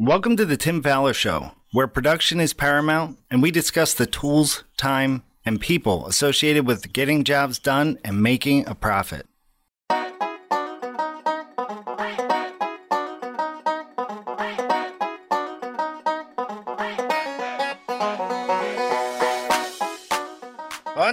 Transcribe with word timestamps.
Welcome 0.00 0.36
to 0.36 0.44
the 0.44 0.56
Tim 0.56 0.80
Fowler 0.80 1.12
Show, 1.12 1.50
where 1.72 1.88
production 1.88 2.38
is 2.38 2.52
paramount 2.52 3.18
and 3.32 3.42
we 3.42 3.50
discuss 3.50 3.92
the 3.94 4.06
tools, 4.06 4.62
time, 4.76 5.24
and 5.44 5.60
people 5.60 6.06
associated 6.06 6.68
with 6.68 6.92
getting 6.92 7.24
jobs 7.24 7.58
done 7.58 7.98
and 8.04 8.22
making 8.22 8.68
a 8.68 8.76
profit. 8.76 9.26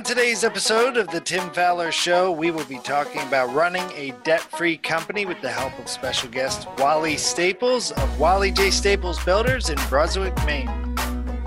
Today's 0.05 0.43
episode 0.43 0.97
of 0.97 1.07
the 1.07 1.19
Tim 1.19 1.49
Fowler 1.49 1.91
Show, 1.91 2.31
we 2.31 2.51
will 2.51 2.65
be 2.65 2.77
talking 2.77 3.21
about 3.23 3.51
running 3.55 3.81
a 3.95 4.13
debt 4.23 4.41
free 4.41 4.77
company 4.77 5.25
with 5.25 5.41
the 5.41 5.49
help 5.49 5.77
of 5.79 5.89
special 5.89 6.29
guest 6.29 6.67
Wally 6.77 7.17
Staples 7.17 7.89
of 7.89 8.19
Wally 8.19 8.51
J. 8.51 8.69
Staples 8.69 9.23
Builders 9.25 9.71
in 9.71 9.79
Brunswick, 9.89 10.35
Maine. 10.45 10.67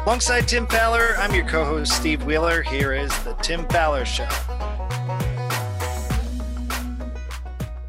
Alongside 0.05 0.49
Tim 0.49 0.67
Fowler, 0.67 1.15
I'm 1.19 1.33
your 1.33 1.47
co 1.47 1.65
host 1.65 1.93
Steve 1.93 2.25
Wheeler. 2.25 2.63
Here 2.63 2.93
is 2.93 3.17
the 3.23 3.35
Tim 3.35 3.65
Fowler 3.69 4.05
Show. 4.05 4.27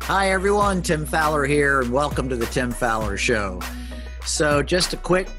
Hi, 0.02 0.30
everyone. 0.30 0.84
Tim 0.84 1.04
Fowler 1.04 1.46
here, 1.46 1.82
and 1.82 1.92
welcome 1.92 2.30
to 2.30 2.36
the 2.36 2.46
Tim 2.46 2.70
Fowler 2.70 3.18
Show. 3.18 3.60
So, 4.24 4.62
just 4.62 4.94
a 4.94 4.98
quick 4.98 5.30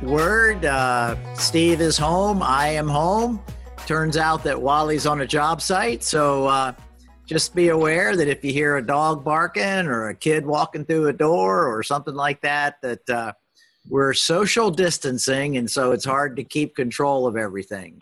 word 0.00 0.64
uh, 0.64 1.16
Steve 1.34 1.80
is 1.80 1.98
home, 1.98 2.40
I 2.40 2.68
am 2.68 2.86
home 2.86 3.42
turns 3.86 4.16
out 4.16 4.42
that 4.42 4.60
Wally's 4.60 5.06
on 5.06 5.20
a 5.20 5.26
job 5.26 5.62
site. 5.62 6.02
So 6.02 6.46
uh, 6.46 6.72
just 7.24 7.54
be 7.54 7.68
aware 7.68 8.16
that 8.16 8.26
if 8.26 8.44
you 8.44 8.52
hear 8.52 8.76
a 8.76 8.84
dog 8.84 9.24
barking 9.24 9.86
or 9.86 10.08
a 10.08 10.14
kid 10.14 10.44
walking 10.44 10.84
through 10.84 11.06
a 11.06 11.12
door 11.12 11.66
or 11.66 11.82
something 11.84 12.14
like 12.14 12.40
that, 12.42 12.76
that 12.82 13.08
uh, 13.08 13.32
we're 13.88 14.12
social 14.12 14.70
distancing. 14.70 15.56
And 15.56 15.70
so 15.70 15.92
it's 15.92 16.04
hard 16.04 16.36
to 16.36 16.44
keep 16.44 16.74
control 16.74 17.28
of 17.28 17.36
everything. 17.36 18.00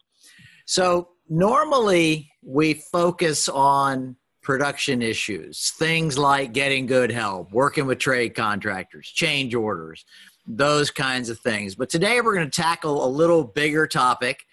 So 0.65 1.09
normally 1.29 2.31
we 2.43 2.75
focus 2.75 3.49
on 3.51 4.17
production 4.43 5.03
issues, 5.03 5.73
things 5.79 6.17
like 6.17 6.53
getting 6.53 6.87
good 6.87 7.13
help, 7.13 7.53
working 7.53 7.87
with 7.87 7.99
trade 7.99 8.35
contractors, 8.35 9.09
change 9.09 9.55
orders, 9.55 10.07
those 10.47 10.91
kinds 10.91 11.29
of 11.29 11.39
things. 11.41 11.75
But 11.75 11.91
today 11.91 12.23
we're 12.23 12.35
going 12.35 12.51
to 12.51 12.63
tackle 12.63 13.05
a 13.05 13.09
little 13.09 13.45
bigger 13.45 13.87
topic 13.87 14.45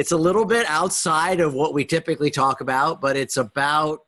it's 0.00 0.12
a 0.12 0.16
little 0.16 0.46
bit 0.46 0.64
outside 0.66 1.40
of 1.40 1.52
what 1.52 1.74
we 1.74 1.84
typically 1.84 2.30
talk 2.30 2.62
about, 2.62 3.02
but 3.02 3.18
it's 3.18 3.36
about 3.36 3.98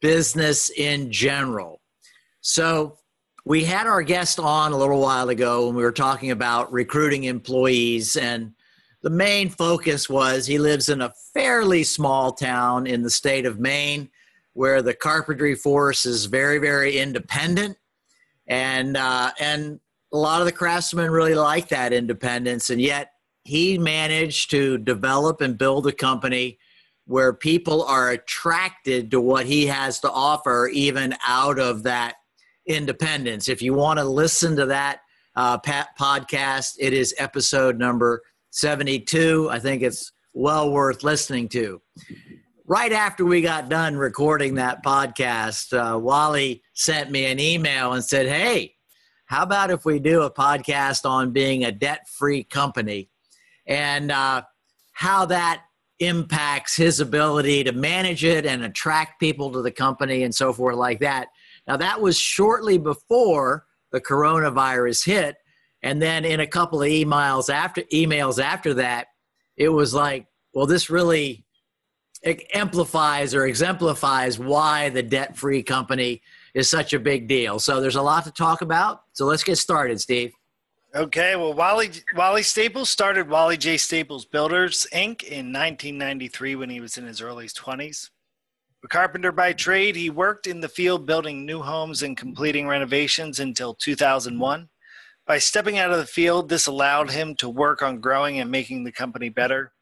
business 0.00 0.70
in 0.70 1.12
general. 1.12 1.82
So, 2.40 2.96
we 3.44 3.62
had 3.62 3.86
our 3.86 4.02
guest 4.02 4.40
on 4.40 4.72
a 4.72 4.78
little 4.78 4.98
while 4.98 5.28
ago 5.28 5.66
when 5.66 5.76
we 5.76 5.82
were 5.82 5.92
talking 5.92 6.30
about 6.30 6.72
recruiting 6.72 7.24
employees, 7.24 8.16
and 8.16 8.54
the 9.02 9.10
main 9.10 9.50
focus 9.50 10.08
was 10.08 10.46
he 10.46 10.58
lives 10.58 10.88
in 10.88 11.02
a 11.02 11.12
fairly 11.34 11.84
small 11.84 12.32
town 12.32 12.86
in 12.86 13.02
the 13.02 13.10
state 13.10 13.44
of 13.44 13.60
Maine 13.60 14.08
where 14.54 14.80
the 14.80 14.94
carpentry 14.94 15.54
force 15.54 16.06
is 16.06 16.24
very, 16.24 16.56
very 16.56 16.96
independent. 16.96 17.76
And, 18.48 18.96
uh, 18.96 19.32
and 19.38 19.80
a 20.14 20.16
lot 20.16 20.40
of 20.40 20.46
the 20.46 20.52
craftsmen 20.52 21.10
really 21.10 21.34
like 21.34 21.68
that 21.68 21.92
independence, 21.92 22.70
and 22.70 22.80
yet 22.80 23.10
he 23.46 23.78
managed 23.78 24.50
to 24.50 24.76
develop 24.76 25.40
and 25.40 25.56
build 25.56 25.86
a 25.86 25.92
company 25.92 26.58
where 27.06 27.32
people 27.32 27.84
are 27.84 28.10
attracted 28.10 29.12
to 29.12 29.20
what 29.20 29.46
he 29.46 29.66
has 29.66 30.00
to 30.00 30.10
offer, 30.10 30.68
even 30.72 31.14
out 31.24 31.60
of 31.60 31.84
that 31.84 32.16
independence. 32.66 33.48
If 33.48 33.62
you 33.62 33.72
want 33.72 34.00
to 34.00 34.04
listen 34.04 34.56
to 34.56 34.66
that 34.66 35.02
uh, 35.36 35.58
podcast, 35.58 36.74
it 36.80 36.92
is 36.92 37.14
episode 37.18 37.78
number 37.78 38.22
72. 38.50 39.48
I 39.48 39.60
think 39.60 39.82
it's 39.82 40.10
well 40.32 40.72
worth 40.72 41.04
listening 41.04 41.48
to. 41.50 41.80
Right 42.66 42.92
after 42.92 43.24
we 43.24 43.42
got 43.42 43.68
done 43.68 43.96
recording 43.96 44.56
that 44.56 44.84
podcast, 44.84 45.72
uh, 45.72 45.96
Wally 45.96 46.64
sent 46.72 47.12
me 47.12 47.26
an 47.26 47.38
email 47.38 47.92
and 47.92 48.02
said, 48.02 48.26
Hey, 48.26 48.74
how 49.26 49.44
about 49.44 49.70
if 49.70 49.84
we 49.84 50.00
do 50.00 50.22
a 50.22 50.32
podcast 50.32 51.08
on 51.08 51.30
being 51.30 51.64
a 51.64 51.70
debt 51.70 52.08
free 52.08 52.42
company? 52.42 53.08
And 53.66 54.10
uh, 54.12 54.42
how 54.92 55.26
that 55.26 55.62
impacts 55.98 56.76
his 56.76 57.00
ability 57.00 57.64
to 57.64 57.72
manage 57.72 58.24
it 58.24 58.44
and 58.44 58.64
attract 58.64 59.18
people 59.18 59.50
to 59.52 59.62
the 59.62 59.70
company 59.70 60.22
and 60.22 60.34
so 60.34 60.52
forth 60.52 60.76
like 60.76 61.00
that. 61.00 61.28
Now 61.66 61.76
that 61.78 62.00
was 62.00 62.18
shortly 62.18 62.78
before 62.78 63.64
the 63.92 64.00
coronavirus 64.00 65.04
hit, 65.06 65.36
and 65.82 66.00
then 66.02 66.24
in 66.24 66.40
a 66.40 66.46
couple 66.46 66.82
of 66.82 66.88
emails 66.88 67.48
after 67.48 67.82
emails 67.92 68.42
after 68.42 68.74
that, 68.74 69.06
it 69.56 69.68
was 69.68 69.94
like, 69.94 70.26
well, 70.52 70.66
this 70.66 70.90
really 70.90 71.44
amplifies 72.54 73.34
or 73.34 73.46
exemplifies 73.46 74.38
why 74.38 74.88
the 74.88 75.02
debt-free 75.02 75.62
company 75.62 76.22
is 76.54 76.68
such 76.68 76.92
a 76.92 76.98
big 76.98 77.28
deal. 77.28 77.58
So 77.58 77.80
there's 77.80 77.96
a 77.96 78.02
lot 78.02 78.24
to 78.24 78.32
talk 78.32 78.62
about. 78.62 79.02
So 79.12 79.26
let's 79.26 79.44
get 79.44 79.56
started, 79.56 80.00
Steve. 80.00 80.32
Okay, 80.94 81.36
well, 81.36 81.52
Wally 81.52 81.90
Wally 82.14 82.42
Staples 82.42 82.88
started 82.88 83.28
Wally 83.28 83.56
J. 83.56 83.76
Staples 83.76 84.24
Builders 84.24 84.86
Inc. 84.92 85.24
in 85.24 85.52
1993 85.52 86.56
when 86.56 86.70
he 86.70 86.80
was 86.80 86.96
in 86.96 87.06
his 87.06 87.20
early 87.20 87.48
20s. 87.48 88.10
A 88.84 88.88
carpenter 88.88 89.32
by 89.32 89.52
trade, 89.52 89.96
he 89.96 90.10
worked 90.10 90.46
in 90.46 90.60
the 90.60 90.68
field 90.68 91.04
building 91.04 91.44
new 91.44 91.60
homes 91.60 92.02
and 92.02 92.16
completing 92.16 92.68
renovations 92.68 93.40
until 93.40 93.74
2001. 93.74 94.68
By 95.26 95.38
stepping 95.38 95.76
out 95.76 95.90
of 95.90 95.98
the 95.98 96.06
field, 96.06 96.48
this 96.48 96.68
allowed 96.68 97.10
him 97.10 97.34
to 97.36 97.48
work 97.48 97.82
on 97.82 98.00
growing 98.00 98.38
and 98.38 98.48
making 98.48 98.84
the 98.84 98.92
company 98.92 99.28
better. 99.28 99.72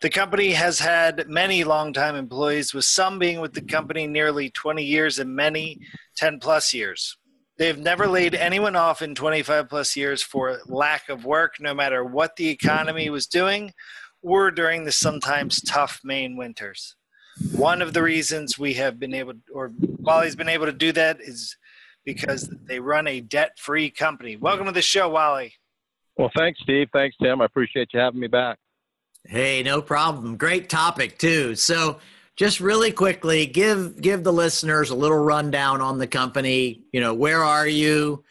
The 0.00 0.10
company 0.10 0.50
has 0.50 0.80
had 0.80 1.28
many 1.28 1.62
longtime 1.62 2.16
employees, 2.16 2.74
with 2.74 2.84
some 2.84 3.20
being 3.20 3.40
with 3.40 3.52
the 3.52 3.62
company 3.62 4.08
nearly 4.08 4.50
20 4.50 4.82
years 4.82 5.20
and 5.20 5.36
many 5.36 5.78
10 6.16 6.40
plus 6.40 6.74
years. 6.74 7.16
They've 7.62 7.78
never 7.78 8.08
laid 8.08 8.34
anyone 8.34 8.74
off 8.74 9.02
in 9.02 9.14
25 9.14 9.68
plus 9.68 9.94
years 9.94 10.20
for 10.20 10.58
lack 10.66 11.08
of 11.08 11.24
work, 11.24 11.60
no 11.60 11.72
matter 11.72 12.04
what 12.04 12.34
the 12.34 12.48
economy 12.48 13.08
was 13.08 13.28
doing 13.28 13.72
or 14.20 14.50
during 14.50 14.82
the 14.82 14.90
sometimes 14.90 15.60
tough 15.60 16.00
Maine 16.02 16.36
winters. 16.36 16.96
One 17.54 17.80
of 17.80 17.92
the 17.92 18.02
reasons 18.02 18.58
we 18.58 18.74
have 18.74 18.98
been 18.98 19.14
able, 19.14 19.34
or 19.54 19.70
Wally's 19.78 20.34
been 20.34 20.48
able 20.48 20.66
to 20.66 20.72
do 20.72 20.90
that 20.90 21.20
is 21.20 21.56
because 22.04 22.52
they 22.64 22.80
run 22.80 23.06
a 23.06 23.20
debt 23.20 23.52
free 23.60 23.90
company. 23.90 24.34
Welcome 24.34 24.66
to 24.66 24.72
the 24.72 24.82
show, 24.82 25.08
Wally. 25.08 25.54
Well, 26.16 26.32
thanks, 26.36 26.58
Steve. 26.64 26.88
Thanks, 26.92 27.14
Tim. 27.22 27.40
I 27.40 27.44
appreciate 27.44 27.90
you 27.94 28.00
having 28.00 28.18
me 28.18 28.26
back. 28.26 28.58
Hey, 29.24 29.62
no 29.62 29.80
problem. 29.80 30.36
Great 30.36 30.68
topic, 30.68 31.16
too. 31.16 31.54
So, 31.54 32.00
just 32.42 32.58
really 32.58 32.90
quickly 32.90 33.46
give 33.46 34.02
give 34.02 34.24
the 34.24 34.32
listeners 34.32 34.90
a 34.90 34.96
little 34.96 35.16
rundown 35.18 35.80
on 35.80 35.98
the 35.98 36.08
company. 36.08 36.82
You 36.90 37.00
know 37.00 37.14
where 37.14 37.44
are 37.44 37.68
you? 37.68 38.24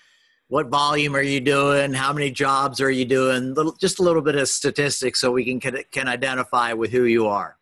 What 0.49 0.67
volume 0.67 1.15
are 1.15 1.21
you 1.21 1.39
doing? 1.39 1.93
How 1.93 2.11
many 2.11 2.29
jobs 2.29 2.81
are 2.81 2.91
you 2.91 3.05
doing? 3.05 3.53
Little, 3.53 3.73
just 3.79 3.99
a 3.99 4.03
little 4.03 4.21
bit 4.21 4.35
of 4.35 4.49
statistics 4.49 5.21
so 5.21 5.31
we 5.31 5.45
can 5.45 5.85
can, 5.93 6.09
identify 6.09 6.73
with 6.73 6.91
who 6.91 7.05
you 7.05 7.27
are. 7.27 7.57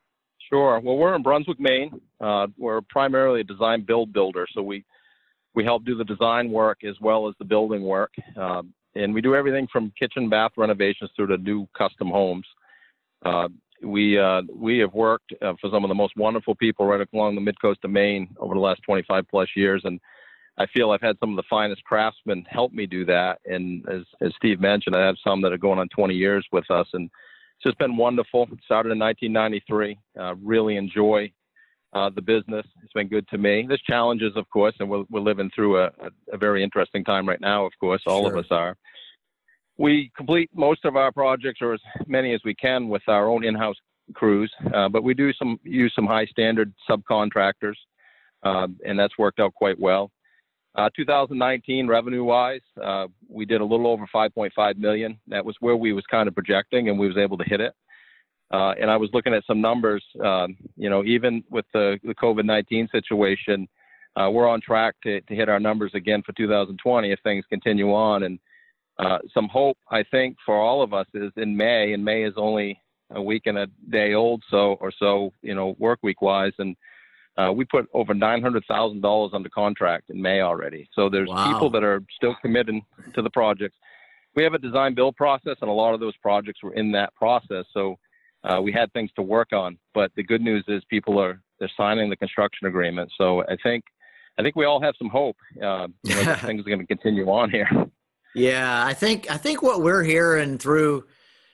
Sure. 0.49 0.79
Well 0.79 0.97
we're 0.97 1.13
in 1.13 1.21
brunswick 1.21 1.59
maine. 1.59 2.01
Uh, 2.19 2.47
we're 2.57 2.81
primarily 2.81 3.41
a 3.41 3.43
design 3.43 3.85
build 3.85 4.11
builder 4.11 4.47
so 4.51 4.63
we 4.63 4.83
we 5.53 5.63
help 5.63 5.85
do 5.85 5.95
the 5.95 6.03
design 6.03 6.49
work 6.49 6.79
as 6.83 6.95
well 6.99 7.29
as 7.29 7.35
the 7.37 7.45
building 7.45 7.83
work. 7.83 8.13
Um, 8.35 8.73
and 8.95 9.13
we 9.13 9.21
do 9.21 9.35
everything 9.35 9.67
from 9.71 9.93
kitchen 9.99 10.29
bath 10.29 10.53
renovations 10.57 11.11
through 11.15 11.27
to 11.27 11.37
new 11.37 11.67
custom 11.77 12.09
homes. 12.09 12.47
Uh, 13.23 13.49
we 13.83 14.19
uh, 14.19 14.41
we 14.53 14.79
have 14.79 14.93
worked 14.93 15.33
uh, 15.41 15.53
for 15.59 15.69
some 15.71 15.83
of 15.83 15.89
the 15.89 15.95
most 15.95 16.15
wonderful 16.17 16.55
people 16.55 16.85
right 16.85 17.07
along 17.13 17.35
the 17.35 17.41
mid 17.41 17.59
coast 17.61 17.79
of 17.83 17.91
Maine 17.91 18.27
over 18.39 18.53
the 18.53 18.59
last 18.59 18.81
25 18.83 19.25
plus 19.29 19.49
years, 19.55 19.81
and 19.85 19.99
I 20.57 20.65
feel 20.67 20.91
I've 20.91 21.01
had 21.01 21.17
some 21.19 21.31
of 21.31 21.35
the 21.37 21.43
finest 21.49 21.83
craftsmen 21.83 22.45
help 22.49 22.73
me 22.73 22.85
do 22.85 23.05
that. 23.05 23.39
And 23.45 23.87
as 23.89 24.01
as 24.21 24.33
Steve 24.35 24.59
mentioned, 24.59 24.95
I 24.95 25.05
have 25.05 25.15
some 25.23 25.41
that 25.41 25.53
are 25.53 25.57
going 25.57 25.79
on 25.79 25.87
20 25.89 26.13
years 26.13 26.45
with 26.51 26.69
us, 26.69 26.87
and 26.93 27.05
it's 27.05 27.63
just 27.63 27.77
been 27.77 27.97
wonderful. 27.97 28.47
Started 28.65 28.91
in 28.91 28.99
1993. 28.99 29.97
Uh, 30.19 30.35
really 30.35 30.75
enjoy 30.75 31.31
uh, 31.93 32.09
the 32.13 32.21
business. 32.21 32.65
It's 32.83 32.93
been 32.93 33.07
good 33.07 33.27
to 33.29 33.37
me. 33.37 33.65
There's 33.67 33.81
challenges, 33.81 34.33
of 34.35 34.49
course, 34.49 34.75
and 34.79 34.89
we're 34.89 35.05
we're 35.09 35.21
living 35.21 35.49
through 35.55 35.79
a, 35.79 35.85
a, 35.85 36.09
a 36.33 36.37
very 36.37 36.63
interesting 36.63 37.03
time 37.03 37.27
right 37.27 37.41
now. 37.41 37.65
Of 37.65 37.73
course, 37.79 38.01
all 38.05 38.23
sure. 38.23 38.33
of 38.33 38.45
us 38.45 38.51
are 38.51 38.75
we 39.79 40.11
complete 40.15 40.49
most 40.53 40.83
of 40.83 40.97
our 40.97 41.11
projects 41.11 41.61
or 41.61 41.73
as 41.73 41.79
many 42.05 42.33
as 42.33 42.41
we 42.43 42.53
can 42.53 42.89
with 42.89 43.01
our 43.07 43.29
own 43.29 43.45
in-house 43.45 43.77
crews, 44.13 44.51
uh, 44.75 44.89
but 44.89 45.03
we 45.03 45.13
do 45.13 45.31
some 45.33 45.57
use 45.63 45.93
some 45.95 46.05
high 46.05 46.25
standard 46.25 46.73
subcontractors, 46.87 47.75
uh, 48.43 48.67
and 48.85 48.99
that's 48.99 49.17
worked 49.17 49.39
out 49.39 49.53
quite 49.55 49.79
well. 49.79 50.11
Uh, 50.75 50.89
2019 50.95 51.87
revenue 51.87 52.23
wise, 52.23 52.61
uh, 52.83 53.07
we 53.29 53.45
did 53.45 53.61
a 53.61 53.65
little 53.65 53.87
over 53.87 54.05
5.5 54.13 54.77
million. 54.77 55.17
That 55.27 55.43
was 55.43 55.55
where 55.61 55.77
we 55.77 55.93
was 55.93 56.03
kind 56.11 56.27
of 56.27 56.35
projecting, 56.35 56.89
and 56.89 56.99
we 56.99 57.07
was 57.07 57.17
able 57.17 57.37
to 57.37 57.43
hit 57.45 57.61
it. 57.61 57.73
Uh, 58.51 58.73
and 58.79 58.89
I 58.89 58.97
was 58.97 59.09
looking 59.13 59.33
at 59.33 59.45
some 59.45 59.61
numbers. 59.61 60.03
Um, 60.23 60.57
you 60.75 60.89
know, 60.89 61.03
even 61.05 61.43
with 61.49 61.65
the, 61.73 61.99
the 62.03 62.15
COVID-19 62.15 62.91
situation, 62.91 63.67
uh, 64.15 64.29
we're 64.29 64.47
on 64.47 64.59
track 64.61 64.95
to, 65.03 65.21
to 65.21 65.35
hit 65.35 65.49
our 65.49 65.59
numbers 65.59 65.91
again 65.93 66.21
for 66.25 66.33
2020 66.33 67.11
if 67.11 67.19
things 67.23 67.45
continue 67.49 67.93
on. 67.93 68.23
And 68.23 68.39
uh, 68.99 69.17
some 69.33 69.47
hope, 69.47 69.77
I 69.89 70.03
think, 70.03 70.37
for 70.45 70.55
all 70.59 70.81
of 70.81 70.93
us 70.93 71.07
is 71.13 71.31
in 71.37 71.55
May, 71.55 71.93
and 71.93 72.03
May 72.03 72.23
is 72.23 72.33
only 72.35 72.79
a 73.11 73.21
week 73.21 73.43
and 73.45 73.57
a 73.57 73.67
day 73.89 74.13
old, 74.13 74.43
so 74.51 74.73
or 74.81 74.91
so, 74.91 75.33
you 75.41 75.55
know, 75.55 75.75
work 75.79 75.99
week 76.03 76.21
wise, 76.21 76.51
and 76.59 76.75
uh, 77.37 77.51
we 77.51 77.63
put 77.65 77.87
over 77.93 78.13
nine 78.13 78.41
hundred 78.41 78.63
thousand 78.67 79.01
dollars 79.01 79.31
under 79.33 79.49
contract 79.49 80.09
in 80.09 80.21
May 80.21 80.41
already. 80.41 80.89
So 80.93 81.09
there's 81.09 81.29
Wow. 81.29 81.45
people 81.45 81.69
that 81.71 81.83
are 81.83 82.03
still 82.11 82.35
committed 82.41 82.75
to 83.15 83.21
the 83.21 83.29
projects. 83.29 83.77
We 84.35 84.43
have 84.43 84.53
a 84.53 84.59
design 84.59 84.93
build 84.93 85.15
process, 85.15 85.55
and 85.61 85.69
a 85.69 85.73
lot 85.73 85.93
of 85.93 86.01
those 86.01 86.15
projects 86.17 86.61
were 86.61 86.73
in 86.73 86.91
that 86.91 87.15
process. 87.15 87.65
So 87.73 87.97
uh, 88.43 88.59
we 88.61 88.71
had 88.71 88.91
things 88.93 89.09
to 89.15 89.21
work 89.21 89.53
on. 89.53 89.77
But 89.93 90.11
the 90.15 90.23
good 90.23 90.41
news 90.41 90.65
is 90.67 90.83
people 90.89 91.19
are 91.19 91.41
they're 91.59 91.71
signing 91.77 92.09
the 92.09 92.17
construction 92.17 92.67
agreement. 92.67 93.11
So 93.17 93.43
I 93.43 93.55
think 93.63 93.85
I 94.37 94.43
think 94.43 94.55
we 94.57 94.65
all 94.65 94.81
have 94.81 94.95
some 94.97 95.09
hope. 95.09 95.37
Uh, 95.63 95.87
you 96.03 96.15
know, 96.15 96.35
things 96.45 96.61
are 96.65 96.69
going 96.69 96.79
to 96.79 96.85
continue 96.85 97.27
on 97.29 97.49
here. 97.49 97.69
Yeah, 98.35 98.85
I 98.85 98.93
think 98.93 99.29
I 99.29 99.37
think 99.37 99.61
what 99.61 99.81
we're 99.81 100.03
hearing 100.03 100.57
through 100.57 101.05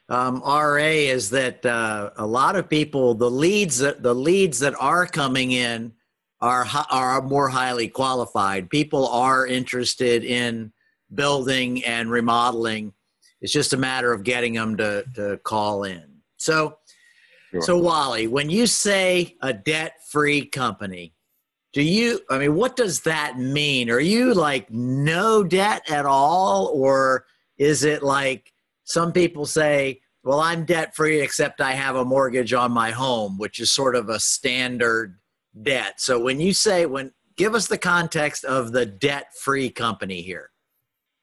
um, 0.10 0.42
RA 0.46 0.76
is 0.76 1.30
that 1.32 1.66
uh, 1.66 2.12
a 2.18 2.26
lot 2.26 2.56
of 2.56 2.70
people, 2.70 3.16
the 3.16 3.32
leads 3.32 3.80
that 3.80 4.04
the 4.04 4.14
leads 4.14 4.60
that 4.60 4.76
are 4.80 5.08
coming 5.08 5.52
in 5.52 5.94
are 6.42 6.66
are 6.92 7.22
more 7.22 7.50
highly 7.50 7.88
qualified. 7.88 8.70
People 8.70 9.08
are 9.08 9.48
interested 9.48 10.24
in 10.24 10.72
building 11.14 11.84
and 11.86 12.12
remodeling. 12.12 12.94
It's 13.42 13.54
just 13.54 13.74
a 13.74 13.78
matter 13.78 14.12
of 14.12 14.24
getting 14.24 14.54
them 14.54 14.78
to 14.78 15.06
to 15.16 15.38
call 15.44 15.86
in. 15.86 16.04
So, 16.38 16.78
Sure. 17.52 17.62
so 17.62 17.78
Wally, 17.78 18.28
when 18.28 18.50
you 18.50 18.68
say 18.68 19.38
a 19.42 19.54
debt-free 19.54 20.48
company, 20.48 21.15
do 21.76 21.84
you 21.84 22.22
i 22.30 22.40
mean 22.40 22.56
what 22.56 22.76
does 22.76 23.02
that 23.02 23.38
mean? 23.38 23.92
Are 23.92 24.00
you 24.00 24.34
like 24.34 24.72
no 24.72 25.44
debt 25.44 25.84
at 25.92 26.06
all? 26.06 26.72
Or 26.74 27.26
is 27.58 27.84
it 27.84 28.02
like 28.02 28.54
some 28.86 29.12
people 29.12 29.46
say 29.46 30.02
well 30.24 30.40
i'm 30.40 30.64
debt 30.66 30.96
free 30.96 31.20
except 31.20 31.60
i 31.60 31.74
have 31.74 31.96
a 31.98 32.06
mortgage 32.06 32.54
on 32.54 32.72
my 32.72 32.92
home 32.92 33.38
which 33.38 33.60
is 33.60 33.72
sort 33.72 33.96
of 33.96 34.10
a 34.10 34.20
standard 34.20 35.20
debt. 35.62 36.00
So 36.00 36.20
when 36.20 36.40
you 36.40 36.54
say 36.54 36.86
when 36.86 37.12
give 37.36 37.54
us 37.54 37.68
the 37.68 37.78
context 37.78 38.46
of 38.46 38.72
the 38.72 38.86
debt 38.86 39.34
free 39.38 39.70
company 39.70 40.22
here. 40.22 40.52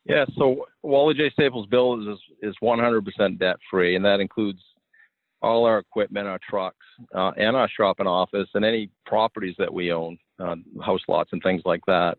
Yeah, 0.05 0.25
so 0.37 0.67
Wally 0.83 1.15
J. 1.15 1.31
Staples 1.31 1.67
Builders 1.69 2.19
is 2.43 2.57
100% 2.61 3.39
debt 3.39 3.57
free, 3.71 3.95
and 3.95 4.05
that 4.05 4.19
includes 4.19 4.61
all 5.43 5.65
our 5.65 5.79
equipment, 5.79 6.27
our 6.27 6.41
trucks, 6.49 6.85
uh, 7.15 7.31
and 7.37 7.57
our 7.57 7.69
shop 7.69 8.01
and 8.01 8.09
office, 8.09 8.49
and 8.55 8.65
any 8.65 8.91
properties 9.07 9.55
that 9.59 9.73
we 9.73 9.93
own, 9.93 10.19
uh, 10.39 10.57
house 10.85 11.03
lots 11.09 11.31
and 11.33 11.43
things 11.43 11.63
like 11.65 11.85
that. 11.87 12.19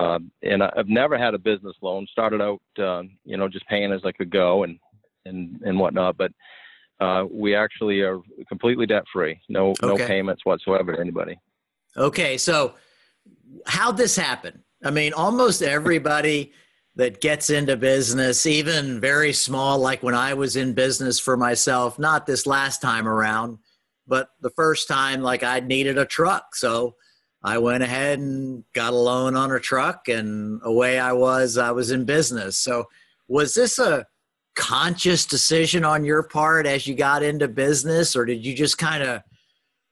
Um, 0.00 0.30
and 0.42 0.62
I- 0.62 0.72
I've 0.76 0.88
never 0.88 1.18
had 1.18 1.34
a 1.34 1.38
business 1.38 1.76
loan. 1.82 2.06
Started 2.10 2.40
out, 2.40 2.60
uh, 2.78 3.02
you 3.24 3.36
know, 3.36 3.48
just 3.48 3.66
paying 3.66 3.92
as 3.92 4.00
I 4.04 4.12
could 4.12 4.30
go 4.30 4.64
and 4.64 4.78
and 5.24 5.60
and 5.64 5.78
whatnot. 5.78 6.16
But 6.16 6.32
uh, 7.00 7.26
we 7.30 7.54
actually 7.54 8.00
are 8.00 8.20
completely 8.48 8.86
debt 8.86 9.04
free. 9.12 9.40
No 9.48 9.74
no 9.82 9.96
payments 10.06 10.44
whatsoever 10.44 10.92
to 10.92 11.00
anybody. 11.00 11.38
Okay, 11.96 12.36
so 12.38 12.74
how'd 13.66 13.96
this 13.96 14.16
happen? 14.16 14.62
I 14.84 14.90
mean, 14.90 15.12
almost 15.12 15.62
everybody 15.62 16.52
that 16.94 17.20
gets 17.20 17.50
into 17.50 17.76
business, 17.76 18.46
even 18.46 19.00
very 19.00 19.32
small, 19.32 19.78
like 19.78 20.02
when 20.02 20.14
I 20.14 20.34
was 20.34 20.56
in 20.56 20.74
business 20.74 21.18
for 21.18 21.36
myself, 21.36 21.98
not 21.98 22.26
this 22.26 22.46
last 22.46 22.82
time 22.82 23.06
around, 23.08 23.58
but 24.06 24.30
the 24.40 24.50
first 24.50 24.88
time, 24.88 25.22
like 25.22 25.42
I 25.42 25.60
needed 25.60 25.98
a 25.98 26.04
truck. 26.04 26.54
So 26.56 26.96
I 27.42 27.58
went 27.58 27.82
ahead 27.82 28.18
and 28.18 28.64
got 28.72 28.92
a 28.92 28.96
loan 28.96 29.36
on 29.36 29.52
a 29.52 29.60
truck, 29.60 30.08
and 30.08 30.60
away 30.64 30.98
I 30.98 31.12
was. 31.12 31.56
I 31.56 31.70
was 31.70 31.90
in 31.90 32.04
business. 32.04 32.58
So 32.58 32.86
was 33.28 33.54
this 33.54 33.78
a 33.78 34.06
conscious 34.56 35.24
decision 35.24 35.84
on 35.84 36.04
your 36.04 36.24
part 36.24 36.66
as 36.66 36.86
you 36.86 36.94
got 36.94 37.22
into 37.22 37.46
business, 37.46 38.16
or 38.16 38.24
did 38.24 38.44
you 38.44 38.54
just 38.54 38.76
kind 38.76 39.04
of 39.04 39.22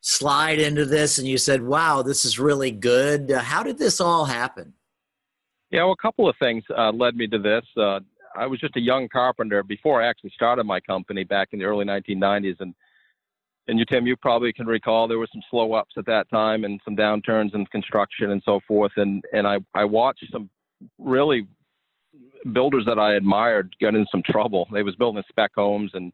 slide 0.00 0.58
into 0.58 0.84
this 0.84 1.18
and 1.18 1.26
you 1.26 1.38
said, 1.38 1.62
wow, 1.62 2.02
this 2.02 2.24
is 2.24 2.38
really 2.38 2.70
good? 2.70 3.30
Uh, 3.30 3.40
How 3.40 3.62
did 3.62 3.78
this 3.78 4.00
all 4.00 4.24
happen? 4.24 4.72
Yeah, 5.70 5.84
well, 5.84 5.92
a 5.92 6.02
couple 6.02 6.28
of 6.28 6.36
things 6.38 6.64
uh, 6.76 6.90
led 6.90 7.16
me 7.16 7.26
to 7.28 7.38
this. 7.38 7.64
Uh, 7.76 8.00
I 8.36 8.46
was 8.46 8.60
just 8.60 8.76
a 8.76 8.80
young 8.80 9.08
carpenter 9.08 9.62
before 9.62 10.02
I 10.02 10.08
actually 10.08 10.30
started 10.30 10.64
my 10.64 10.80
company 10.80 11.24
back 11.24 11.48
in 11.52 11.58
the 11.58 11.64
early 11.64 11.84
1990s, 11.84 12.56
and 12.60 12.74
and 13.68 13.78
you, 13.78 13.84
Tim, 13.84 14.06
you 14.06 14.16
probably 14.16 14.52
can 14.52 14.66
recall 14.66 15.08
there 15.08 15.18
were 15.18 15.28
some 15.32 15.42
slow 15.50 15.72
ups 15.72 15.94
at 15.96 16.06
that 16.06 16.28
time 16.30 16.64
and 16.64 16.80
some 16.84 16.96
downturns 16.96 17.54
in 17.54 17.66
construction 17.66 18.30
and 18.30 18.42
so 18.44 18.60
forth. 18.66 18.92
And 18.96 19.24
and 19.32 19.46
I 19.46 19.58
I 19.74 19.84
watched 19.84 20.24
some 20.30 20.48
really 20.98 21.46
builders 22.52 22.84
that 22.86 22.98
I 22.98 23.14
admired 23.14 23.74
get 23.80 23.94
in 23.94 24.06
some 24.10 24.22
trouble. 24.22 24.68
They 24.72 24.82
was 24.82 24.94
building 24.96 25.22
spec 25.28 25.50
homes, 25.54 25.90
and 25.94 26.12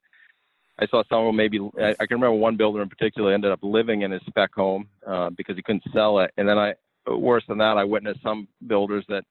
I 0.78 0.87
saw 0.87 1.02
some 1.08 1.20
of 1.20 1.26
them 1.26 1.37
maybe. 1.37 1.60
I, 1.81 1.90
I 2.00 2.06
can 2.06 2.16
remember 2.16 2.32
one 2.32 2.56
builder 2.56 2.82
in 2.82 2.88
particular 2.88 3.32
ended 3.32 3.52
up 3.52 3.60
living 3.62 4.02
in 4.02 4.10
his 4.10 4.22
spec 4.26 4.54
home 4.54 4.88
uh, 5.06 5.31
because 5.31 5.56
he 5.56 5.62
couldn't 5.62 5.84
sell 5.93 6.20
it. 6.20 6.32
And 6.37 6.49
then 6.49 6.58
I, 6.58 6.75
worse 7.06 7.44
than 7.49 7.58
that, 7.58 7.76
I 7.76 7.84
witnessed 7.84 8.22
some 8.22 8.49
builders 8.66 9.04
that 9.08 9.25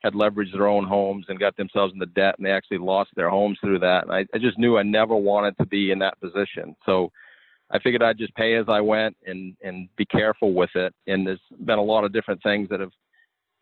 had 0.00 0.14
leveraged 0.14 0.52
their 0.52 0.68
own 0.68 0.84
homes 0.84 1.26
and 1.28 1.40
got 1.40 1.56
themselves 1.56 1.92
into 1.92 2.06
debt, 2.06 2.36
and 2.38 2.46
they 2.46 2.52
actually 2.52 2.78
lost 2.78 3.10
their 3.16 3.30
homes 3.30 3.58
through 3.60 3.80
that. 3.80 4.04
And 4.04 4.12
I, 4.12 4.26
I 4.34 4.38
just 4.38 4.58
knew 4.58 4.78
I 4.78 4.82
never 4.82 5.16
wanted 5.16 5.56
to 5.58 5.66
be 5.66 5.90
in 5.90 5.98
that 6.00 6.20
position. 6.20 6.74
So 6.86 7.10
I 7.70 7.78
figured 7.78 8.02
I'd 8.02 8.18
just 8.18 8.34
pay 8.34 8.54
as 8.56 8.66
I 8.68 8.80
went 8.80 9.16
and 9.26 9.54
and 9.62 9.88
be 9.96 10.06
careful 10.06 10.52
with 10.54 10.70
it. 10.74 10.94
And 11.06 11.26
there's 11.26 11.40
been 11.64 11.78
a 11.78 11.82
lot 11.82 12.04
of 12.04 12.12
different 12.12 12.42
things 12.42 12.68
that 12.70 12.80
have 12.80 12.92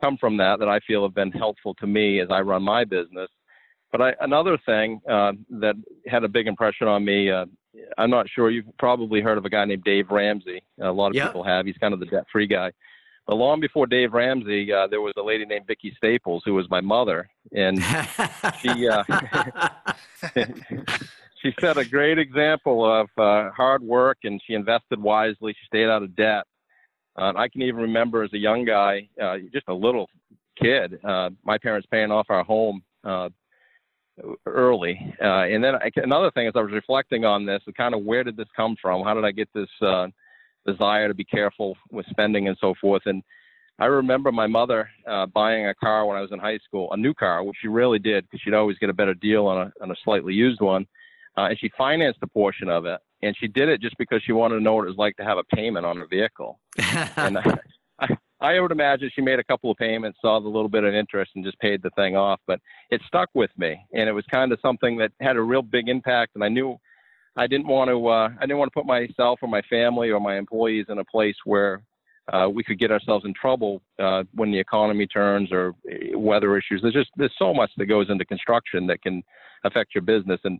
come 0.01 0.17
from 0.17 0.37
that 0.37 0.59
that 0.59 0.69
I 0.69 0.79
feel 0.87 1.03
have 1.03 1.13
been 1.15 1.31
helpful 1.31 1.73
to 1.75 1.87
me 1.87 2.19
as 2.19 2.29
I 2.31 2.41
run 2.41 2.63
my 2.63 2.83
business. 2.85 3.29
But 3.91 4.01
I, 4.01 4.13
another 4.21 4.57
thing 4.65 4.99
uh, 5.09 5.31
that 5.61 5.75
had 6.07 6.23
a 6.23 6.27
big 6.27 6.47
impression 6.47 6.87
on 6.87 7.05
me, 7.05 7.31
uh, 7.31 7.45
I'm 7.97 8.09
not 8.09 8.27
sure 8.29 8.49
you've 8.49 8.65
probably 8.77 9.21
heard 9.21 9.37
of 9.37 9.45
a 9.45 9.49
guy 9.49 9.63
named 9.65 9.83
Dave 9.85 10.09
Ramsey. 10.11 10.61
A 10.81 10.91
lot 10.91 11.07
of 11.07 11.15
Yeah. 11.15 11.27
people 11.27 11.43
have. 11.43 11.65
He's 11.65 11.77
kind 11.77 11.93
of 11.93 11.99
the 12.01 12.05
debt-free 12.05 12.47
guy. 12.47 12.71
But 13.25 13.35
long 13.35 13.59
before 13.61 13.87
Dave 13.87 14.13
Ramsey, 14.13 14.71
uh, 14.71 14.87
there 14.87 15.01
was 15.01 15.13
a 15.17 15.21
lady 15.21 15.45
named 15.45 15.67
Vicky 15.67 15.93
Staples 15.97 16.43
who 16.45 16.53
was 16.53 16.69
my 16.69 16.79
mother, 16.81 17.29
and 17.53 17.81
she 18.61 18.87
uh, 18.87 19.03
she 21.41 21.53
set 21.59 21.77
a 21.77 21.85
great 21.85 22.17
example 22.17 22.85
of 22.85 23.07
uh, 23.17 23.51
hard 23.51 23.81
work, 23.81 24.19
and 24.23 24.41
she 24.45 24.53
invested 24.53 25.01
wisely. 25.01 25.53
She 25.53 25.65
stayed 25.67 25.87
out 25.87 26.03
of 26.03 26.15
debt. 26.15 26.43
Uh, 27.17 27.33
I 27.35 27.47
can 27.47 27.61
even 27.61 27.81
remember 27.81 28.23
as 28.23 28.33
a 28.33 28.37
young 28.37 28.65
guy, 28.65 29.09
uh, 29.21 29.37
just 29.51 29.67
a 29.67 29.73
little 29.73 30.07
kid, 30.61 30.99
uh, 31.03 31.29
my 31.43 31.57
parents 31.57 31.87
paying 31.91 32.11
off 32.11 32.27
our 32.29 32.43
home 32.43 32.81
uh, 33.03 33.29
early. 34.45 35.15
Uh, 35.21 35.43
and 35.43 35.63
then 35.63 35.75
I, 35.75 35.89
another 35.97 36.31
thing, 36.31 36.47
as 36.47 36.53
I 36.55 36.61
was 36.61 36.71
reflecting 36.71 37.25
on 37.25 37.45
this, 37.45 37.61
kind 37.75 37.95
of 37.95 38.03
where 38.03 38.23
did 38.23 38.37
this 38.37 38.47
come 38.55 38.75
from? 38.81 39.03
How 39.03 39.13
did 39.13 39.25
I 39.25 39.31
get 39.31 39.49
this 39.53 39.69
desire 40.65 41.07
to 41.07 41.13
be 41.13 41.23
careful 41.23 41.75
with 41.91 42.05
spending 42.09 42.47
and 42.47 42.57
so 42.59 42.73
forth? 42.81 43.03
And 43.05 43.23
I 43.79 43.85
remember 43.85 44.31
my 44.31 44.47
mother 44.47 44.89
uh, 45.07 45.27
buying 45.27 45.67
a 45.67 45.75
car 45.75 46.05
when 46.05 46.17
I 46.17 46.21
was 46.21 46.31
in 46.31 46.39
high 46.39 46.57
school, 46.65 46.91
a 46.91 46.97
new 46.97 47.13
car, 47.13 47.43
which 47.43 47.57
she 47.61 47.67
rarely 47.67 47.99
did 47.99 48.25
because 48.25 48.41
she'd 48.41 48.55
always 48.55 48.77
get 48.79 48.89
a 48.89 48.93
better 48.93 49.13
deal 49.13 49.45
on 49.45 49.67
a, 49.67 49.83
on 49.83 49.91
a 49.91 49.95
slightly 50.03 50.33
used 50.33 50.61
one. 50.61 50.87
Uh, 51.37 51.49
and 51.49 51.59
she 51.59 51.69
financed 51.77 52.19
a 52.23 52.27
portion 52.27 52.69
of 52.69 52.85
it. 52.85 52.99
And 53.21 53.35
she 53.39 53.47
did 53.47 53.69
it 53.69 53.81
just 53.81 53.97
because 53.97 54.21
she 54.25 54.31
wanted 54.31 54.55
to 54.55 54.61
know 54.61 54.75
what 54.75 54.85
it 54.85 54.89
was 54.89 54.97
like 54.97 55.15
to 55.17 55.23
have 55.23 55.37
a 55.37 55.55
payment 55.55 55.85
on 55.85 56.01
a 56.01 56.07
vehicle. 56.07 56.59
And 57.17 57.37
I, 57.37 57.57
I, 57.99 58.07
I 58.39 58.59
would 58.59 58.71
imagine 58.71 59.09
she 59.13 59.21
made 59.21 59.39
a 59.39 59.43
couple 59.43 59.71
of 59.71 59.77
payments, 59.77 60.19
saw 60.21 60.39
the 60.39 60.47
little 60.47 60.69
bit 60.69 60.83
of 60.83 60.93
interest, 60.93 61.31
and 61.35 61.43
just 61.43 61.59
paid 61.59 61.81
the 61.81 61.89
thing 61.91 62.15
off. 62.15 62.39
But 62.45 62.59
it 62.91 63.01
stuck 63.07 63.29
with 63.33 63.49
me, 63.57 63.77
and 63.93 64.07
it 64.07 64.11
was 64.11 64.25
kind 64.31 64.51
of 64.51 64.59
something 64.61 64.97
that 64.97 65.11
had 65.19 65.35
a 65.35 65.41
real 65.41 65.63
big 65.63 65.89
impact. 65.89 66.33
And 66.35 66.43
I 66.43 66.49
knew 66.49 66.77
I 67.35 67.47
didn't 67.47 67.67
want 67.67 67.89
to, 67.89 68.07
uh, 68.07 68.29
I 68.37 68.41
didn't 68.41 68.59
want 68.59 68.71
to 68.71 68.79
put 68.79 68.85
myself 68.85 69.39
or 69.41 69.47
my 69.47 69.61
family 69.63 70.09
or 70.09 70.19
my 70.19 70.37
employees 70.37 70.85
in 70.89 70.99
a 70.99 71.05
place 71.05 71.35
where 71.45 71.81
uh, 72.31 72.47
we 72.53 72.63
could 72.63 72.77
get 72.77 72.91
ourselves 72.91 73.25
in 73.25 73.33
trouble 73.33 73.81
uh, 73.99 74.23
when 74.33 74.51
the 74.51 74.59
economy 74.59 75.07
turns 75.07 75.51
or 75.51 75.73
uh, 75.91 76.17
weather 76.17 76.57
issues. 76.57 76.81
There's 76.81 76.93
just 76.93 77.09
there's 77.15 77.33
so 77.39 77.53
much 77.53 77.71
that 77.77 77.85
goes 77.85 78.09
into 78.09 78.25
construction 78.25 78.85
that 78.87 79.01
can 79.01 79.23
affect 79.63 79.95
your 79.95 80.03
business, 80.03 80.39
and 80.43 80.59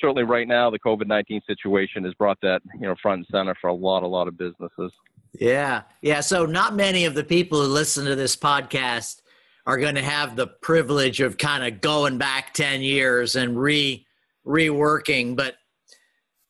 certainly 0.00 0.24
right 0.24 0.48
now 0.48 0.70
the 0.70 0.78
COVID-19 0.78 1.40
situation 1.46 2.04
has 2.04 2.14
brought 2.14 2.38
that 2.42 2.60
you 2.74 2.86
know 2.86 2.94
front 3.00 3.18
and 3.18 3.26
center 3.30 3.54
for 3.60 3.68
a 3.68 3.74
lot, 3.74 4.02
a 4.02 4.06
lot 4.06 4.28
of 4.28 4.36
businesses. 4.36 4.92
yeah. 5.38 5.82
Yeah. 6.00 6.20
So, 6.20 6.46
not 6.46 6.74
many 6.74 7.04
of 7.04 7.14
the 7.14 7.24
people 7.24 7.60
who 7.60 7.68
listen 7.68 8.04
to 8.06 8.16
this 8.16 8.36
podcast 8.36 9.22
are 9.66 9.78
going 9.78 9.94
to 9.94 10.02
have 10.02 10.36
the 10.36 10.46
privilege 10.46 11.20
of 11.20 11.38
kind 11.38 11.64
of 11.64 11.80
going 11.80 12.18
back 12.18 12.52
10 12.54 12.82
years 12.82 13.36
and 13.36 13.58
re 13.58 14.06
reworking. 14.46 15.36
But 15.36 15.54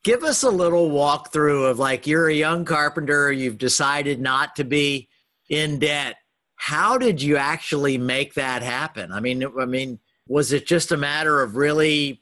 give 0.05 0.25
us 0.25 0.43
a 0.43 0.51
little 0.51 0.91
walkthrough 0.91 1.71
of 1.71 1.79
like 1.79 2.07
you're 2.07 2.29
a 2.29 2.35
young 2.35 2.65
carpenter, 2.65 3.31
you've 3.31 3.59
decided 3.59 4.21
not 4.21 4.57
to 4.57 4.65
be 4.65 5.09
in 5.49 5.79
debt. 5.79 6.17
How 6.57 6.97
did 6.97 7.21
you 7.21 7.37
actually 7.37 7.99
make 7.99 8.35
that 8.35 8.63
happen? 8.63 9.13
I 9.13 9.21
mean, 9.21 9.45
I 9.61 9.67
mean, 9.67 9.99
was 10.29 10.53
it 10.53 10.67
just 10.67 10.93
a 10.93 10.97
matter 10.97 11.43
of 11.43 11.57
really 11.57 12.22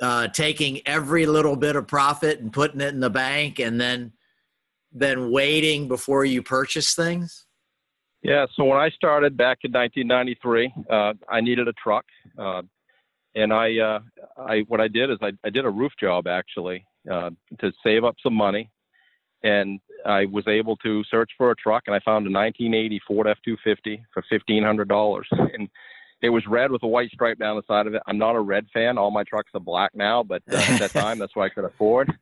uh, 0.00 0.28
taking 0.28 0.80
every 0.86 1.26
little 1.26 1.56
bit 1.56 1.76
of 1.76 1.86
profit 1.86 2.40
and 2.40 2.52
putting 2.52 2.80
it 2.80 2.94
in 2.94 3.00
the 3.00 3.10
bank, 3.10 3.58
and 3.58 3.80
then 3.80 4.12
then 4.92 5.30
waiting 5.30 5.88
before 5.88 6.24
you 6.24 6.42
purchase 6.42 6.94
things? 6.94 7.46
Yeah, 8.22 8.46
so 8.54 8.64
when 8.64 8.78
I 8.78 8.90
started 8.90 9.36
back 9.36 9.58
in 9.64 9.72
1993, 9.72 10.74
uh, 10.90 11.14
I 11.28 11.40
needed 11.40 11.68
a 11.68 11.72
truck. 11.74 12.04
Uh, 12.38 12.62
and 13.34 13.52
I, 13.52 13.78
uh, 13.78 14.00
I 14.36 14.60
what 14.68 14.80
I 14.80 14.88
did 14.88 15.10
is 15.10 15.18
I, 15.22 15.32
I 15.44 15.50
did 15.50 15.64
a 15.64 15.70
roof 15.70 15.92
job 16.00 16.26
actually 16.26 16.84
uh, 17.10 17.30
to 17.60 17.72
save 17.84 18.04
up 18.04 18.16
some 18.22 18.34
money, 18.34 18.70
and 19.42 19.80
I 20.04 20.24
was 20.26 20.46
able 20.48 20.76
to 20.78 21.04
search 21.04 21.30
for 21.38 21.50
a 21.50 21.56
truck, 21.56 21.84
and 21.86 21.94
I 21.94 22.00
found 22.00 22.26
a 22.26 22.30
1980 22.30 23.00
Ford 23.06 23.26
F250 23.26 24.02
for 24.12 24.24
fifteen 24.28 24.64
hundred 24.64 24.88
dollars, 24.88 25.28
and 25.30 25.68
it 26.22 26.30
was 26.30 26.46
red 26.46 26.70
with 26.70 26.82
a 26.82 26.86
white 26.86 27.10
stripe 27.10 27.38
down 27.38 27.56
the 27.56 27.62
side 27.66 27.86
of 27.86 27.94
it. 27.94 28.02
I'm 28.06 28.18
not 28.18 28.36
a 28.36 28.40
red 28.40 28.66
fan. 28.72 28.98
All 28.98 29.10
my 29.10 29.24
trucks 29.24 29.50
are 29.54 29.60
black 29.60 29.94
now, 29.94 30.22
but 30.22 30.42
uh, 30.50 30.56
at 30.56 30.80
that 30.80 30.90
time, 30.90 31.18
that's 31.18 31.34
what 31.34 31.44
I 31.44 31.48
could 31.48 31.64
afford. 31.64 32.12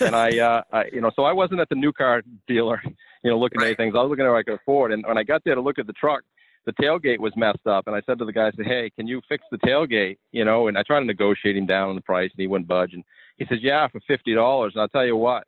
And 0.00 0.16
I, 0.16 0.38
uh, 0.38 0.62
I, 0.72 0.84
you 0.92 1.00
know, 1.00 1.12
so 1.14 1.24
I 1.24 1.32
wasn't 1.32 1.60
at 1.60 1.68
the 1.68 1.76
new 1.76 1.92
car 1.92 2.22
dealer, 2.48 2.82
you 3.22 3.30
know, 3.30 3.38
looking 3.38 3.60
right. 3.60 3.70
at 3.70 3.76
things. 3.76 3.94
I 3.96 4.02
was 4.02 4.10
looking 4.10 4.24
at 4.24 4.30
what 4.30 4.38
I 4.38 4.42
could 4.42 4.54
afford. 4.54 4.92
And 4.92 5.04
when 5.06 5.16
I 5.16 5.22
got 5.22 5.42
there 5.44 5.54
to 5.54 5.60
look 5.60 5.78
at 5.78 5.86
the 5.86 5.92
truck, 5.92 6.22
the 6.64 6.72
tailgate 6.72 7.20
was 7.20 7.32
messed 7.36 7.66
up. 7.66 7.86
And 7.86 7.94
I 7.94 8.02
said 8.04 8.18
to 8.18 8.24
the 8.24 8.32
guy, 8.32 8.48
I 8.48 8.50
said, 8.56 8.66
Hey, 8.66 8.90
can 8.90 9.06
you 9.06 9.22
fix 9.28 9.44
the 9.50 9.58
tailgate? 9.58 10.18
You 10.32 10.44
know, 10.44 10.66
and 10.66 10.76
I 10.76 10.82
tried 10.82 11.00
to 11.00 11.06
negotiate 11.06 11.56
him 11.56 11.66
down 11.66 11.88
on 11.88 11.94
the 11.94 12.02
price 12.02 12.30
and 12.32 12.40
he 12.40 12.48
wouldn't 12.48 12.68
budge. 12.68 12.92
And 12.92 13.04
he 13.36 13.46
says, 13.46 13.58
Yeah, 13.62 13.86
for 13.88 14.00
$50. 14.00 14.64
And 14.72 14.80
I'll 14.80 14.88
tell 14.88 15.06
you 15.06 15.16
what, 15.16 15.44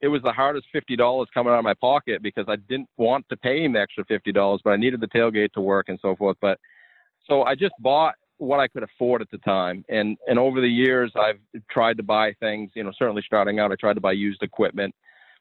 it 0.00 0.08
was 0.08 0.22
the 0.22 0.32
hardest 0.32 0.66
$50 0.74 1.26
coming 1.32 1.52
out 1.52 1.58
of 1.58 1.64
my 1.64 1.74
pocket 1.74 2.22
because 2.22 2.44
I 2.48 2.56
didn't 2.56 2.88
want 2.98 3.26
to 3.30 3.36
pay 3.36 3.64
him 3.64 3.72
the 3.72 3.80
extra 3.80 4.04
$50, 4.04 4.58
but 4.62 4.70
I 4.70 4.76
needed 4.76 5.00
the 5.00 5.08
tailgate 5.08 5.52
to 5.52 5.60
work 5.60 5.88
and 5.88 5.98
so 6.00 6.14
forth. 6.14 6.36
But 6.40 6.58
so 7.28 7.42
I 7.42 7.54
just 7.54 7.74
bought 7.80 8.14
what 8.38 8.60
I 8.60 8.68
could 8.68 8.82
afford 8.82 9.20
at 9.20 9.30
the 9.30 9.38
time. 9.38 9.84
And 9.88 10.16
and 10.26 10.38
over 10.38 10.60
the 10.60 10.68
years, 10.68 11.12
I've 11.16 11.40
tried 11.70 11.96
to 11.98 12.02
buy 12.02 12.32
things. 12.40 12.70
You 12.74 12.84
know, 12.84 12.92
certainly 12.98 13.22
starting 13.26 13.58
out, 13.58 13.72
I 13.72 13.76
tried 13.76 13.94
to 13.94 14.00
buy 14.00 14.12
used 14.12 14.42
equipment 14.42 14.94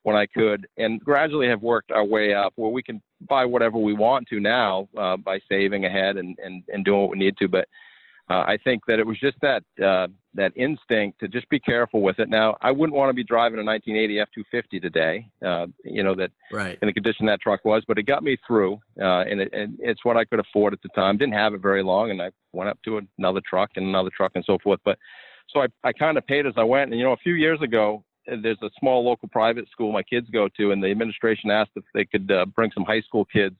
when 0.03 0.15
I 0.15 0.25
could, 0.25 0.67
and 0.77 0.99
gradually 1.01 1.47
have 1.47 1.61
worked 1.61 1.91
our 1.91 2.05
way 2.05 2.33
up 2.33 2.53
where 2.55 2.71
we 2.71 2.81
can 2.81 3.01
buy 3.27 3.45
whatever 3.45 3.77
we 3.77 3.93
want 3.93 4.27
to 4.29 4.39
now 4.39 4.87
uh, 4.97 5.17
by 5.17 5.39
saving 5.49 5.85
ahead 5.85 6.17
and, 6.17 6.37
and 6.43 6.63
and 6.69 6.85
doing 6.85 7.01
what 7.01 7.11
we 7.11 7.17
need 7.17 7.37
to. 7.37 7.47
But 7.47 7.67
uh, 8.29 8.43
I 8.45 8.57
think 8.61 8.83
that 8.87 8.99
it 8.99 9.07
was 9.07 9.17
just 9.19 9.37
that 9.41 9.63
uh, 9.83 10.07
that 10.33 10.51
instinct 10.55 11.19
to 11.21 11.27
just 11.27 11.47
be 11.49 11.59
careful 11.59 12.01
with 12.01 12.19
it. 12.19 12.29
Now, 12.29 12.57
I 12.61 12.71
wouldn't 12.71 12.95
want 12.95 13.09
to 13.09 13.13
be 13.13 13.23
driving 13.23 13.59
a 13.59 13.63
1980 13.63 14.43
F250 14.53 14.81
today, 14.81 15.27
uh, 15.45 15.67
you 15.85 16.03
know, 16.03 16.13
that 16.15 16.31
right. 16.51 16.77
in 16.81 16.87
the 16.87 16.93
condition 16.93 17.25
that 17.27 17.39
truck 17.41 17.63
was, 17.63 17.83
but 17.87 17.97
it 17.97 18.03
got 18.03 18.23
me 18.23 18.37
through, 18.45 18.79
uh, 19.01 19.21
and, 19.21 19.39
it, 19.41 19.53
and 19.53 19.77
it's 19.79 20.03
what 20.03 20.17
I 20.17 20.25
could 20.25 20.39
afford 20.39 20.73
at 20.73 20.81
the 20.81 20.89
time. 20.89 21.17
Didn't 21.17 21.33
have 21.35 21.53
it 21.53 21.61
very 21.61 21.83
long, 21.83 22.11
and 22.11 22.21
I 22.21 22.31
went 22.51 22.69
up 22.69 22.79
to 22.83 23.01
another 23.17 23.41
truck 23.47 23.71
and 23.75 23.87
another 23.87 24.11
truck 24.15 24.33
and 24.35 24.43
so 24.45 24.57
forth. 24.61 24.81
But 24.83 24.99
so 25.49 25.61
I, 25.61 25.67
I 25.83 25.93
kind 25.93 26.17
of 26.17 26.27
paid 26.27 26.45
as 26.45 26.53
I 26.57 26.63
went. 26.63 26.91
And 26.91 26.99
you 26.99 27.05
know, 27.05 27.13
a 27.13 27.17
few 27.17 27.33
years 27.33 27.61
ago, 27.61 28.03
there's 28.27 28.61
a 28.61 28.69
small 28.77 29.05
local 29.05 29.29
private 29.29 29.69
school 29.71 29.93
my 29.93 30.03
kids 30.03 30.27
go 30.31 30.49
to, 30.57 30.71
and 30.71 30.83
the 30.83 30.91
administration 30.91 31.49
asked 31.49 31.71
if 31.75 31.85
they 31.93 32.03
could 32.03 32.29
uh, 32.29 32.45
bring 32.45 32.71
some 32.73 32.83
high 32.83 33.01
school 33.01 33.23
kids 33.23 33.55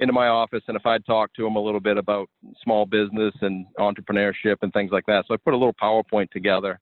into 0.00 0.12
my 0.12 0.28
office 0.28 0.62
and 0.66 0.76
if 0.76 0.84
I'd 0.86 1.06
talk 1.06 1.32
to 1.34 1.42
them 1.42 1.56
a 1.56 1.60
little 1.60 1.80
bit 1.80 1.96
about 1.96 2.28
small 2.62 2.84
business 2.84 3.34
and 3.42 3.66
entrepreneurship 3.78 4.56
and 4.62 4.72
things 4.72 4.90
like 4.90 5.06
that. 5.06 5.24
So 5.26 5.34
I 5.34 5.36
put 5.36 5.54
a 5.54 5.56
little 5.56 5.74
PowerPoint 5.74 6.30
together. 6.30 6.80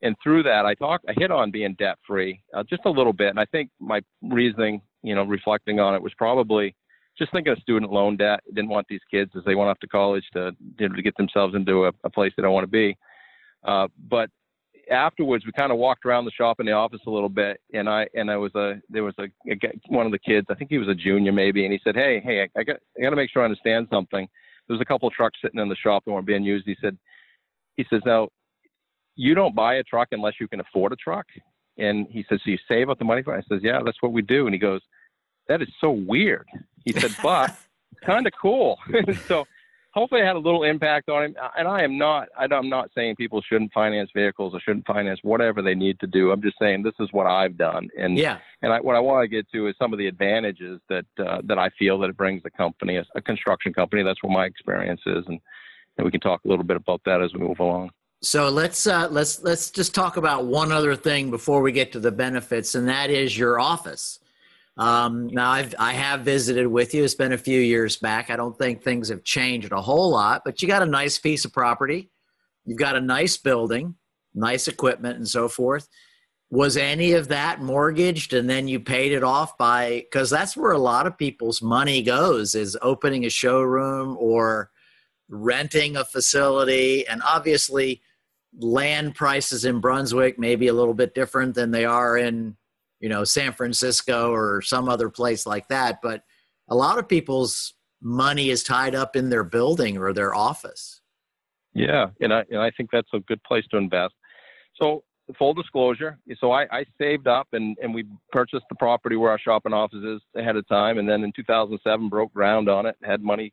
And 0.00 0.16
through 0.22 0.44
that, 0.44 0.64
I 0.64 0.74
talked, 0.74 1.04
I 1.08 1.12
hit 1.18 1.30
on 1.30 1.50
being 1.50 1.74
debt 1.78 1.98
free 2.06 2.40
uh, 2.54 2.62
just 2.62 2.82
a 2.84 2.90
little 2.90 3.12
bit. 3.12 3.30
And 3.30 3.40
I 3.40 3.44
think 3.46 3.70
my 3.80 4.00
reasoning, 4.22 4.80
you 5.02 5.14
know, 5.14 5.24
reflecting 5.24 5.80
on 5.80 5.94
it 5.94 6.02
was 6.02 6.12
probably 6.16 6.74
just 7.18 7.32
thinking 7.32 7.52
of 7.52 7.58
student 7.58 7.92
loan 7.92 8.16
debt. 8.16 8.40
Didn't 8.54 8.70
want 8.70 8.86
these 8.88 9.00
kids 9.10 9.32
as 9.36 9.42
they 9.44 9.56
went 9.56 9.70
off 9.70 9.80
to 9.80 9.88
college 9.88 10.24
to, 10.34 10.52
to 10.78 11.02
get 11.02 11.16
themselves 11.16 11.54
into 11.54 11.86
a, 11.86 11.92
a 12.04 12.10
place 12.10 12.32
they 12.36 12.42
don't 12.42 12.54
want 12.54 12.64
to 12.64 12.70
be. 12.70 12.96
Uh, 13.64 13.88
but 14.08 14.30
afterwards 14.90 15.44
we 15.44 15.52
kind 15.52 15.72
of 15.72 15.78
walked 15.78 16.04
around 16.04 16.24
the 16.24 16.30
shop 16.30 16.60
in 16.60 16.66
the 16.66 16.72
office 16.72 17.00
a 17.06 17.10
little 17.10 17.28
bit 17.28 17.60
and 17.74 17.88
i 17.88 18.06
and 18.14 18.30
i 18.30 18.36
was 18.36 18.54
a 18.54 18.80
there 18.88 19.04
was 19.04 19.14
a, 19.18 19.24
a 19.50 19.56
one 19.88 20.06
of 20.06 20.12
the 20.12 20.18
kids 20.18 20.46
i 20.50 20.54
think 20.54 20.70
he 20.70 20.78
was 20.78 20.88
a 20.88 20.94
junior 20.94 21.32
maybe 21.32 21.64
and 21.64 21.72
he 21.72 21.80
said 21.84 21.94
hey 21.94 22.20
hey 22.24 22.42
i, 22.42 22.60
I 22.60 22.64
got 22.64 22.76
i 22.98 23.02
got 23.02 23.10
to 23.10 23.16
make 23.16 23.30
sure 23.30 23.42
i 23.42 23.44
understand 23.44 23.88
something. 23.90 24.28
There 24.66 24.74
was 24.74 24.82
a 24.82 24.84
couple 24.84 25.08
of 25.08 25.14
trucks 25.14 25.38
sitting 25.42 25.60
in 25.60 25.68
the 25.68 25.76
shop 25.76 26.04
that 26.04 26.12
weren't 26.12 26.26
being 26.26 26.44
used. 26.44 26.66
He 26.66 26.76
said 26.80 26.96
he 27.76 27.86
says 27.90 28.02
now 28.04 28.28
you 29.16 29.34
don't 29.34 29.54
buy 29.54 29.76
a 29.76 29.82
truck 29.82 30.08
unless 30.12 30.34
you 30.40 30.46
can 30.46 30.60
afford 30.60 30.92
a 30.92 30.96
truck. 30.96 31.26
And 31.78 32.06
he 32.10 32.24
says 32.28 32.40
so 32.44 32.50
you 32.50 32.58
save 32.68 32.90
up 32.90 32.98
the 32.98 33.04
money 33.04 33.22
for 33.22 33.34
it? 33.34 33.44
I 33.44 33.54
says 33.54 33.62
yeah 33.62 33.80
that's 33.84 34.02
what 34.02 34.12
we 34.12 34.22
do. 34.22 34.46
And 34.46 34.54
he 34.54 34.58
goes 34.58 34.80
that 35.48 35.62
is 35.62 35.68
so 35.80 35.90
weird. 35.90 36.46
He 36.84 36.92
said 36.92 37.14
but 37.22 37.56
kind 38.04 38.26
of 38.26 38.32
cool. 38.40 38.78
So 39.26 39.46
hopefully 39.98 40.20
it 40.20 40.26
had 40.26 40.36
a 40.36 40.38
little 40.38 40.64
impact 40.64 41.08
on 41.08 41.24
him. 41.24 41.36
And 41.56 41.66
I 41.66 41.82
am 41.82 41.98
not, 41.98 42.28
I'm 42.38 42.68
not 42.68 42.90
saying 42.94 43.16
people 43.16 43.42
shouldn't 43.42 43.72
finance 43.72 44.10
vehicles 44.14 44.54
or 44.54 44.60
shouldn't 44.60 44.86
finance 44.86 45.20
whatever 45.22 45.62
they 45.62 45.74
need 45.74 45.98
to 46.00 46.06
do. 46.06 46.30
I'm 46.30 46.42
just 46.42 46.58
saying 46.58 46.82
this 46.82 46.94
is 47.00 47.08
what 47.12 47.26
I've 47.26 47.56
done. 47.56 47.88
And 47.98 48.16
yeah, 48.16 48.38
and 48.62 48.72
I, 48.72 48.80
what 48.80 48.96
I 48.96 49.00
want 49.00 49.24
to 49.24 49.28
get 49.28 49.50
to 49.52 49.68
is 49.68 49.74
some 49.78 49.92
of 49.92 49.98
the 49.98 50.06
advantages 50.06 50.80
that 50.88 51.06
uh, 51.18 51.40
that 51.44 51.58
I 51.58 51.70
feel 51.78 51.98
that 52.00 52.10
it 52.10 52.16
brings 52.16 52.42
the 52.42 52.50
company, 52.50 52.96
a, 52.96 53.04
a 53.14 53.20
construction 53.20 53.72
company. 53.72 54.02
That's 54.02 54.22
what 54.22 54.32
my 54.32 54.46
experience 54.46 55.00
is, 55.06 55.24
and 55.26 55.40
and 55.96 56.04
we 56.04 56.10
can 56.10 56.20
talk 56.20 56.40
a 56.44 56.48
little 56.48 56.64
bit 56.64 56.76
about 56.76 57.02
that 57.04 57.20
as 57.20 57.32
we 57.34 57.40
move 57.40 57.58
along. 57.58 57.90
So 58.20 58.48
let's 58.48 58.86
uh, 58.86 59.08
let's 59.10 59.42
let's 59.42 59.70
just 59.70 59.94
talk 59.94 60.16
about 60.16 60.46
one 60.46 60.72
other 60.72 60.96
thing 60.96 61.30
before 61.30 61.62
we 61.62 61.72
get 61.72 61.92
to 61.92 62.00
the 62.00 62.10
benefits, 62.10 62.74
and 62.74 62.88
that 62.88 63.10
is 63.10 63.36
your 63.36 63.60
office. 63.60 64.20
Um, 64.78 65.26
now 65.26 65.50
I've 65.50 65.74
I 65.78 65.92
have 65.92 66.20
visited 66.20 66.66
with 66.68 66.94
you. 66.94 67.02
It's 67.02 67.14
been 67.14 67.32
a 67.32 67.38
few 67.38 67.60
years 67.60 67.96
back. 67.96 68.30
I 68.30 68.36
don't 68.36 68.56
think 68.56 68.82
things 68.82 69.08
have 69.08 69.24
changed 69.24 69.72
a 69.72 69.80
whole 69.80 70.10
lot, 70.10 70.42
but 70.44 70.62
you 70.62 70.68
got 70.68 70.82
a 70.82 70.86
nice 70.86 71.18
piece 71.18 71.44
of 71.44 71.52
property. 71.52 72.10
You've 72.64 72.78
got 72.78 72.96
a 72.96 73.00
nice 73.00 73.36
building, 73.36 73.96
nice 74.34 74.68
equipment, 74.68 75.16
and 75.16 75.26
so 75.26 75.48
forth. 75.48 75.88
Was 76.50 76.76
any 76.76 77.12
of 77.12 77.28
that 77.28 77.60
mortgaged 77.60 78.32
and 78.32 78.48
then 78.48 78.68
you 78.68 78.78
paid 78.80 79.12
it 79.12 79.24
off 79.24 79.58
by 79.58 80.04
because 80.10 80.30
that's 80.30 80.56
where 80.56 80.72
a 80.72 80.78
lot 80.78 81.06
of 81.06 81.18
people's 81.18 81.60
money 81.60 82.00
goes 82.00 82.54
is 82.54 82.78
opening 82.80 83.26
a 83.26 83.30
showroom 83.30 84.16
or 84.18 84.70
renting 85.28 85.96
a 85.96 86.04
facility 86.04 87.06
and 87.06 87.20
obviously 87.22 88.00
land 88.60 89.14
prices 89.14 89.66
in 89.66 89.80
Brunswick 89.80 90.38
may 90.38 90.56
be 90.56 90.68
a 90.68 90.72
little 90.72 90.94
bit 90.94 91.14
different 91.14 91.54
than 91.54 91.70
they 91.70 91.84
are 91.84 92.16
in 92.16 92.56
you 93.00 93.08
know, 93.08 93.24
San 93.24 93.52
Francisco 93.52 94.32
or 94.32 94.62
some 94.62 94.88
other 94.88 95.08
place 95.08 95.46
like 95.46 95.68
that. 95.68 96.00
But 96.02 96.22
a 96.68 96.74
lot 96.74 96.98
of 96.98 97.08
people's 97.08 97.74
money 98.00 98.50
is 98.50 98.62
tied 98.62 98.94
up 98.94 99.16
in 99.16 99.30
their 99.30 99.44
building 99.44 99.98
or 99.98 100.12
their 100.12 100.34
office. 100.34 101.00
Yeah, 101.74 102.08
and 102.20 102.32
I 102.32 102.44
and 102.50 102.60
I 102.60 102.70
think 102.76 102.90
that's 102.92 103.08
a 103.14 103.20
good 103.20 103.42
place 103.44 103.64
to 103.70 103.76
invest. 103.76 104.14
So 104.80 105.04
full 105.38 105.52
disclosure, 105.52 106.18
so 106.40 106.52
I, 106.52 106.62
I 106.70 106.84
saved 106.98 107.26
up 107.26 107.48
and, 107.52 107.76
and 107.82 107.94
we 107.94 108.04
purchased 108.32 108.64
the 108.70 108.76
property 108.76 109.14
where 109.14 109.30
our 109.30 109.38
shopping 109.38 109.74
office 109.74 110.02
is 110.02 110.22
ahead 110.34 110.56
of 110.56 110.66
time, 110.68 110.98
and 110.98 111.08
then 111.08 111.22
in 111.22 111.32
2007 111.36 112.08
broke 112.08 112.32
ground 112.32 112.68
on 112.68 112.86
it, 112.86 112.96
had 113.02 113.22
money 113.22 113.52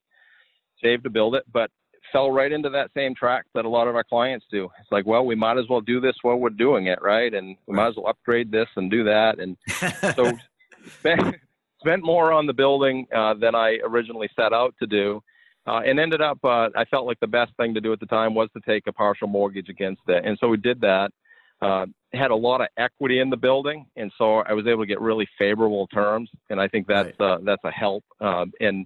saved 0.82 1.04
to 1.04 1.10
build 1.10 1.36
it, 1.36 1.44
but 1.52 1.70
fell 2.12 2.32
right 2.32 2.52
into 2.52 2.70
that 2.70 2.92
same 2.96 3.16
track 3.16 3.46
that 3.54 3.66
a 3.66 3.70
lot 3.70 3.88
of 3.88 3.96
our 3.96 4.04
clients 4.04 4.46
do. 4.52 4.70
It's 4.80 4.92
like, 4.92 5.06
well, 5.06 5.26
we 5.26 5.36
might 5.36 5.58
as 5.58 5.66
well 5.70 5.82
do 5.82 6.00
this 6.00 6.16
while 6.22 6.38
we're 6.38 6.50
doing 6.50 6.88
it, 6.88 7.00
right? 7.02 7.34
And 7.34 7.58
we 7.68 7.76
might 7.76 7.90
as 7.90 7.96
well 7.96 8.08
upgrade 8.08 8.52
this 8.52 8.68
and 8.76 8.90
do 8.90 9.04
that. 9.04 9.40
And 9.40 9.58
so 10.16 10.34
spent, 11.00 11.36
spent 11.80 12.04
more 12.04 12.32
on 12.32 12.48
the 12.48 12.54
building 12.54 13.08
uh, 13.16 13.34
than 13.36 13.56
I 13.56 13.80
originally 13.84 14.30
set 14.36 14.54
out 14.54 14.74
to 14.80 14.88
do. 14.88 15.22
Uh, 15.68 15.82
and 15.86 16.00
ended 16.00 16.22
up, 16.22 16.38
uh, 16.44 16.70
I 16.76 16.86
felt 16.92 17.08
like 17.08 17.20
the 17.20 17.28
best 17.28 17.52
thing 17.58 17.74
to 17.74 17.82
do 17.82 17.92
at 17.92 18.00
the 18.00 18.06
time 18.06 18.36
was 18.36 18.50
to 18.54 18.62
take 18.68 18.84
a 18.88 18.94
partial 18.94 19.28
mortgage 19.28 19.70
against 19.70 20.02
it. 20.08 20.24
And 20.24 20.38
so 20.40 20.48
we 20.48 20.58
did 20.58 20.80
that. 20.82 21.12
Uh, 21.62 21.86
had 22.14 22.32
a 22.32 22.36
lot 22.36 22.62
of 22.62 22.68
equity 22.78 23.20
in 23.20 23.30
the 23.30 23.38
building, 23.38 23.86
and 23.96 24.12
so 24.18 24.40
I 24.40 24.54
was 24.54 24.68
able 24.68 24.84
to 24.84 24.88
get 24.88 25.02
really 25.02 25.28
favorable 25.38 25.88
terms. 25.88 26.30
And 26.50 26.60
I 26.60 26.68
think 26.68 26.86
that's 26.86 27.18
right. 27.20 27.32
uh, 27.32 27.38
that's 27.44 27.64
a 27.64 27.72
help. 27.72 28.04
Uh, 28.22 28.46
and 28.60 28.86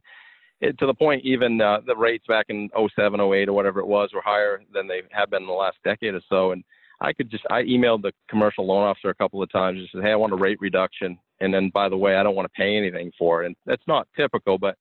it, 0.61 0.77
to 0.79 0.85
the 0.85 0.93
point 0.93 1.23
even 1.23 1.61
uh, 1.61 1.79
the 1.85 1.95
rates 1.95 2.25
back 2.27 2.47
in 2.49 2.69
07, 2.75 3.19
08 3.19 3.49
or 3.49 3.53
whatever 3.53 3.79
it 3.79 3.87
was 3.87 4.09
were 4.13 4.21
higher 4.21 4.61
than 4.73 4.87
they 4.87 5.01
have 5.11 5.29
been 5.29 5.43
in 5.43 5.47
the 5.47 5.53
last 5.53 5.77
decade 5.83 6.13
or 6.13 6.21
so. 6.29 6.51
And 6.51 6.63
I 7.01 7.13
could 7.13 7.31
just, 7.31 7.45
I 7.49 7.61
emailed 7.63 8.01
the 8.01 8.11
commercial 8.29 8.65
loan 8.65 8.83
officer 8.83 9.09
a 9.09 9.15
couple 9.15 9.41
of 9.41 9.51
times 9.51 9.79
and 9.79 9.87
said, 9.91 10.03
Hey, 10.03 10.11
I 10.11 10.15
want 10.15 10.33
a 10.33 10.37
rate 10.37 10.59
reduction. 10.59 11.17
And 11.39 11.53
then 11.53 11.71
by 11.73 11.87
the 11.87 11.97
way, 11.97 12.15
I 12.15 12.23
don't 12.23 12.35
want 12.35 12.51
to 12.51 12.57
pay 12.57 12.75
anything 12.75 13.11
for 13.17 13.43
it. 13.43 13.47
And 13.47 13.55
that's 13.65 13.87
not 13.87 14.07
typical, 14.17 14.57
but 14.57 14.75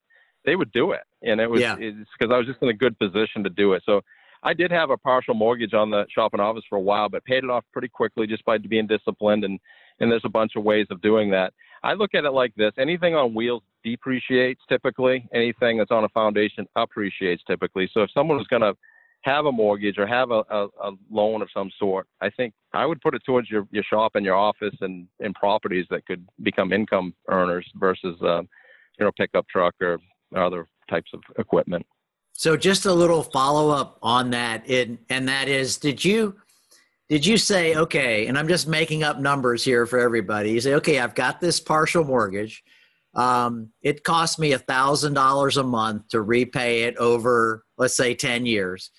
they 0.45 0.57
would 0.57 0.73
do 0.73 0.93
it. 0.93 1.03
And 1.23 1.41
it 1.41 1.49
was, 1.49 1.61
yeah. 1.61 1.77
because 1.77 2.33
I 2.33 2.39
was 2.39 2.47
just 2.47 2.63
in 2.63 2.69
a 2.69 2.75
good 2.75 2.99
position 2.99 3.45
to 3.45 3.51
do 3.51 3.75
it. 3.75 3.83
So 3.87 4.01
I 4.43 4.55
did 4.55 4.71
have 4.71 4.91
a 4.91 4.97
partial 4.97 5.35
mortgage 5.35 5.75
on 5.75 5.91
the 5.91 6.07
shop 6.13 6.33
and 6.33 6.43
office 6.43 6.65
for 6.69 6.77
a 6.77 6.81
while, 6.81 7.09
but 7.09 7.25
paid 7.25 7.45
it 7.45 7.51
off 7.51 7.65
pretty 7.73 7.89
quickly 7.89 8.27
just 8.27 8.45
by 8.45 8.59
being 8.59 8.87
disciplined. 8.87 9.45
And, 9.45 9.61
and 10.01 10.11
there's 10.11 10.25
a 10.25 10.31
bunch 10.31 10.53
of 10.57 10.65
ways 10.65 10.87
of 10.91 11.01
doing 11.03 11.31
that. 11.31 11.53
I 11.83 11.95
look 11.95 12.15
at 12.15 12.25
it 12.25 12.31
like 12.31 12.55
this 12.57 12.73
anything 12.79 13.15
on 13.15 13.35
wheels 13.35 13.63
depreciates 13.85 14.61
typically, 14.69 15.29
anything 15.35 15.79
that's 15.79 15.91
on 15.91 16.05
a 16.05 16.09
foundation 16.11 16.67
appreciates 16.77 17.43
typically. 17.47 17.91
So 17.93 18.03
if 18.03 18.11
someone 18.13 18.39
was 18.39 18.47
going 18.49 18.63
to 18.63 18.75
have 19.23 19.47
a 19.47 19.53
mortgage 19.53 19.99
or 19.99 20.07
have 20.07 20.31
a, 20.31 20.43
a, 20.51 20.67
a, 20.83 20.91
loan 21.11 21.43
of 21.43 21.49
some 21.53 21.71
sort, 21.79 22.07
I 22.21 22.31
think 22.31 22.55
I 22.73 22.87
would 22.87 23.01
put 23.01 23.15
it 23.15 23.23
towards 23.27 23.51
your, 23.51 23.67
your 23.71 23.83
shop 23.83 24.13
and 24.15 24.25
your 24.25 24.37
office 24.37 24.75
and, 24.81 25.07
and 25.21 25.35
properties 25.35 25.87
that 25.91 26.07
could 26.07 26.27
become 26.43 26.73
income 26.73 27.15
earners 27.29 27.67
versus, 27.77 28.17
uh, 28.23 28.43
you 28.99 29.05
know, 29.05 29.11
pickup 29.17 29.47
truck 29.49 29.75
or 29.81 29.99
other 30.37 30.67
types 30.89 31.11
of 31.15 31.21
equipment. 31.39 31.85
So 32.33 32.57
just 32.57 32.87
a 32.87 32.93
little 32.93 33.25
follow 33.25 33.71
up 33.71 33.99
on 34.01 34.31
that, 34.31 34.69
and 34.69 34.99
that 35.09 35.49
is, 35.49 35.77
did 35.77 36.05
you 36.05 36.37
did 37.09 37.25
you 37.25 37.39
say 37.39 37.75
okay 37.75 38.27
and 38.27 38.39
i'm 38.39 38.49
just 38.49 38.69
making 38.69 39.03
up 39.03 39.19
numbers 39.19 39.65
here 39.65 39.87
for 39.87 39.99
everybody 39.99 40.53
you 40.53 40.61
say 40.61 40.75
okay 40.75 40.99
i've 40.99 41.15
got 41.15 41.41
this 41.41 41.59
partial 41.59 42.05
mortgage 42.05 42.63
um, 43.19 43.71
it 43.83 44.05
cost 44.05 44.39
me 44.39 44.53
a 44.53 44.59
thousand 44.59 45.15
dollars 45.15 45.57
a 45.57 45.63
month 45.63 46.09
to 46.09 46.23
repay 46.23 46.85
it 46.85 46.97
over 46.97 47.65
let's 47.77 47.97
say 47.97 48.15
10 48.15 48.47
years 48.47 48.91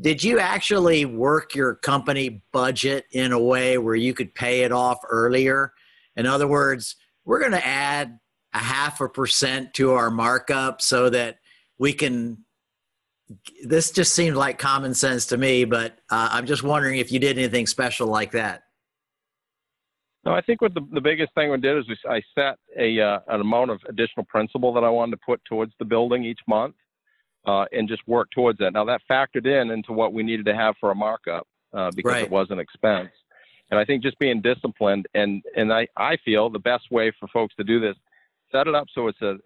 did 0.00 0.24
you 0.24 0.40
actually 0.40 1.04
work 1.04 1.54
your 1.54 1.76
company 1.76 2.42
budget 2.52 3.04
in 3.12 3.32
a 3.32 3.38
way 3.38 3.78
where 3.78 3.94
you 3.94 4.12
could 4.12 4.34
pay 4.34 4.62
it 4.62 4.72
off 4.72 4.98
earlier? 5.08 5.72
In 6.16 6.26
other 6.26 6.48
words, 6.48 6.96
we're 7.24 7.38
going 7.38 7.52
to 7.52 7.64
add 7.64 8.18
a 8.52 8.58
half 8.58 9.00
a 9.00 9.08
percent 9.08 9.72
to 9.74 9.92
our 9.92 10.10
markup 10.10 10.82
so 10.82 11.10
that 11.10 11.38
we 11.78 11.92
can. 11.92 12.38
This 13.64 13.90
just 13.90 14.14
seemed 14.14 14.36
like 14.36 14.58
common 14.58 14.94
sense 14.94 15.26
to 15.26 15.36
me, 15.36 15.64
but 15.64 15.92
uh, 16.10 16.28
I'm 16.32 16.44
just 16.44 16.62
wondering 16.62 16.98
if 16.98 17.10
you 17.10 17.18
did 17.18 17.38
anything 17.38 17.66
special 17.66 18.06
like 18.06 18.32
that. 18.32 18.63
No, 20.24 20.32
I 20.32 20.40
think 20.40 20.62
what 20.62 20.72
the, 20.72 20.80
the 20.92 21.00
biggest 21.00 21.34
thing 21.34 21.50
we 21.50 21.58
did 21.58 21.76
is 21.76 21.84
we, 21.86 21.96
I 22.08 22.22
set 22.34 22.58
a 22.78 23.00
uh, 23.00 23.18
an 23.28 23.40
amount 23.40 23.70
of 23.70 23.80
additional 23.88 24.24
principal 24.24 24.72
that 24.72 24.84
I 24.84 24.88
wanted 24.88 25.12
to 25.12 25.20
put 25.24 25.44
towards 25.44 25.72
the 25.78 25.84
building 25.84 26.24
each 26.24 26.40
month, 26.48 26.76
uh, 27.46 27.66
and 27.72 27.88
just 27.88 28.06
work 28.06 28.30
towards 28.30 28.58
that. 28.60 28.72
Now 28.72 28.84
that 28.86 29.02
factored 29.10 29.46
in 29.46 29.70
into 29.70 29.92
what 29.92 30.12
we 30.12 30.22
needed 30.22 30.46
to 30.46 30.54
have 30.54 30.76
for 30.80 30.90
a 30.90 30.94
markup 30.94 31.46
uh, 31.74 31.90
because 31.94 32.12
right. 32.12 32.24
it 32.24 32.30
was 32.30 32.48
an 32.50 32.58
expense. 32.58 33.10
And 33.70 33.78
I 33.78 33.84
think 33.84 34.02
just 34.02 34.18
being 34.18 34.40
disciplined 34.40 35.06
and 35.14 35.42
and 35.56 35.72
I 35.72 35.88
I 35.96 36.16
feel 36.24 36.48
the 36.48 36.58
best 36.58 36.90
way 36.90 37.12
for 37.18 37.28
folks 37.28 37.54
to 37.56 37.64
do 37.64 37.78
this, 37.78 37.96
set 38.50 38.66
it 38.66 38.74
up 38.74 38.86
so 38.94 39.08
it's 39.08 39.20
a, 39.20 39.36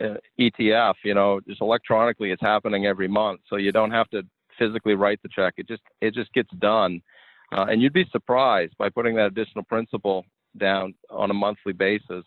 a 0.00 0.16
ETF. 0.38 0.94
You 1.02 1.14
know, 1.14 1.40
just 1.48 1.60
electronically, 1.60 2.30
it's 2.30 2.42
happening 2.42 2.86
every 2.86 3.08
month, 3.08 3.40
so 3.48 3.56
you 3.56 3.72
don't 3.72 3.90
have 3.90 4.08
to 4.10 4.22
physically 4.58 4.94
write 4.94 5.20
the 5.22 5.28
check. 5.28 5.54
It 5.56 5.66
just 5.66 5.82
it 6.00 6.14
just 6.14 6.32
gets 6.34 6.50
done 6.58 7.02
uh, 7.52 7.66
and 7.68 7.82
you'd 7.82 7.92
be 7.92 8.06
surprised 8.10 8.76
by 8.78 8.88
putting 8.88 9.14
that 9.16 9.26
additional 9.26 9.64
principal 9.64 10.24
down 10.58 10.94
on 11.10 11.30
a 11.30 11.34
monthly 11.34 11.72
basis 11.72 12.24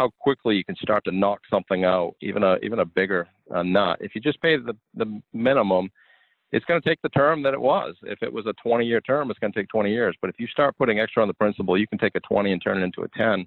how 0.00 0.10
quickly 0.18 0.56
you 0.56 0.64
can 0.64 0.76
start 0.76 1.04
to 1.04 1.12
knock 1.12 1.40
something 1.50 1.84
out, 1.84 2.14
even 2.22 2.42
a 2.42 2.56
even 2.62 2.78
a 2.78 2.84
bigger 2.84 3.28
uh, 3.54 3.62
nut. 3.62 3.98
If 4.00 4.14
you 4.14 4.20
just 4.20 4.40
pay 4.40 4.56
the 4.56 4.74
the 4.94 5.20
minimum, 5.32 5.90
it's 6.52 6.64
going 6.64 6.80
to 6.80 6.88
take 6.88 7.00
the 7.02 7.10
term 7.10 7.42
that 7.42 7.52
it 7.54 7.60
was. 7.60 7.96
If 8.02 8.22
it 8.22 8.32
was 8.32 8.46
a 8.46 8.54
20 8.62 8.86
year 8.86 9.00
term, 9.02 9.30
it's 9.30 9.38
going 9.38 9.52
to 9.52 9.58
take 9.58 9.68
20 9.68 9.90
years. 9.90 10.16
But 10.20 10.30
if 10.30 10.36
you 10.38 10.46
start 10.46 10.76
putting 10.78 11.00
extra 11.00 11.22
on 11.22 11.28
the 11.28 11.34
principal, 11.34 11.78
you 11.78 11.86
can 11.86 11.98
take 11.98 12.14
a 12.14 12.20
20 12.20 12.52
and 12.52 12.62
turn 12.62 12.78
it 12.78 12.84
into 12.84 13.02
a 13.02 13.08
10 13.16 13.46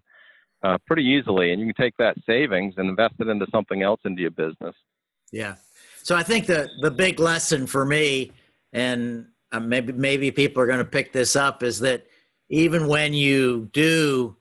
uh, 0.63 0.77
pretty 0.85 1.03
easily, 1.03 1.51
and 1.51 1.59
you 1.59 1.73
can 1.73 1.83
take 1.83 1.97
that 1.97 2.15
savings 2.25 2.75
and 2.77 2.87
invest 2.87 3.15
it 3.19 3.27
into 3.27 3.47
something 3.51 3.81
else 3.81 3.99
into 4.05 4.21
your 4.21 4.31
business. 4.31 4.75
Yeah. 5.31 5.55
So 6.03 6.15
I 6.15 6.23
think 6.23 6.45
the 6.45 6.69
the 6.81 6.91
big 6.91 7.19
lesson 7.19 7.65
for 7.65 7.83
me, 7.83 8.31
and 8.71 9.25
uh, 9.53 9.59
maybe 9.59 9.93
maybe 9.93 10.31
people 10.31 10.61
are 10.61 10.67
going 10.67 10.79
to 10.79 10.85
pick 10.85 11.13
this 11.13 11.35
up 11.35 11.63
is 11.63 11.79
that 11.79 12.07
even 12.49 12.87
when 12.87 13.13
you 13.13 13.69
do 13.71 14.35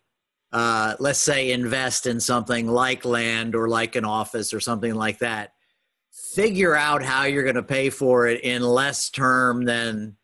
uh, 0.53 0.95
let's 0.99 1.19
say 1.19 1.53
invest 1.53 2.07
in 2.07 2.21
something 2.21 2.67
like 2.67 3.05
land 3.05 3.55
or 3.55 3.69
like 3.69 3.95
an 3.97 4.05
office 4.05 4.53
or 4.53 4.61
something 4.61 4.95
like 4.95 5.19
that 5.19 5.53
figure 6.35 6.75
out 6.75 7.03
how 7.03 7.25
you're 7.25 7.43
going 7.43 7.55
to 7.55 7.63
pay 7.63 7.91
for 7.91 8.27
it 8.27 8.43
in 8.43 8.63
less 8.63 9.11
term 9.11 9.65
than 9.65 10.17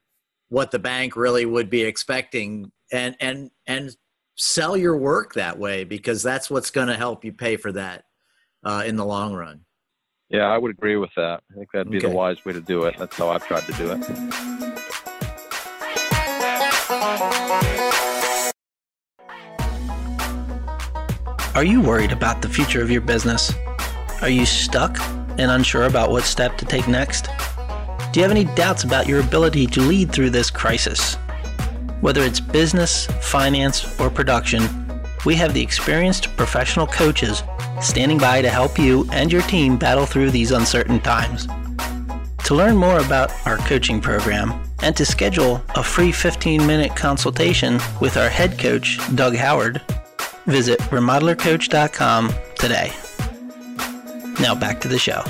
what 0.49 0.71
the 0.71 0.79
bank 0.79 1.17
really 1.17 1.45
would 1.45 1.71
be 1.71 1.83
expecting 1.83 2.71
and 2.91 3.15
and 3.21 3.51
and 3.67 3.95
sell 4.37 4.77
your 4.77 4.97
work 4.97 5.35
that 5.35 5.59
way 5.59 5.85
because 5.85 6.23
that's 6.23 6.51
what's 6.51 6.71
going 6.71 6.89
to 6.89 6.97
help 6.97 7.25
you 7.25 7.33
pay 7.33 7.57
for 7.57 7.73
that 7.73 8.05
uh, 8.65 8.83
in 8.87 8.97
the 8.97 9.05
long 9.05 9.35
run. 9.35 9.61
Yeah 10.31 10.47
i 10.47 10.57
would 10.57 10.71
agree 10.71 10.97
with 10.97 11.11
that. 11.17 11.43
I 11.51 11.55
think 11.55 11.69
that'd 11.73 11.91
be 11.91 11.99
okay. 11.99 12.09
the 12.09 12.15
wise 12.15 12.43
way 12.45 12.53
to 12.55 12.61
do 12.61 12.85
it. 12.85 12.97
That's 12.99 13.17
how 13.17 13.29
i've 13.29 13.47
tried 13.47 13.67
to 13.67 13.73
do 13.73 13.93
it 13.93 14.58
Are 21.59 21.65
you 21.65 21.81
worried 21.81 22.13
about 22.13 22.41
the 22.41 22.49
future 22.49 22.83
of 22.83 22.89
your 22.89 23.01
business? 23.01 23.53
Are 24.23 24.29
you 24.29 24.47
stuck 24.47 24.97
and 25.39 25.51
unsure 25.51 25.87
about 25.87 26.13
what 26.13 26.23
step 26.23 26.57
to 26.59 26.65
take 26.65 26.87
next? 26.87 27.31
Do 28.13 28.21
you 28.21 28.23
have 28.23 28.31
any 28.31 28.45
doubts 28.45 28.85
about 28.85 29.09
your 29.09 29.19
ability 29.19 29.67
to 29.67 29.81
lead 29.81 30.13
through 30.13 30.31
this 30.31 30.51
crisis? 30.51 31.17
Whether 32.01 32.23
it's 32.23 32.39
business, 32.39 33.07
finance, 33.21 33.99
or 33.99 34.09
production, 34.09 34.63
we 35.27 35.35
have 35.35 35.53
the 35.53 35.61
experienced 35.61 36.29
professional 36.37 36.87
coaches 36.87 37.43
standing 37.81 38.19
by 38.19 38.41
to 38.41 38.49
help 38.49 38.79
you 38.79 39.09
and 39.11 39.33
your 39.33 39.43
team 39.43 39.77
battle 39.77 40.07
through 40.07 40.31
these 40.31 40.53
uncertain 40.53 41.01
times. 41.01 41.49
To 42.45 42.55
learn 42.55 42.77
more 42.77 43.01
about 43.01 43.33
our 43.49 43.57
coaching 43.57 44.01
program 44.01 44.63
and 44.85 44.97
to 44.97 45.05
schedule 45.05 45.61
a 45.75 45.83
free 45.83 46.13
15 46.13 46.65
minute 46.65 46.95
consultation 46.95 47.81
with 48.01 48.17
our 48.17 48.29
head 48.29 48.61
coach, 48.61 49.01
Doug 49.17 49.35
Howard, 49.35 49.83
Visit 50.49 50.79
remodelercoach.com 50.81 52.33
today. 52.55 52.93
Now 54.41 54.55
back 54.55 54.81
to 54.81 54.89
the 54.89 54.99
show. 54.99 55.23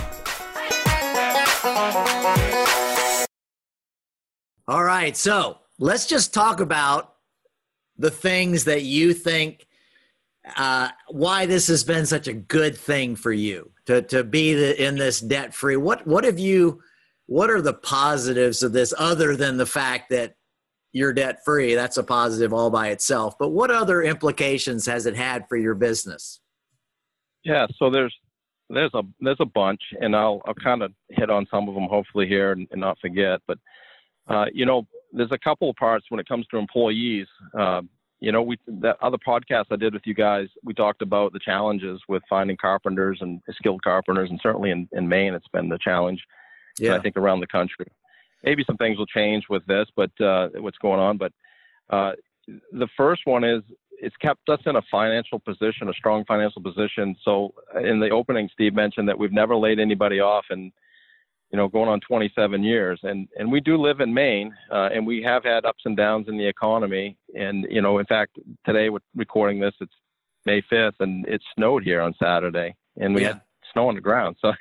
All 4.69 4.85
right, 4.85 5.17
so 5.17 5.59
let's 5.79 6.07
just 6.07 6.33
talk 6.33 6.61
about 6.61 7.15
the 7.97 8.11
things 8.11 8.65
that 8.65 8.83
you 8.83 9.13
think 9.13 9.67
uh, 10.57 10.91
why 11.09 11.47
this 11.47 11.67
has 11.67 11.85
been 11.85 12.07
such 12.07 12.29
a 12.29 12.33
good 12.33 12.77
thing 12.77 13.17
for 13.17 13.33
you 13.33 13.71
to 13.87 14.03
to 14.03 14.25
be 14.25 14.55
the, 14.55 14.83
in 14.83 14.97
this 14.97 15.21
debt 15.21 15.53
free. 15.53 15.77
What 15.77 16.07
what 16.07 16.25
have 16.25 16.39
you? 16.39 16.81
What 17.27 17.51
are 17.51 17.61
the 17.61 17.75
positives 17.75 18.63
of 18.63 18.73
this 18.73 18.95
other 18.97 19.37
than 19.37 19.57
the 19.57 19.67
fact 19.67 20.11
that 20.11 20.37
you're 20.93 21.13
debt 21.13 21.45
free. 21.45 21.75
That's 21.75 21.97
a 21.97 22.03
positive 22.03 22.53
all 22.53 22.71
by 22.71 22.89
itself. 22.89 23.37
But 23.39 23.51
what 23.51 23.71
other 23.71 24.03
implications 24.03 24.87
has 24.87 25.07
it 25.07 25.17
had 25.17 25.49
for 25.49 25.57
your 25.57 25.75
business? 25.75 26.41
Yeah, 27.45 27.67
so 27.79 27.91
there's 27.91 28.15
there's 28.71 28.93
a 28.95 29.03
there's 29.21 29.41
a 29.41 29.47
bunch, 29.47 29.81
and 30.01 30.15
I'll 30.15 30.43
I'll 30.47 30.55
kind 30.55 30.83
of 30.83 30.93
hit 31.11 31.31
on 31.31 31.47
some 31.51 31.69
of 31.69 31.75
them 31.75 31.89
hopefully 31.89 32.27
here 32.27 32.53
and, 32.53 32.67
and 32.71 32.81
not 32.81 32.99
forget. 33.01 33.41
But 33.47 33.59
uh, 34.29 34.47
you 34.53 34.67
know, 34.67 34.87
there's 35.13 35.33
a 35.33 35.39
couple 35.39 35.71
of 35.71 35.77
parts 35.77 36.07
when 36.09 36.21
it 36.21 36.29
comes 36.29 36.47
to 36.49 36.59
employees. 36.59 37.27
Uh, 37.59 37.83
you 38.21 38.33
know, 38.33 38.43
we 38.43 38.59
that 38.67 38.97
other 39.01 39.19
podcast 39.27 39.67
I 39.71 39.77
did 39.77 39.95
with 39.95 40.03
you 40.05 40.15
guys, 40.15 40.49
we 40.65 40.75
talked 40.75 41.03
about 41.03 41.33
the 41.33 41.39
challenges 41.39 42.01
with 42.09 42.23
finding 42.29 42.57
carpenters 42.57 43.19
and 43.21 43.41
skilled 43.53 43.83
carpenters, 43.83 44.31
and 44.31 44.41
certainly 44.43 44.71
in, 44.71 44.89
in 44.93 45.09
Maine, 45.09 45.35
it's 45.35 45.49
been 45.53 45.69
the 45.69 45.79
challenge. 45.79 46.23
Yeah. 46.79 46.95
I 46.95 47.01
think 47.01 47.17
around 47.17 47.41
the 47.41 47.47
country 47.47 47.87
maybe 48.45 48.65
some 48.67 48.77
things 48.77 48.99
will 48.99 49.07
change 49.07 49.45
with 49.49 49.65
this, 49.67 49.87
but 49.97 50.11
uh, 50.21 50.49
what's 50.57 50.79
going 50.79 51.01
on. 51.01 51.19
But 51.19 51.33
uh, 51.91 52.13
the 52.73 52.89
first 52.97 53.23
one 53.25 53.45
is 53.45 53.63
it's 54.01 54.17
kept 54.17 54.49
us 54.49 54.61
in 54.67 54.77
a 54.77 54.83
financial 54.91 55.39
position, 55.39 55.89
a 55.89 55.93
strong 55.93 56.25
financial 56.25 56.63
position. 56.63 57.17
So 57.25 57.53
in 57.83 58.01
the 58.01 58.11
opening, 58.11 58.49
Steve 58.53 58.75
mentioned 58.75 59.09
that 59.09 59.19
we've 59.19 59.33
never 59.33 59.57
laid 59.57 59.79
anybody 59.79 60.21
off, 60.21 60.47
and 60.51 60.73
you 61.51 61.57
know, 61.57 61.67
going 61.67 61.89
on 61.89 62.01
27 62.01 62.63
years, 62.63 63.01
and 63.03 63.27
and 63.39 63.51
we 63.51 63.61
do 63.61 63.77
live 63.77 64.01
in 64.01 64.13
Maine, 64.13 64.55
uh, 64.71 64.91
and 64.93 65.07
we 65.07 65.23
have 65.23 65.45
had 65.45 65.65
ups 65.65 65.83
and 65.85 65.97
downs 65.97 66.29
in 66.29 66.37
the 66.37 66.47
economy. 66.47 67.17
And 67.35 67.67
you 67.71 67.81
know, 67.81 67.99
in 67.99 68.07
fact, 68.07 68.39
today 68.67 68.91
we're 68.91 68.99
recording 69.17 69.59
this, 69.59 69.75
it's 69.81 69.93
May 70.45 70.63
5th, 70.71 71.01
and 71.01 71.27
it 71.27 71.43
snowed 71.55 71.85
here 71.85 72.03
on 72.03 72.15
Saturday, 72.23 72.77
and 72.99 73.15
we 73.15 73.23
yeah. 73.23 73.29
had 73.29 73.41
snow 73.73 73.89
on 73.89 73.95
the 73.95 74.01
ground. 74.01 74.37
So 74.43 74.53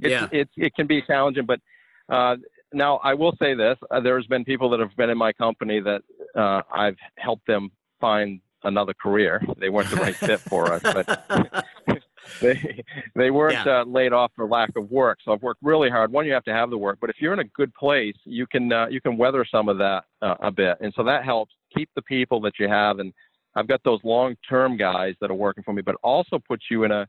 it's, 0.00 0.10
yeah. 0.10 0.28
it, 0.32 0.48
it 0.56 0.74
can 0.74 0.86
be 0.86 1.02
challenging, 1.02 1.46
but 1.46 1.60
uh, 2.08 2.36
now 2.72 2.98
I 2.98 3.14
will 3.14 3.34
say 3.40 3.54
this: 3.54 3.76
uh, 3.90 4.00
there's 4.00 4.26
been 4.26 4.44
people 4.44 4.70
that 4.70 4.80
have 4.80 4.94
been 4.96 5.10
in 5.10 5.18
my 5.18 5.32
company 5.32 5.80
that 5.80 6.02
uh, 6.36 6.62
I've 6.72 6.96
helped 7.18 7.46
them 7.46 7.70
find 8.00 8.40
another 8.64 8.94
career. 8.94 9.42
They 9.58 9.68
weren't 9.68 9.90
the 9.90 9.96
right 9.96 10.16
fit 10.16 10.40
for 10.40 10.72
us, 10.72 10.82
but 10.82 11.64
they 12.40 12.84
they 13.14 13.30
weren't 13.30 13.66
yeah. 13.66 13.80
uh, 13.80 13.84
laid 13.84 14.12
off 14.12 14.32
for 14.34 14.46
lack 14.46 14.70
of 14.76 14.90
work. 14.90 15.18
So 15.24 15.32
I've 15.32 15.42
worked 15.42 15.60
really 15.62 15.90
hard. 15.90 16.12
One, 16.12 16.26
you 16.26 16.32
have 16.32 16.44
to 16.44 16.52
have 16.52 16.70
the 16.70 16.78
work, 16.78 16.98
but 17.00 17.10
if 17.10 17.16
you're 17.20 17.32
in 17.32 17.40
a 17.40 17.44
good 17.56 17.72
place, 17.74 18.16
you 18.24 18.46
can 18.46 18.72
uh, 18.72 18.86
you 18.88 19.00
can 19.00 19.16
weather 19.16 19.44
some 19.50 19.68
of 19.68 19.78
that 19.78 20.04
uh, 20.20 20.36
a 20.40 20.50
bit, 20.50 20.78
and 20.80 20.92
so 20.96 21.02
that 21.04 21.24
helps 21.24 21.54
keep 21.76 21.90
the 21.94 22.02
people 22.02 22.40
that 22.42 22.54
you 22.58 22.68
have. 22.68 22.98
And 22.98 23.12
I've 23.54 23.68
got 23.68 23.82
those 23.84 24.00
long-term 24.02 24.76
guys 24.76 25.14
that 25.20 25.30
are 25.30 25.34
working 25.34 25.62
for 25.62 25.72
me, 25.72 25.82
but 25.82 25.96
also 26.02 26.38
puts 26.38 26.64
you 26.70 26.84
in 26.84 26.90
a 26.90 27.06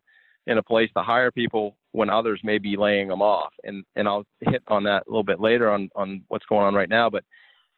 in 0.47 0.57
a 0.57 0.63
place 0.63 0.89
to 0.95 1.03
hire 1.03 1.31
people 1.31 1.77
when 1.91 2.09
others 2.09 2.41
may 2.43 2.57
be 2.57 2.75
laying 2.75 3.07
them 3.07 3.21
off. 3.21 3.53
And 3.63 3.83
and 3.95 4.07
I'll 4.07 4.25
hit 4.41 4.63
on 4.67 4.83
that 4.83 5.03
a 5.07 5.09
little 5.09 5.23
bit 5.23 5.39
later 5.39 5.71
on 5.71 5.89
on 5.95 6.23
what's 6.27 6.45
going 6.45 6.65
on 6.65 6.73
right 6.73 6.89
now. 6.89 7.09
But 7.09 7.23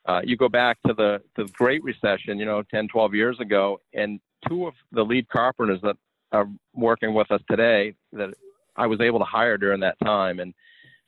uh, 0.06 0.21
you 0.23 0.38
go 0.38 0.49
back 0.49 0.78
to 0.88 0.93
the 0.93 1.21
the 1.36 1.45
Great 1.54 1.84
Recession, 1.84 2.39
you 2.39 2.45
know, 2.45 2.63
10, 2.71 2.88
12 2.88 3.13
years 3.13 3.39
ago, 3.39 3.80
and 3.93 4.19
two 4.47 4.67
of 4.67 4.73
the 4.91 5.04
lead 5.04 5.28
carpenters 5.30 5.80
that 5.82 5.97
are 6.32 6.47
working 6.73 7.13
with 7.13 7.32
us 7.32 7.41
today 7.49 7.95
that 8.13 8.34
I 8.75 8.88
was 8.88 9.01
able 9.01 9.19
to 9.19 9.25
hire 9.25 9.58
during 9.58 9.80
that 9.82 9.97
time, 10.04 10.39
and 10.39 10.54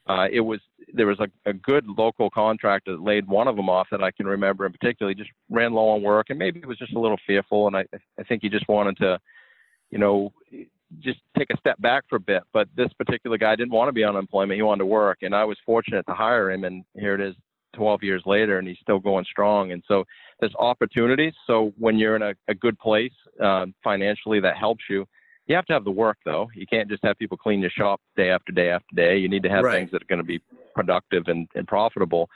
uh, 0.07 0.27
it 0.31 0.39
was 0.39 0.59
there 0.93 1.07
was 1.07 1.19
a, 1.19 1.27
a 1.49 1.53
good 1.53 1.85
local 1.85 2.29
contractor 2.29 2.93
that 2.93 3.03
laid 3.03 3.27
one 3.27 3.47
of 3.47 3.55
them 3.55 3.69
off 3.69 3.87
that 3.91 4.01
I 4.01 4.11
can 4.11 4.25
remember 4.25 4.65
in 4.65 4.71
particular. 4.71 5.11
He 5.11 5.15
just 5.15 5.31
ran 5.49 5.73
low 5.73 5.89
on 5.89 6.01
work, 6.01 6.27
and 6.29 6.39
maybe 6.39 6.59
he 6.59 6.65
was 6.65 6.77
just 6.77 6.93
a 6.93 6.99
little 6.99 7.19
fearful, 7.27 7.67
and 7.67 7.75
I 7.75 7.85
I 8.19 8.23
think 8.23 8.41
he 8.41 8.49
just 8.49 8.67
wanted 8.67 8.97
to, 8.97 9.19
you 9.91 9.97
know, 9.97 10.31
just 10.99 11.19
take 11.37 11.49
a 11.51 11.57
step 11.57 11.79
back 11.81 12.03
for 12.09 12.15
a 12.15 12.19
bit. 12.19 12.43
But 12.53 12.67
this 12.75 12.91
particular 12.93 13.37
guy 13.37 13.55
didn't 13.55 13.73
want 13.73 13.89
to 13.89 13.93
be 13.93 14.03
on 14.03 14.15
unemployment; 14.15 14.57
he 14.57 14.61
wanted 14.61 14.79
to 14.79 14.85
work, 14.85 15.19
and 15.21 15.35
I 15.35 15.43
was 15.43 15.57
fortunate 15.65 16.05
to 16.07 16.13
hire 16.13 16.51
him. 16.51 16.63
And 16.63 16.83
here 16.95 17.15
it 17.15 17.21
is, 17.21 17.35
12 17.77 18.03
years 18.03 18.23
later, 18.25 18.59
and 18.59 18.67
he's 18.67 18.77
still 18.81 18.99
going 18.99 19.25
strong. 19.25 19.71
And 19.71 19.83
so 19.87 20.03
there's 20.39 20.53
opportunities. 20.59 21.33
So 21.45 21.73
when 21.77 21.97
you're 21.97 22.15
in 22.15 22.23
a, 22.23 22.33
a 22.47 22.55
good 22.55 22.77
place 22.79 23.13
um, 23.41 23.73
financially, 23.83 24.39
that 24.41 24.57
helps 24.57 24.83
you. 24.89 25.05
You 25.45 25.55
have 25.55 25.65
to 25.67 25.73
have 25.73 25.85
the 25.85 25.91
work, 25.91 26.17
though. 26.25 26.49
You 26.53 26.65
can't 26.67 26.89
just 26.89 27.03
have 27.05 27.17
people 27.17 27.37
clean 27.37 27.61
your 27.61 27.69
shop 27.69 28.01
day 28.17 28.29
after 28.29 28.51
day 28.51 28.69
after 28.69 28.95
day. 28.95 29.17
You 29.17 29.29
need 29.29 29.43
to 29.43 29.49
have 29.49 29.63
right. 29.63 29.77
things 29.79 29.91
that 29.91 30.01
are 30.01 30.07
going 30.09 30.19
to 30.19 30.25
be 30.25 30.41
productive 30.75 31.23
and, 31.27 31.47
and 31.55 31.65
profitable. 31.67 32.29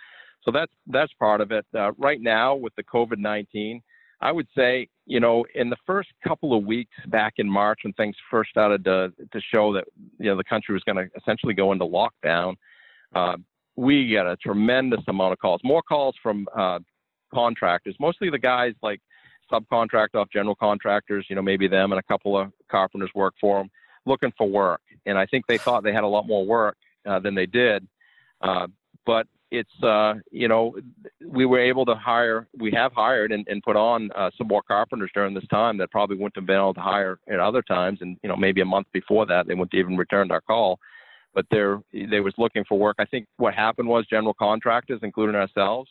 so 0.43 0.51
that's 0.51 0.71
that's 0.87 1.11
part 1.13 1.41
of 1.41 1.51
it. 1.51 1.65
Uh, 1.77 1.91
right 1.97 2.21
now 2.21 2.55
with 2.55 2.73
the 2.75 2.83
COVID 2.83 3.17
nineteen, 3.17 3.81
I 4.21 4.31
would 4.31 4.47
say 4.55 4.87
you 5.11 5.19
know 5.19 5.45
in 5.55 5.69
the 5.69 5.75
first 5.85 6.09
couple 6.25 6.57
of 6.57 6.63
weeks 6.63 6.95
back 7.07 7.33
in 7.35 7.49
March 7.49 7.81
when 7.83 7.91
things 7.93 8.15
first 8.29 8.49
started 8.49 8.81
to 8.85 9.11
to 9.33 9.41
show 9.53 9.73
that 9.73 9.83
you 10.17 10.29
know 10.29 10.37
the 10.37 10.43
country 10.43 10.73
was 10.73 10.83
going 10.83 10.95
to 10.95 11.07
essentially 11.17 11.53
go 11.53 11.73
into 11.73 11.85
lockdown, 11.85 12.55
uh, 13.13 13.35
we 13.75 14.13
got 14.13 14.25
a 14.25 14.37
tremendous 14.37 15.01
amount 15.09 15.33
of 15.33 15.39
calls, 15.39 15.59
more 15.65 15.81
calls 15.81 16.15
from 16.23 16.47
uh, 16.57 16.79
contractors, 17.33 17.95
mostly 17.99 18.29
the 18.29 18.39
guys 18.39 18.73
like 18.81 19.01
subcontract 19.51 20.15
off 20.15 20.29
general 20.31 20.55
contractors, 20.55 21.25
you 21.29 21.35
know, 21.35 21.41
maybe 21.41 21.67
them 21.67 21.91
and 21.91 21.99
a 21.99 22.03
couple 22.03 22.37
of 22.37 22.49
carpenters 22.69 23.09
work 23.13 23.33
for 23.41 23.59
them, 23.59 23.69
looking 24.05 24.31
for 24.37 24.47
work. 24.47 24.81
And 25.05 25.17
I 25.17 25.25
think 25.25 25.45
they 25.45 25.57
thought 25.57 25.83
they 25.83 25.93
had 25.93 26.05
a 26.05 26.07
lot 26.07 26.25
more 26.25 26.45
work 26.45 26.77
uh, 27.05 27.19
than 27.19 27.35
they 27.35 27.47
did. 27.47 27.85
Uh, 28.39 28.67
but 29.05 29.27
it's, 29.51 29.83
uh, 29.83 30.13
you 30.31 30.47
know, 30.47 30.75
we 31.25 31.45
were 31.45 31.59
able 31.59 31.85
to 31.85 31.95
hire, 31.95 32.47
we 32.57 32.71
have 32.71 32.93
hired 32.93 33.31
and, 33.31 33.45
and 33.49 33.61
put 33.61 33.75
on 33.75 34.09
uh, 34.15 34.31
some 34.37 34.47
more 34.47 34.63
carpenters 34.63 35.11
during 35.13 35.33
this 35.33 35.47
time 35.47 35.77
that 35.77 35.91
probably 35.91 36.15
wouldn't 36.15 36.35
have 36.37 36.45
been 36.45 36.55
able 36.55 36.73
to 36.73 36.79
hire 36.79 37.19
at 37.29 37.39
other 37.39 37.61
times. 37.61 37.99
And, 38.01 38.17
you 38.23 38.29
know, 38.29 38.37
maybe 38.37 38.61
a 38.61 38.65
month 38.65 38.87
before 38.93 39.25
that, 39.25 39.47
they 39.47 39.53
wouldn't 39.53 39.73
even 39.73 39.97
returned 39.97 40.31
our 40.31 40.41
call. 40.41 40.79
But 41.33 41.45
they're, 41.51 41.81
they 41.93 42.19
was 42.21 42.33
looking 42.37 42.65
for 42.67 42.77
work. 42.77 42.95
I 42.99 43.05
think 43.05 43.27
what 43.37 43.53
happened 43.53 43.87
was 43.87 44.05
general 44.09 44.33
contractors, 44.33 44.99
including 45.03 45.35
ourselves, 45.35 45.89